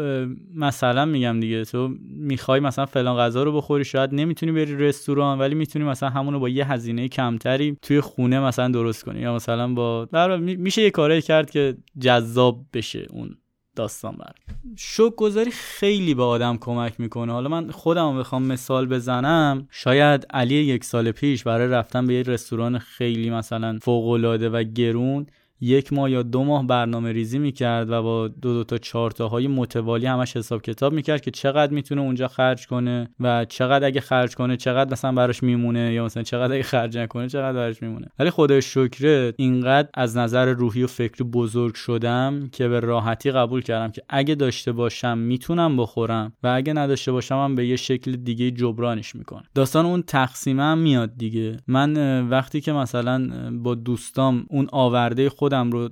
مثلا 0.55 1.05
میگم 1.05 1.39
دیگه 1.39 1.65
تو 1.65 1.89
می‌خوای 2.09 2.59
مثلا 2.59 2.85
فلان 2.85 3.17
غذا 3.17 3.43
رو 3.43 3.57
بخوری 3.57 3.85
شاید 3.85 4.13
نمی‌تونی 4.13 4.51
بری 4.51 4.75
رستوران 4.75 5.39
ولی 5.39 5.55
می‌تونی 5.55 5.85
مثلا 5.85 6.09
همون 6.09 6.33
رو 6.33 6.39
با 6.39 6.49
یه 6.49 6.71
هزینه 6.71 7.07
کمتری 7.07 7.77
توی 7.81 8.01
خونه 8.01 8.39
مثلا 8.39 8.67
درست 8.67 9.05
کنی. 9.05 9.19
یا 9.19 9.35
مثلا 9.35 9.73
با 9.73 10.07
میشه 10.39 10.81
یه 10.81 10.91
کاری 10.91 11.21
کرد 11.21 11.51
که 11.51 11.77
جذاب 11.99 12.65
بشه 12.73 13.07
اون. 13.09 13.37
داستان 13.79 14.15
بر 14.15 14.31
شوک 14.77 15.15
گذاری 15.15 15.51
خیلی 15.51 16.13
به 16.13 16.23
آدم 16.23 16.57
کمک 16.57 16.99
می‌کنه. 16.99 17.31
حالا 17.31 17.49
من 17.49 17.71
خودم 17.71 18.19
بخوام 18.19 18.43
مثال 18.43 18.87
بزنم. 18.87 19.67
شاید 19.71 20.25
علی 20.29 20.55
یک 20.55 20.83
سال 20.83 21.11
پیش 21.11 21.43
برای 21.43 21.67
رفتن 21.67 22.07
به 22.07 22.13
یه 22.13 22.23
رستوران 22.23 22.79
خیلی 22.79 23.29
مثلا 23.29 23.79
فوق 23.81 24.05
و 24.05 24.63
گرون 24.63 25.25
یک 25.61 25.93
ماه 25.93 26.11
یا 26.11 26.23
دو 26.23 26.43
ماه 26.43 26.67
برنامه 26.67 27.11
ریزی 27.11 27.39
می‌کرد 27.39 27.89
و 27.89 28.03
با 28.03 28.27
دو 28.27 28.53
دو 28.53 28.63
تا 28.63 28.77
چهار 28.77 29.13
های 29.19 29.47
متوالی 29.47 30.05
همش 30.05 30.37
حساب 30.37 30.61
کتاب 30.61 30.93
می‌کرد 30.93 31.21
که 31.21 31.31
چقدر 31.31 31.73
می‌تونه 31.73 32.01
اونجا 32.01 32.27
خرج 32.27 32.67
کنه 32.67 33.09
و 33.19 33.45
چقدر 33.45 33.85
اگه 33.85 34.01
خرج 34.01 34.35
کنه 34.35 34.57
چقدر 34.57 34.91
مثلا 34.91 35.11
براش 35.11 35.43
میمونه 35.43 35.93
یا 35.93 36.05
مثلا 36.05 36.23
چقدر 36.23 36.53
اگه 36.53 36.63
خرج 36.63 36.97
نکنه 36.97 37.27
چقدر 37.29 37.53
براش 37.53 37.81
میمونه. 37.81 38.07
ولی 38.19 38.29
خدای 38.29 38.61
شکرت 38.61 39.33
اینقدر 39.37 39.89
از 39.93 40.17
نظر 40.17 40.45
روحی 40.45 40.83
و 40.83 40.87
فکری 40.87 41.23
بزرگ 41.23 41.75
شدم 41.75 42.49
که 42.51 42.67
به 42.67 42.79
راحتی 42.79 43.31
قبول 43.31 43.61
کردم 43.61 43.91
که 43.91 44.01
اگه 44.09 44.35
داشته 44.35 44.71
باشم 44.71 45.17
می‌تونم 45.17 45.77
بخورم 45.77 46.33
و 46.43 46.47
اگه 46.47 46.73
نداشته 46.73 47.11
باشم 47.11 47.35
هم 47.35 47.55
به 47.55 47.67
یه 47.67 47.75
شکل 47.75 48.11
دیگه 48.15 48.51
جبرانش 48.51 49.15
می‌کنم. 49.15 49.43
داستان 49.55 49.85
اون 49.85 50.01
تقسیمه 50.01 50.75
میاد 50.75 51.17
دیگه. 51.17 51.57
من 51.67 52.27
وقتی 52.29 52.61
که 52.61 52.71
مثلا 52.71 53.29
با 53.63 53.75
دوستام 53.75 54.45
اون 54.49 54.67
آورده 54.71 55.29
خود 55.29 55.48
خودم 55.49 55.71
رو 55.71 55.89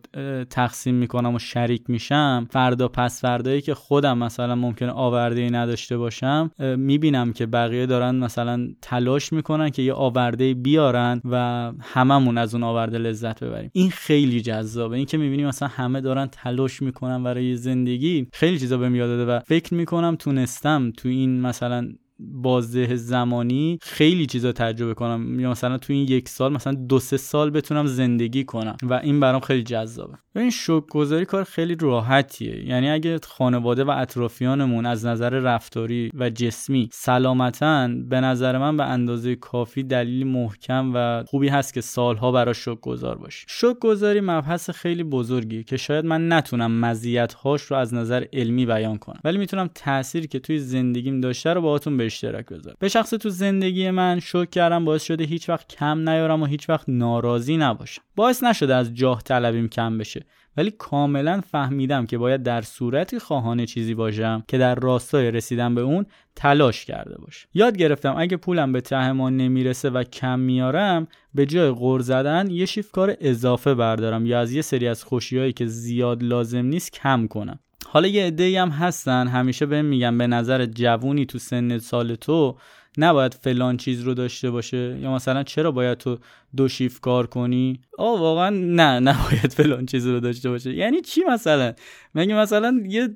تقسیم 0.49 0.95
می‌کنم 0.95 1.36
و 1.36 1.39
شریک 1.39 1.84
میشم 1.88 2.47
فردا 2.51 2.88
پس 2.88 3.22
فردایی 3.22 3.62
که 3.62 3.74
خودم 3.74 4.18
مثلا 4.18 4.55
ممکنه 4.55 4.91
آورده 4.91 5.41
ای 5.41 5.49
نداشته 5.49 5.97
باشم 5.97 6.51
می‌بینم 6.60 7.34
که 7.34 7.45
بقیه 7.45 7.86
دارن 7.86 8.16
مثلا 8.16 8.68
تلاش 8.82 9.34
می‌کنن 9.34 9.70
که 9.70 9.82
یه 9.82 9.93
آورده 9.93 10.53
بیارن 10.53 11.22
و 11.26 11.72
هممون 11.82 12.38
از 12.38 12.53
اون 12.53 12.64
آورده 12.64 12.97
لذت 12.97 13.43
ببریم. 13.43 13.70
این 13.74 13.89
خیلی 13.89 14.41
جذابه. 14.41 14.97
این 14.97 15.05
که 15.05 15.18
می‌بینیم 15.18 15.47
مثلا 15.47 15.68
همه 15.68 16.01
دارن 16.01 16.28
تلاش 16.32 16.82
می‌کنن 16.82 17.24
برای 17.24 17.55
زندگی 17.55 18.28
خیلی 18.34 18.60
چیزا 18.60 18.78
بهم 18.78 18.95
یاد 18.95 19.10
داده 19.10 19.32
و 19.32 19.39
فکر 19.39 19.74
می‌کنم 19.74 20.16
تونستم 20.16 20.91
تو 20.97 21.10
این 21.10 21.41
مثلا 21.41 21.89
بازه 22.20 22.95
زمانی 22.95 23.80
خیلی 23.82 24.26
چیزا 24.26 24.51
تجربه 24.51 24.93
کنم. 24.93 25.39
یا 25.39 25.51
مثلا 25.51 25.78
تو 25.78 25.93
این 25.93 26.07
یک 26.07 26.30
سال 26.30 26.53
مثلا 26.53 26.74
دو 26.74 26.99
سه 26.99 27.18
سال 27.18 27.49
بتونم 27.49 27.86
زندگی 27.86 28.43
کنم 28.43 28.78
و 28.84 28.93
این 28.93 29.20
برام 29.20 29.41
خیلی 29.41 29.63
جذابه. 29.63 30.13
این 30.36 30.49
شوک 30.49 30.88
گذاری 30.88 31.26
کار 31.26 31.43
خیلی 31.43 31.76
راحتیه. 31.80 32.65
یعنی 32.65 32.89
اگه 32.89 33.20
خانواده 33.24 33.84
و 33.84 33.89
اطرافیانمون 33.89 34.86
از 34.86 35.05
نظر 35.05 35.30
رفتاری 35.30 36.11
و 36.13 36.30
جسمی 36.30 36.89
سلامتن 36.91 38.09
به 38.09 38.22
نظر 38.22 38.57
من 38.57 38.78
به 38.78 38.84
اندازه 38.84 39.36
کافی 39.36 39.84
دلیل 39.84 40.28
محکم 40.28 40.91
و 40.93 41.24
خوبی 41.28 41.47
هست 41.47 41.74
که 41.74 41.82
سالها 41.82 42.32
برای 42.32 42.53
شوک 42.53 42.82
گذار 42.82 43.18
باشی. 43.18 43.45
شوک 43.49 43.80
گذاری 43.80 44.22
مبحث 44.22 44.70
خیلی 44.70 45.03
بزرگی 45.03 45.63
که 45.63 45.78
شاید 45.78 46.05
من 46.05 46.34
نتونم 46.34 46.80
مزیت 46.80 47.34
هاش 47.34 47.61
رو 47.61 47.78
از 47.78 47.93
نظر 47.93 48.26
علمی 48.34 48.65
بیان 48.65 48.97
کنم. 48.97 49.20
ولی 49.24 49.38
می‌تونم 49.38 49.70
تأثیری 49.76 50.28
که 50.28 50.39
توی 50.39 50.59
زندگیم 50.59 51.22
داشته 51.22 51.53
رو 51.53 51.61
باهاتون 51.61 51.97
اشتراک 52.08 52.45
بذارم 52.45 52.78
به 52.80 52.88
شخص 52.88 53.10
تو 53.10 53.30
زندگی 53.30 53.91
من 53.91 54.20
شوک 54.20 54.49
کردم 54.49 54.86
باعث 54.86 55.03
شده 55.03 55.24
هیچ 55.24 55.49
وقت 55.49 55.68
کم 55.68 56.10
نیارم 56.10 56.41
و 56.41 56.45
هیچ 56.45 56.70
وقت 56.70 56.86
ناراضی 56.88 57.58
نباشم. 57.58 58.01
باعث 58.16 58.43
نشده 58.43 58.76
از 58.76 58.93
جاه 58.93 59.22
طلبیم 59.22 59.68
کم 59.68 59.97
بشه. 59.97 60.26
ولی 60.58 60.72
کاملا 60.72 61.41
فهمیدم 61.41 62.05
که 62.05 62.18
باید 62.18 62.43
در 62.43 62.62
صورتی 62.62 63.20
خواهان 63.20 63.66
چیزی 63.66 63.93
باشم 63.93 64.43
که 64.47 64.58
در 64.58 64.76
راستای 64.76 65.32
رسیدن 65.32 65.76
به 65.76 65.82
اون 65.82 66.05
تلاش 66.36 66.86
کرده 66.86 67.18
باشم 67.18 67.47
یاد 67.53 67.78
گرفتم 67.78 68.16
اگه 68.18 68.38
پولم 68.38 68.72
به 68.72 68.82
ته 68.82 69.12
ما 69.12 69.30
نمی‌رسه 69.30 69.89
و 69.89 70.03
کم 70.03 70.39
میارم 70.39 71.08
به 71.34 71.45
جای 71.45 71.70
غور 71.72 72.01
زدن 72.01 72.51
یه 72.51 72.66
شیف 72.66 72.91
کار 72.91 73.18
اضافه 73.22 73.74
بردارم 73.74 74.26
یا 74.26 74.39
از 74.39 74.51
یه 74.51 74.62
سری 74.62 74.88
از 74.88 75.03
خوشیهایی 75.03 75.53
که 75.53 75.66
زیاد 75.66 76.24
لازم 76.24 76.66
نیست 76.66 76.91
کم 76.91 77.28
کنم. 77.28 77.60
حالا 77.90 78.08
یه 78.08 78.26
عده 78.26 78.62
هم 78.62 78.70
هستن 78.70 79.28
همیشه 79.28 79.66
بهم 79.66 79.86
میگن 79.86 80.18
به 80.18 80.28
نظر 80.28 80.66
جوونی 80.66 81.26
تو 81.26 81.40
سن 81.40 81.78
سال 81.78 82.16
تو 82.16 82.58
نباید 82.98 83.34
فلان 83.34 83.78
چیز 83.78 84.02
رو 84.02 84.14
داشته 84.14 84.52
باشه؟ 84.52 85.00
یا 85.02 85.14
مثلا 85.14 85.43
چرا 85.43 85.72
باید 85.72 85.98
تو 85.98 86.18
دو 86.56 86.68
شیف 86.68 87.00
کار 87.00 87.28
کنی؟ 87.28 87.80
آه 87.98 88.20
واقعا 88.20 88.50
نه 88.50 89.00
نباید 89.10 89.54
فلان 89.54 89.86
چیز 89.86 90.08
رو 90.08 90.20
داشته 90.20 90.50
باشه. 90.50 90.74
یعنی 90.74 91.02
چی 91.02 91.22
مثلا؟ 91.30 91.74
مگه 92.16 92.36
مثلا 92.36 92.82
یه 92.86 93.10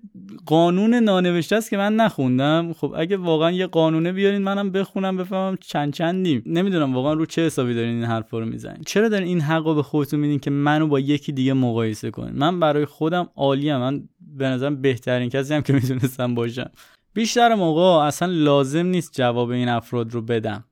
قانون 0.46 0.94
نانوشته 0.94 1.56
است 1.56 1.70
که 1.70 1.78
من 1.78 1.96
نخوندم؟ 1.96 2.74
خب 2.74 2.94
اگه 2.98 3.18
واقعا 3.18 3.52
یه 3.52 3.68
قانونه 3.68 4.12
بیارین 4.12 4.42
منم 4.42 4.72
بخونم 4.72 5.18
بفهمم 5.18 5.58
چند 5.62 5.94
چندیم. 5.94 6.44
نمی‌دونم 6.46 6.94
واقعا 6.96 7.14
رو 7.14 7.26
چه 7.26 7.46
حسابی 7.46 7.74
دارین 7.74 7.96
این 7.96 8.04
حرفا 8.04 8.40
رو 8.40 8.46
می‌زنین. 8.46 8.84
چرا 8.86 9.10
دارین 9.10 9.28
این 9.28 9.42
حقو 9.42 9.76
به 9.76 9.84
خودتون 9.84 10.20
میدین 10.20 10.40
که 10.40 10.52
منو 10.52 10.88
با 10.88 11.00
یکی 11.00 11.32
دیگه 11.32 11.54
مقایسه 11.54 12.12
کنین؟ 12.12 12.34
من 12.36 12.60
برای 12.60 12.86
خودم 12.86 13.30
عالیم 13.36 13.78
من 13.78 14.04
به 14.38 14.46
نظرم 14.46 14.82
بهترین 14.82 15.30
کسی 15.30 15.54
هم 15.54 15.62
که 15.62 15.74
می‌تونستم 15.74 16.36
باشم. 16.36 16.72
بیشتر 17.14 17.56
موقع 17.56 18.06
اصلا 18.06 18.32
لازم 18.32 18.86
نیست 18.86 19.14
جواب 19.14 19.50
این 19.50 19.70
افراد 19.70 20.14
رو 20.14 20.22
بدم. 20.22 20.64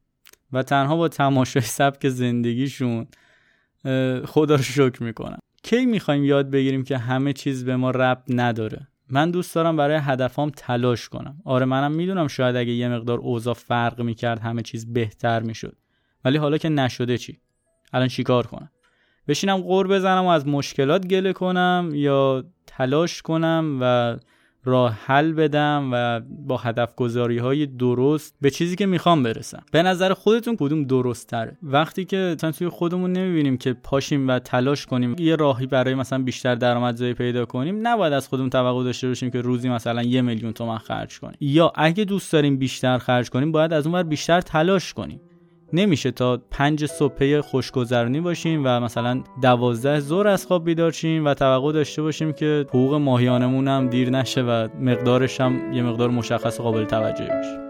و 0.53 0.63
تنها 0.63 0.95
با 0.95 1.07
تماشای 1.07 1.61
سبک 1.61 2.09
زندگیشون 2.09 3.07
خدا 4.25 4.55
رو 4.55 4.61
شکر 4.61 5.03
می‌کنم. 5.03 5.39
کی 5.63 5.85
می‌خوایم 5.85 6.25
یاد 6.25 6.49
بگیریم 6.49 6.83
که 6.83 6.97
همه 6.97 7.33
چیز 7.33 7.65
به 7.65 7.75
ما 7.75 7.91
ربط 7.91 8.23
نداره؟ 8.29 8.87
من 9.09 9.31
دوست 9.31 9.55
دارم 9.55 9.75
برای 9.77 9.99
هدفام 10.01 10.49
تلاش 10.49 11.09
کنم. 11.09 11.41
آره 11.45 11.65
منم 11.65 11.91
می‌دونم 11.91 12.27
شاید 12.27 12.55
اگه 12.55 12.71
یه 12.71 12.89
مقدار 12.89 13.17
اوضاع 13.19 13.53
فرق 13.53 14.01
می‌کرد 14.01 14.39
همه 14.39 14.61
چیز 14.61 14.93
بهتر 14.93 15.39
می‌شد. 15.39 15.77
ولی 16.25 16.37
حالا 16.37 16.57
که 16.57 16.69
نشده 16.69 17.17
چی؟ 17.17 17.39
الان 17.93 18.07
چیکار 18.07 18.47
کنم؟ 18.47 18.71
بشینم 19.27 19.57
قور 19.57 19.87
بزنم 19.87 20.25
و 20.25 20.27
از 20.27 20.47
مشکلات 20.47 21.07
گله 21.07 21.33
کنم 21.33 21.89
یا 21.93 22.43
تلاش 22.67 23.21
کنم 23.21 23.77
و 23.81 24.15
راه 24.63 24.97
حل 25.05 25.33
بدم 25.33 25.89
و 25.93 26.21
با 26.47 26.57
هدف 26.57 26.95
گذاری 26.95 27.37
های 27.37 27.65
درست 27.65 28.35
به 28.41 28.49
چیزی 28.49 28.75
که 28.75 28.85
می‌خوام 28.85 29.23
برسم. 29.23 29.63
به 29.71 29.83
نظر 29.83 30.13
خودتون 30.13 30.55
کدوم 30.59 30.83
درست 30.83 31.27
تره 31.27 31.57
وقتی 31.63 32.05
که 32.05 32.33
مثلا 32.37 32.51
توی 32.51 32.69
خودمون 32.69 33.11
نمی‌بینیم 33.11 33.57
که 33.57 33.73
پاشیم 33.73 34.27
و 34.27 34.39
تلاش 34.39 34.85
کنیم 34.85 35.15
یه 35.19 35.35
راهی 35.35 35.67
برای 35.67 35.95
مثلا 35.95 36.23
بیشتر 36.23 36.55
درآمدزایی 36.55 37.13
پیدا 37.13 37.45
کنیم 37.45 37.87
نباید 37.87 38.13
از 38.13 38.27
خودمون 38.27 38.49
توقع 38.49 38.83
داشته 38.83 39.07
باشیم 39.07 39.31
که 39.31 39.41
روزی 39.41 39.69
مثلا 39.69 40.03
یه 40.03 40.21
میلیون 40.21 40.53
تومن 40.53 40.77
خرج 40.77 41.19
کنیم. 41.19 41.37
یا 41.41 41.71
اگه 41.75 42.05
دوست 42.05 42.33
داریم 42.33 42.57
بیشتر 42.57 42.97
خرج 42.97 43.29
کنیم 43.29 43.51
باید 43.51 43.73
از 43.73 43.87
اون 43.87 44.03
بیشتر 44.03 44.41
تلاش 44.41 44.93
کنیم. 44.93 45.21
نمیشه 45.73 46.11
تا 46.11 46.39
پنج 46.51 46.85
صبح 46.85 47.41
خوشگذرانی 47.41 48.21
باشیم 48.21 48.61
و 48.65 48.79
مثلا 48.79 49.23
دوازده 49.41 49.99
زور 49.99 50.27
از 50.27 50.45
خواب 50.45 50.65
بیدار 50.65 50.91
شیم 50.91 51.25
و 51.25 51.33
توقع 51.33 51.73
داشته 51.73 52.01
باشیم 52.01 52.33
که 52.33 52.65
حقوق 52.69 52.93
ماهیانمون 52.93 53.67
هم 53.67 53.87
دیر 53.87 54.09
نشه 54.09 54.41
و 54.41 54.67
مقدارش 54.79 55.41
هم 55.41 55.73
یه 55.73 55.83
مقدار 55.83 56.09
مشخص 56.09 56.61
قابل 56.61 56.85
توجهی 56.85 57.27
باشه. 57.27 57.68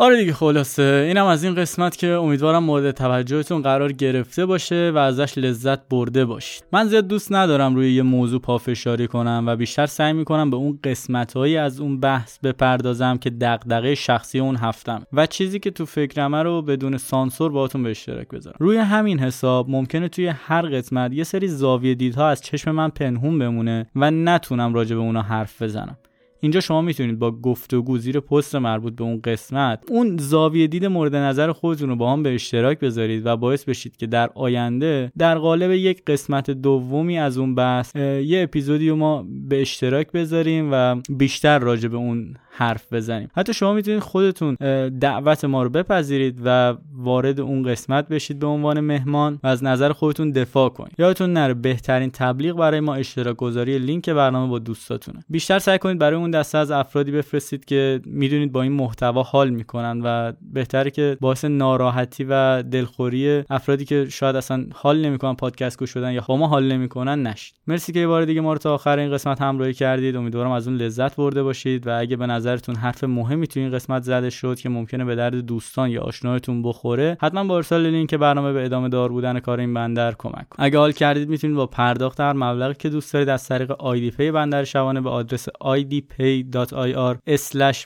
آره 0.00 0.16
دیگه 0.16 0.32
خلاصه. 0.32 1.04
اینم 1.08 1.26
از 1.26 1.44
این 1.44 1.54
قسمت 1.54 1.96
که 1.96 2.08
امیدوارم 2.08 2.64
مورد 2.64 2.90
توجهتون 2.90 3.62
قرار 3.62 3.92
گرفته 3.92 4.46
باشه 4.46 4.92
و 4.94 4.98
ازش 4.98 5.38
لذت 5.38 5.88
برده 5.88 6.24
باشید. 6.24 6.64
من 6.72 6.84
زیاد 6.84 7.06
دوست 7.06 7.32
ندارم 7.32 7.74
روی 7.74 7.92
یه 7.92 8.02
موضوع 8.02 8.40
پافشاری 8.40 9.06
کنم 9.06 9.44
و 9.46 9.56
بیشتر 9.56 9.86
سعی 9.86 10.12
می‌کنم 10.12 10.50
به 10.50 10.56
اون 10.56 10.78
قسمتهایی 10.84 11.56
از 11.56 11.80
اون 11.80 12.00
بحث 12.00 12.38
بپردازم 12.38 13.16
که 13.16 13.30
دغدغه 13.30 13.94
شخصی 13.94 14.38
اون 14.38 14.56
هفتم. 14.56 15.02
و 15.12 15.26
چیزی 15.26 15.58
که 15.58 15.70
تو 15.70 15.86
فکرمه 15.86 16.42
رو 16.42 16.62
بدون 16.62 16.96
سانسور 16.96 17.52
باهاتون 17.52 17.82
به 17.82 17.90
اشتراک 17.90 18.28
بذارم. 18.28 18.56
روی 18.60 18.76
همین 18.76 19.18
حساب 19.18 19.70
ممکنه 19.70 20.08
توی 20.08 20.26
هر 20.26 20.62
قسمت 20.62 21.12
یه 21.12 21.24
سری 21.24 21.48
زاویه 21.48 21.94
دیدها 21.94 22.28
از 22.28 22.42
چشم 22.42 22.70
من 22.70 22.88
پنهون 22.88 23.38
بمونه 23.38 23.86
و 23.96 24.10
نتونم 24.10 24.74
راجع 24.74 24.96
به 24.96 25.02
اونا 25.02 25.22
حرف 25.22 25.62
بزنم. 25.62 25.96
اینجا 26.40 26.60
شما 26.60 26.82
می‌تونید 26.82 27.18
با 27.18 27.30
گفتگو 27.30 27.98
زیر 27.98 28.20
پست 28.20 28.56
مربوط 28.56 28.96
به 28.96 29.04
اون 29.04 29.20
قسمت 29.24 29.84
اون 29.88 30.16
زاویه 30.16 30.66
دید 30.66 30.86
مورد 30.86 31.16
نظر 31.16 31.52
خودتون 31.52 31.88
رو 31.88 31.96
با 31.96 32.12
هم 32.12 32.22
به 32.22 32.34
اشتراک 32.34 32.78
بذارید 32.80 33.26
و 33.26 33.36
باعث 33.36 33.64
بشید 33.64 33.96
که 33.96 34.06
در 34.06 34.30
آینده 34.34 35.12
در 35.18 35.38
قالب 35.38 35.70
یک 35.70 36.04
قسمت 36.04 36.50
دومی 36.50 37.18
از 37.18 37.38
اون 37.38 37.54
بحث 37.54 37.96
یه 37.96 38.42
اپیزودی 38.42 38.88
رو 38.88 38.96
ما 38.96 39.26
به 39.48 39.60
اشتراک 39.60 40.12
بذاریم 40.12 40.68
و 40.72 40.96
بیشتر 41.08 41.58
راجع 41.58 41.88
به 41.88 41.96
اون 41.96 42.34
حرف 42.58 42.92
بزنیم. 42.92 43.28
حتی 43.36 43.54
شما 43.54 43.72
می‌تونید 43.72 44.00
خودتون 44.00 44.54
دعوت 44.88 45.44
ما 45.44 45.62
رو 45.62 45.70
بپذیرید 45.70 46.40
و 46.44 46.76
وارد 46.92 47.40
اون 47.40 47.62
قسمت 47.62 48.08
بشید 48.08 48.38
به 48.38 48.46
عنوان 48.46 48.80
مهمان 48.80 49.40
و 49.42 49.46
از 49.46 49.64
نظر 49.64 49.92
خودتون 49.92 50.30
دفاع 50.30 50.68
کنید. 50.68 50.94
یادتون 50.98 51.32
نره 51.32 51.54
بهترین 51.54 52.10
تبلیغ 52.10 52.56
برای 52.56 52.80
ما 52.80 52.94
اشتراک 52.94 53.36
گذاری 53.36 53.78
لینک 53.78 54.10
برنامه 54.10 54.50
با 54.50 54.58
دوستاتونه. 54.58 55.24
بیشتر 55.30 55.58
سعی 55.58 55.78
کنید 55.78 55.98
برای 55.98 56.16
اون 56.16 56.30
دسته 56.30 56.58
از 56.58 56.70
افرادی 56.70 57.12
بفرستید 57.12 57.64
که 57.64 58.00
می‌دونید 58.04 58.52
با 58.52 58.62
این 58.62 58.72
محتوا 58.72 59.22
حال 59.22 59.50
می‌کنن 59.50 60.00
و 60.04 60.32
بهتره 60.52 60.90
که 60.90 61.16
باعث 61.20 61.44
ناراحتی 61.44 62.24
و 62.24 62.62
دلخوری 62.62 63.42
افرادی 63.50 63.84
که 63.84 64.06
شاید 64.10 64.36
اصلا 64.36 64.66
حال 64.74 65.00
نمی‌کنن 65.00 65.34
پادکست 65.34 65.78
گوش 65.78 65.96
بدن 65.96 66.12
یا 66.12 66.24
با 66.28 66.36
ما 66.36 66.48
حال 66.48 66.72
نمی‌کنن 66.72 67.22
نشید. 67.22 67.54
مرسی 67.66 67.92
که 67.92 68.00
یه 68.00 68.06
بار 68.06 68.24
دیگه 68.24 68.40
ما 68.40 68.52
رو 68.52 68.58
تا 68.58 68.74
آخر 68.74 68.98
این 68.98 69.12
قسمت 69.12 69.42
همراهی 69.42 69.74
کردید. 69.74 70.16
امیدوارم 70.16 70.50
از 70.50 70.68
اون 70.68 70.76
لذت 70.76 71.16
برده 71.16 71.42
باشید 71.42 71.86
و 71.86 71.98
اگه 71.98 72.16
به 72.16 72.26
نظرتون 72.48 72.76
حرف 72.76 73.04
مهمی 73.04 73.46
تو 73.46 73.60
این 73.60 73.70
قسمت 73.70 74.02
زده 74.02 74.30
شد 74.30 74.58
که 74.58 74.68
ممکنه 74.68 75.04
به 75.04 75.14
درد 75.14 75.34
دوستان 75.34 75.90
یا 75.90 76.02
آشنایتون 76.02 76.62
بخوره 76.62 77.16
حتما 77.20 77.44
با 77.44 77.56
ارسال 77.56 77.86
لینک 77.86 78.14
برنامه 78.14 78.52
به 78.52 78.64
ادامه 78.64 78.88
دار 78.88 79.08
بودن 79.08 79.40
کار 79.40 79.60
این 79.60 79.74
بندر 79.74 80.14
کمک 80.18 80.46
اگه 80.58 80.78
حال 80.78 80.92
کردید 80.92 81.28
می‌تونید 81.28 81.56
با 81.56 81.66
پرداخت 81.66 82.20
هر 82.20 82.32
مبلغی 82.32 82.74
که 82.74 82.88
دوست 82.88 83.12
دارید 83.12 83.28
از 83.28 83.48
طریق 83.48 83.70
آیدی 83.70 84.10
پی 84.10 84.30
بندر 84.30 84.64
شبانه 84.64 85.00
به 85.00 85.10
آدرس 85.10 85.48
idpay.ir 85.48 87.16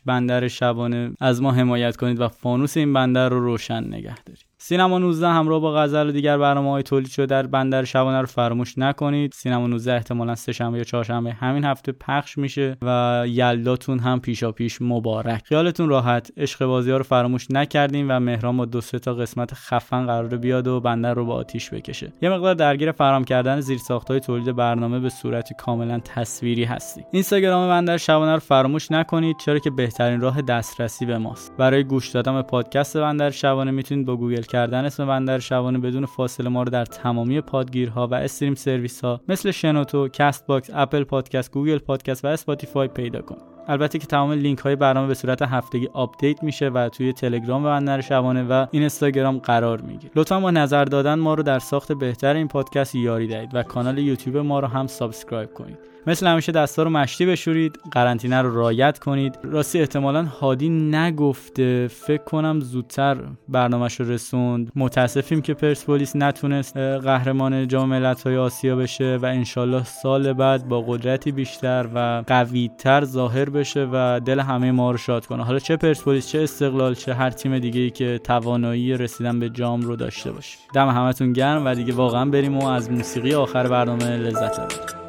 بندر 0.07 0.49
شبانه 0.49 1.13
از 1.21 1.43
ما 1.43 1.53
حمایت 1.53 1.97
کنید 1.97 2.21
و 2.21 2.29
فانوس 2.29 2.77
این 2.77 2.93
بندر 2.93 3.29
رو 3.29 3.45
روشن 3.45 3.85
نگه 3.85 4.15
دارید. 4.25 4.52
سینما 4.65 4.99
19 4.99 5.29
همراه 5.29 5.61
با 5.61 5.73
غزل 5.73 6.09
و 6.09 6.13
دیگر 6.13 6.39
برنامه 6.39 6.71
های 6.71 6.83
تولید 6.83 7.09
شده 7.09 7.27
در 7.27 7.47
بندر 7.47 7.85
شبانه 7.85 8.21
رو 8.21 8.27
فراموش 8.27 8.79
نکنید. 8.79 9.33
سینما 9.33 9.67
19 9.67 9.95
احتمالا 9.95 10.35
سه 10.35 10.53
شنبه 10.53 10.79
یا 10.79 10.85
چهارشنبه 10.85 11.33
همین 11.33 11.65
هفته 11.65 11.93
پخش 11.93 12.39
میشه 12.39 12.77
و 12.83 13.25
یلداتون 13.29 13.99
هم 13.99 14.21
پیشا 14.21 14.53
پیش 14.53 14.79
مبارک. 14.83 15.43
خیالتون 15.45 15.89
راحت. 15.89 16.31
عشق 16.37 16.67
بازی 16.67 16.91
ها 16.91 16.97
رو 16.97 17.03
فراموش 17.03 17.51
نکردیم 17.51 18.07
و 18.11 18.21
مهران 18.21 18.57
با 18.57 18.65
دو 18.65 18.81
سه 18.81 18.99
تا 18.99 19.15
قسمت 19.15 19.55
خفن 19.55 20.07
قرار 20.07 20.37
بیاد 20.37 20.67
و 20.67 20.81
بندر 20.81 21.15
رو 21.15 21.25
با 21.25 21.35
آتیش 21.35 21.71
بکشه. 21.71 22.13
یه 22.23 22.31
مقدار 22.31 22.55
درگیر 22.55 22.93
فراهم 22.93 23.25
کردن 23.25 23.61
زیرساخت 23.61 23.79
های 24.09 24.21
تولید 24.21 24.57
برنامه 24.57 25.01
به 25.01 25.09
صورت 25.09 25.53
کاملا 25.53 26.01
تصویری 26.05 26.65
هستی 26.65 27.05
اینستاگرام 27.13 27.69
بندر 27.69 27.97
شبانه 27.97 28.33
رو 28.33 28.41
فراموش 28.41 28.91
نکنید. 28.91 29.37
چرا 29.45 29.59
که 29.59 29.71
بهترین 29.71 30.21
راه 30.21 30.43
دسترسی 30.43 31.07
به 31.07 31.19
ماست. 31.19 31.53
برای 31.59 31.85
گوش 31.85 32.09
دادن 32.09 32.35
به 32.35 32.43
پادکست 32.43 32.97
بندر 32.97 33.31
شبانه 33.31 33.71
می‌تونید 33.71 34.07
با 34.07 34.17
گوگل 34.17 34.43
کردن 34.53 34.85
اسم 34.85 35.07
بندر 35.07 35.39
شبانه 35.39 35.79
بدون 35.79 36.07
فاصله 36.07 36.49
ما 36.49 36.63
رو 36.63 36.71
در 36.71 36.85
تمامی 36.85 37.41
پادگیرها 37.41 38.07
و 38.07 38.15
stream 38.15 38.55
service 38.55 39.05
ها 39.05 39.21
مثل 39.29 39.51
شنوتو، 39.51 40.09
Castbox، 40.09 40.71
Apple 40.75 41.05
Podcast، 41.05 41.53
Google 41.53 41.79
Podcast 41.79 42.25
و 42.25 42.29
Spotify 42.29 42.89
پیدا 42.89 43.23
کنید. 43.23 43.52
البته 43.69 43.99
که 43.99 44.07
تمام 44.07 44.33
لینک 44.33 44.59
های 44.59 44.77
برنامه 44.77 45.09
به 45.09 45.15
صورت 45.15 45.43
هفتگی 45.43 45.89
update 45.93 46.43
میشه 46.43 46.69
و 46.69 46.89
توی 46.89 47.13
تلگرام 47.13 47.63
بندر 47.63 48.01
شبانه 48.01 48.43
و 48.43 48.67
اینستاگرام 48.71 49.39
قرار 49.39 49.81
می‌گیره. 49.81 50.13
لطفا 50.17 50.41
با 50.41 50.51
نظر 50.51 50.85
دادن 50.85 51.15
ما 51.15 51.35
رو 51.35 51.43
در 51.43 51.59
ساخت 51.59 51.93
بهتر 51.93 52.35
این 52.35 52.49
پادکست 52.49 52.95
یاری 52.95 53.27
دهید 53.27 53.51
و 53.55 53.63
کانال 53.63 53.99
یوتیوب 53.99 54.37
ما 54.37 54.61
رو 54.61 54.69
هم 54.69 54.87
subscribe 54.87 55.55
کنید. 55.55 55.79
مثل 56.07 56.27
همیشه 56.27 56.53
دستا 56.53 56.83
رو 56.83 56.91
مشتی 56.91 57.27
بشورید 57.27 57.79
قرنطینه 57.91 58.43
رو 58.43 58.55
رایت 58.55 58.99
کنید. 58.99 59.39
راستی 59.43 59.81
احتمالا 59.81 60.23
هادی 60.25 60.69
نگفته 60.69 61.89
فکر 61.89 62.23
کنم 62.25 62.61
زودتر 62.61 63.17
برنامهش 63.49 64.01
رو 64.01 64.11
رسوند. 64.11 64.73
متاسفیم 64.77 65.43
که 65.43 65.55
پرسپولیس 65.55 66.17
نتونست 66.17 66.77
قهرمان 66.77 67.69
جام 67.69 67.89
ملت‌های 67.89 68.37
آسیا 68.37 68.77
بشه 68.77 69.19
و 69.23 69.27
انشالله 69.27 69.85
سال 69.85 70.33
بعد 70.33 70.69
با 70.69 70.81
قدرتی 70.81 71.33
بیشتر 71.33 71.87
و 71.95 72.23
قویتر 72.27 73.05
ظاهر 73.05 73.51
بشه 73.53 73.89
و 73.93 74.21
دل 74.21 74.41
همه 74.41 74.73
ما 74.73 74.91
رو 74.91 74.97
شاد 74.97 75.27
کنه. 75.27 75.45
حالا 75.45 75.59
چه 75.59 75.77
پرسپولیس 75.77 76.29
چه 76.29 76.43
استقلال 76.43 76.95
چه 76.95 77.15
هر 77.15 77.31
تیم 77.31 77.59
دیگه 77.59 77.81
ای 77.81 77.91
که 77.91 78.21
توانایی 78.25 78.97
رسیدن 78.97 79.41
به 79.41 79.49
جام 79.49 79.83
رو 79.83 79.97
داشته 79.97 80.33
باشه. 80.33 80.59
دم 80.75 80.89
همتون 80.89 81.33
گرم 81.33 81.67
و 81.67 81.75
دیگه 81.75 81.93
واقعا 81.93 82.25
بریم 82.25 82.59
و 82.59 82.67
از 82.67 82.91
موسیقی 82.91 83.35
آخر 83.35 83.69
برنامه 83.69 84.05
لذت 84.05 84.61
ببریم. 84.61 85.03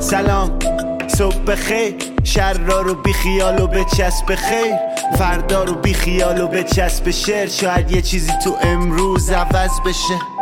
سلام. 0.00 0.58
صبح 1.08 1.54
خیر 1.54 1.94
شر 2.24 2.52
رو 2.52 2.94
بی 2.94 3.12
خیال 3.12 3.60
و 3.60 3.66
به 3.66 3.84
چسب 3.96 4.34
خیر. 4.34 4.74
فردا 5.18 5.64
رو 5.64 5.74
بی 5.74 5.94
خیال 5.94 6.40
و 6.40 6.48
به 6.48 6.64
چسب 6.64 7.10
شعر. 7.10 7.48
شاید 7.48 7.90
یه 7.90 8.02
چیزی 8.02 8.32
تو 8.44 8.56
امروز 8.62 9.30
عوض 9.30 9.80
بشه. 9.86 10.33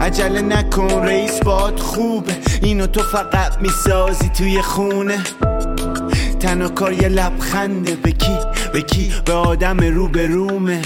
عجله 0.00 0.42
نکن 0.42 0.88
رئیس 0.88 1.40
باد 1.40 1.78
خوبه. 1.78 2.36
اینو 2.62 2.86
تو 2.86 3.00
فقط 3.02 3.58
می‌سازی 3.60 4.28
توی 4.28 4.62
خونه. 4.62 5.18
تنها 6.40 6.68
کار 6.68 6.92
یه 6.92 7.08
لبخنده. 7.08 7.96
به 7.96 8.12
کی؟ 8.12 8.38
به 8.72 8.82
کی؟ 8.82 9.12
به 9.24 9.32
آدم 9.32 9.78
رو 9.78 10.08
به 10.08 10.26
رومه 10.26 10.82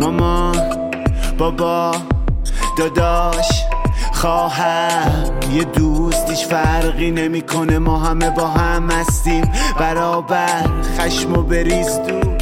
مامان 0.00 0.90
بابا 1.38 1.94
داداش 2.78 3.48
خواهم 4.12 5.24
یه 5.54 5.64
دوستیش 5.64 6.46
فرقی 6.46 7.10
نمی‌کنه. 7.10 7.78
ما 7.78 7.98
همه 7.98 8.30
با 8.30 8.46
هم 8.46 8.90
هستیم. 8.90 9.52
برابر 9.78 10.66
خشم 10.98 11.32
و 11.32 11.42
بریز 11.42 11.98
دور. 12.08 12.33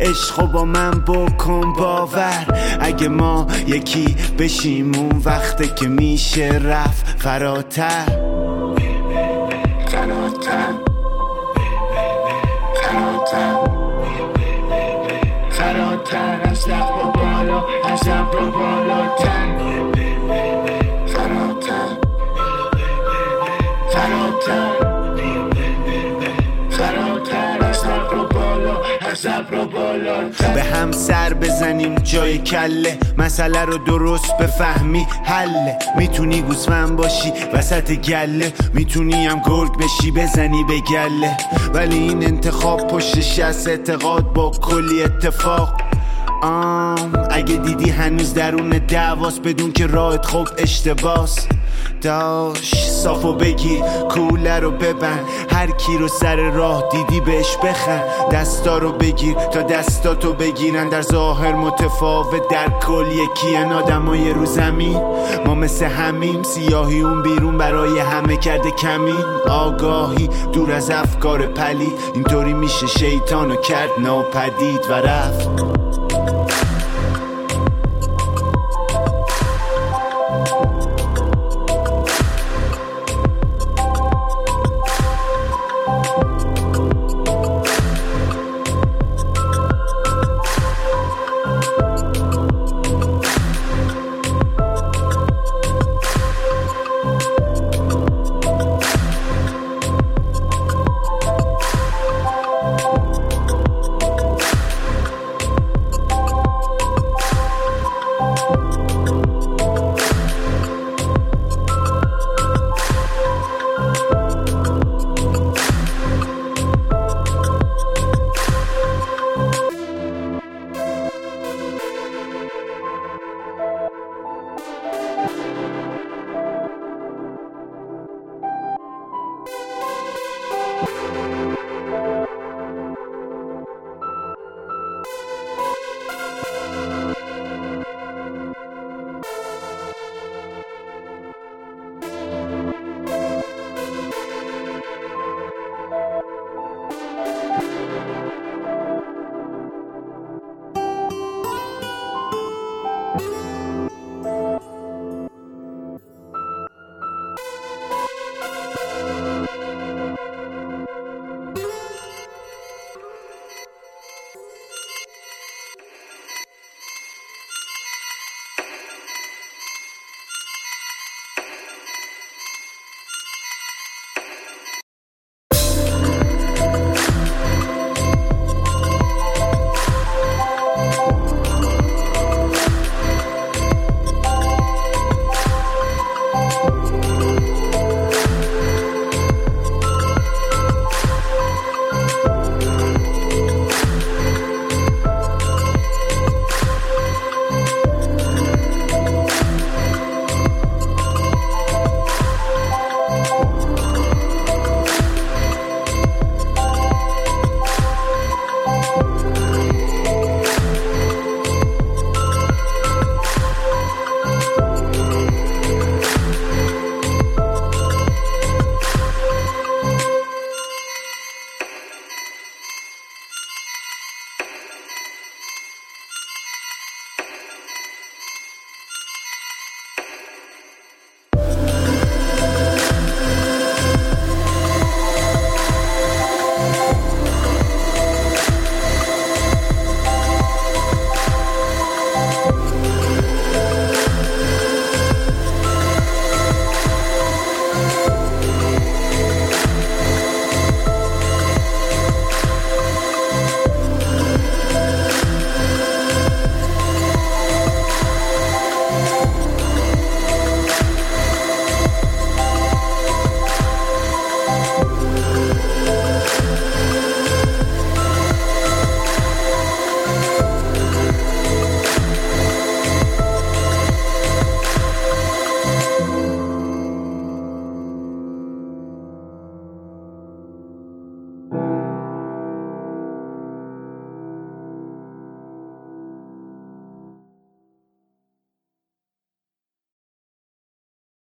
عشق 0.00 0.46
با 0.46 0.64
من 0.64 0.90
بکن 0.90 1.72
باور. 1.72 2.46
اگه 2.80 3.08
ما 3.08 3.46
یکی 3.66 4.16
بشیم 4.38 4.94
اون 4.94 5.22
وقته 5.24 5.74
که 5.74 5.88
میشه 5.88 6.60
رفت 6.64 7.06
فراتر. 7.22 8.04
فراتر. 9.86 10.72
فراتر. 12.82 13.56
فراتر. 15.50 16.40
از 16.50 16.66
بالا 17.14 17.64
از 17.84 18.08
ابر 18.08 18.42
و 18.42 18.50
بالاتر. 18.50 19.29
به 30.48 30.62
هم 30.62 30.92
سر 30.92 31.34
بزنیم 31.34 31.94
جای 31.94 32.38
کله. 32.38 32.98
مسئله 33.18 33.64
رو 33.64 33.78
درست 33.78 34.38
بفهمی 34.38 35.06
حله 35.24 35.78
می‌تونی 35.96 36.42
گوسفند 36.42 36.96
باشی 36.96 37.32
وسط 37.52 37.92
گله. 37.92 38.52
می‌تونی 38.74 39.26
هم 39.26 39.42
گرگ 39.46 39.78
بشی 39.78 40.10
بزنی 40.10 40.64
به 40.64 40.80
گله. 40.80 41.36
ولی 41.74 41.98
این 41.98 42.24
انتخاب 42.24 42.86
پشتش 42.86 43.38
از 43.38 43.68
اعتقاد 43.68 44.32
با 44.32 44.50
کلی 44.50 45.02
اتفاق. 45.02 45.80
آم 46.42 47.12
اگه 47.30 47.56
دیدی 47.56 47.90
هنوز 47.90 48.34
درون 48.34 48.68
دعواست 48.68 49.42
بدون 49.42 49.72
که 49.72 49.86
راهت 49.86 50.26
خوب 50.26 50.48
اشتباس. 50.58 51.46
داش 52.00 52.90
صافو 52.90 53.32
بگیر 53.32 53.80
کوله 54.10 54.58
رو 54.58 54.70
ببند. 54.70 55.28
هر 55.52 55.70
کی 55.70 55.98
رو 55.98 56.08
سر 56.08 56.36
راه 56.36 56.84
دیدی 56.92 57.20
بهش 57.20 57.56
بخند. 57.56 58.02
دستا 58.32 58.78
رو 58.78 58.92
بگیر 58.92 59.34
تا 59.34 59.62
دستاتو 59.62 60.32
بگیرن. 60.32 60.88
در 60.88 61.02
ظاهر 61.02 61.52
متفاوت 61.52 62.48
در 62.48 62.68
کل 62.86 63.06
یکیان 63.06 63.72
آدمای 63.72 64.32
رو 64.32 64.46
زمین. 64.46 65.00
ما 65.46 65.54
مثل 65.54 65.84
همیم 65.84 66.42
سیاهی 66.42 67.00
اون 67.00 67.22
بیرون 67.22 67.58
برای 67.58 67.98
همه 67.98 68.36
کرده 68.36 68.70
کمین. 68.70 69.24
آگاهی 69.48 70.28
دور 70.52 70.72
از 70.72 70.90
افکار 70.90 71.46
پلید. 71.46 71.92
اینطوری 72.14 72.52
میشه 72.52 72.86
شیطانو 72.86 73.56
کرد 73.56 73.90
ناپدید 73.98 74.90
و 74.90 74.92
رفت. 74.92 75.99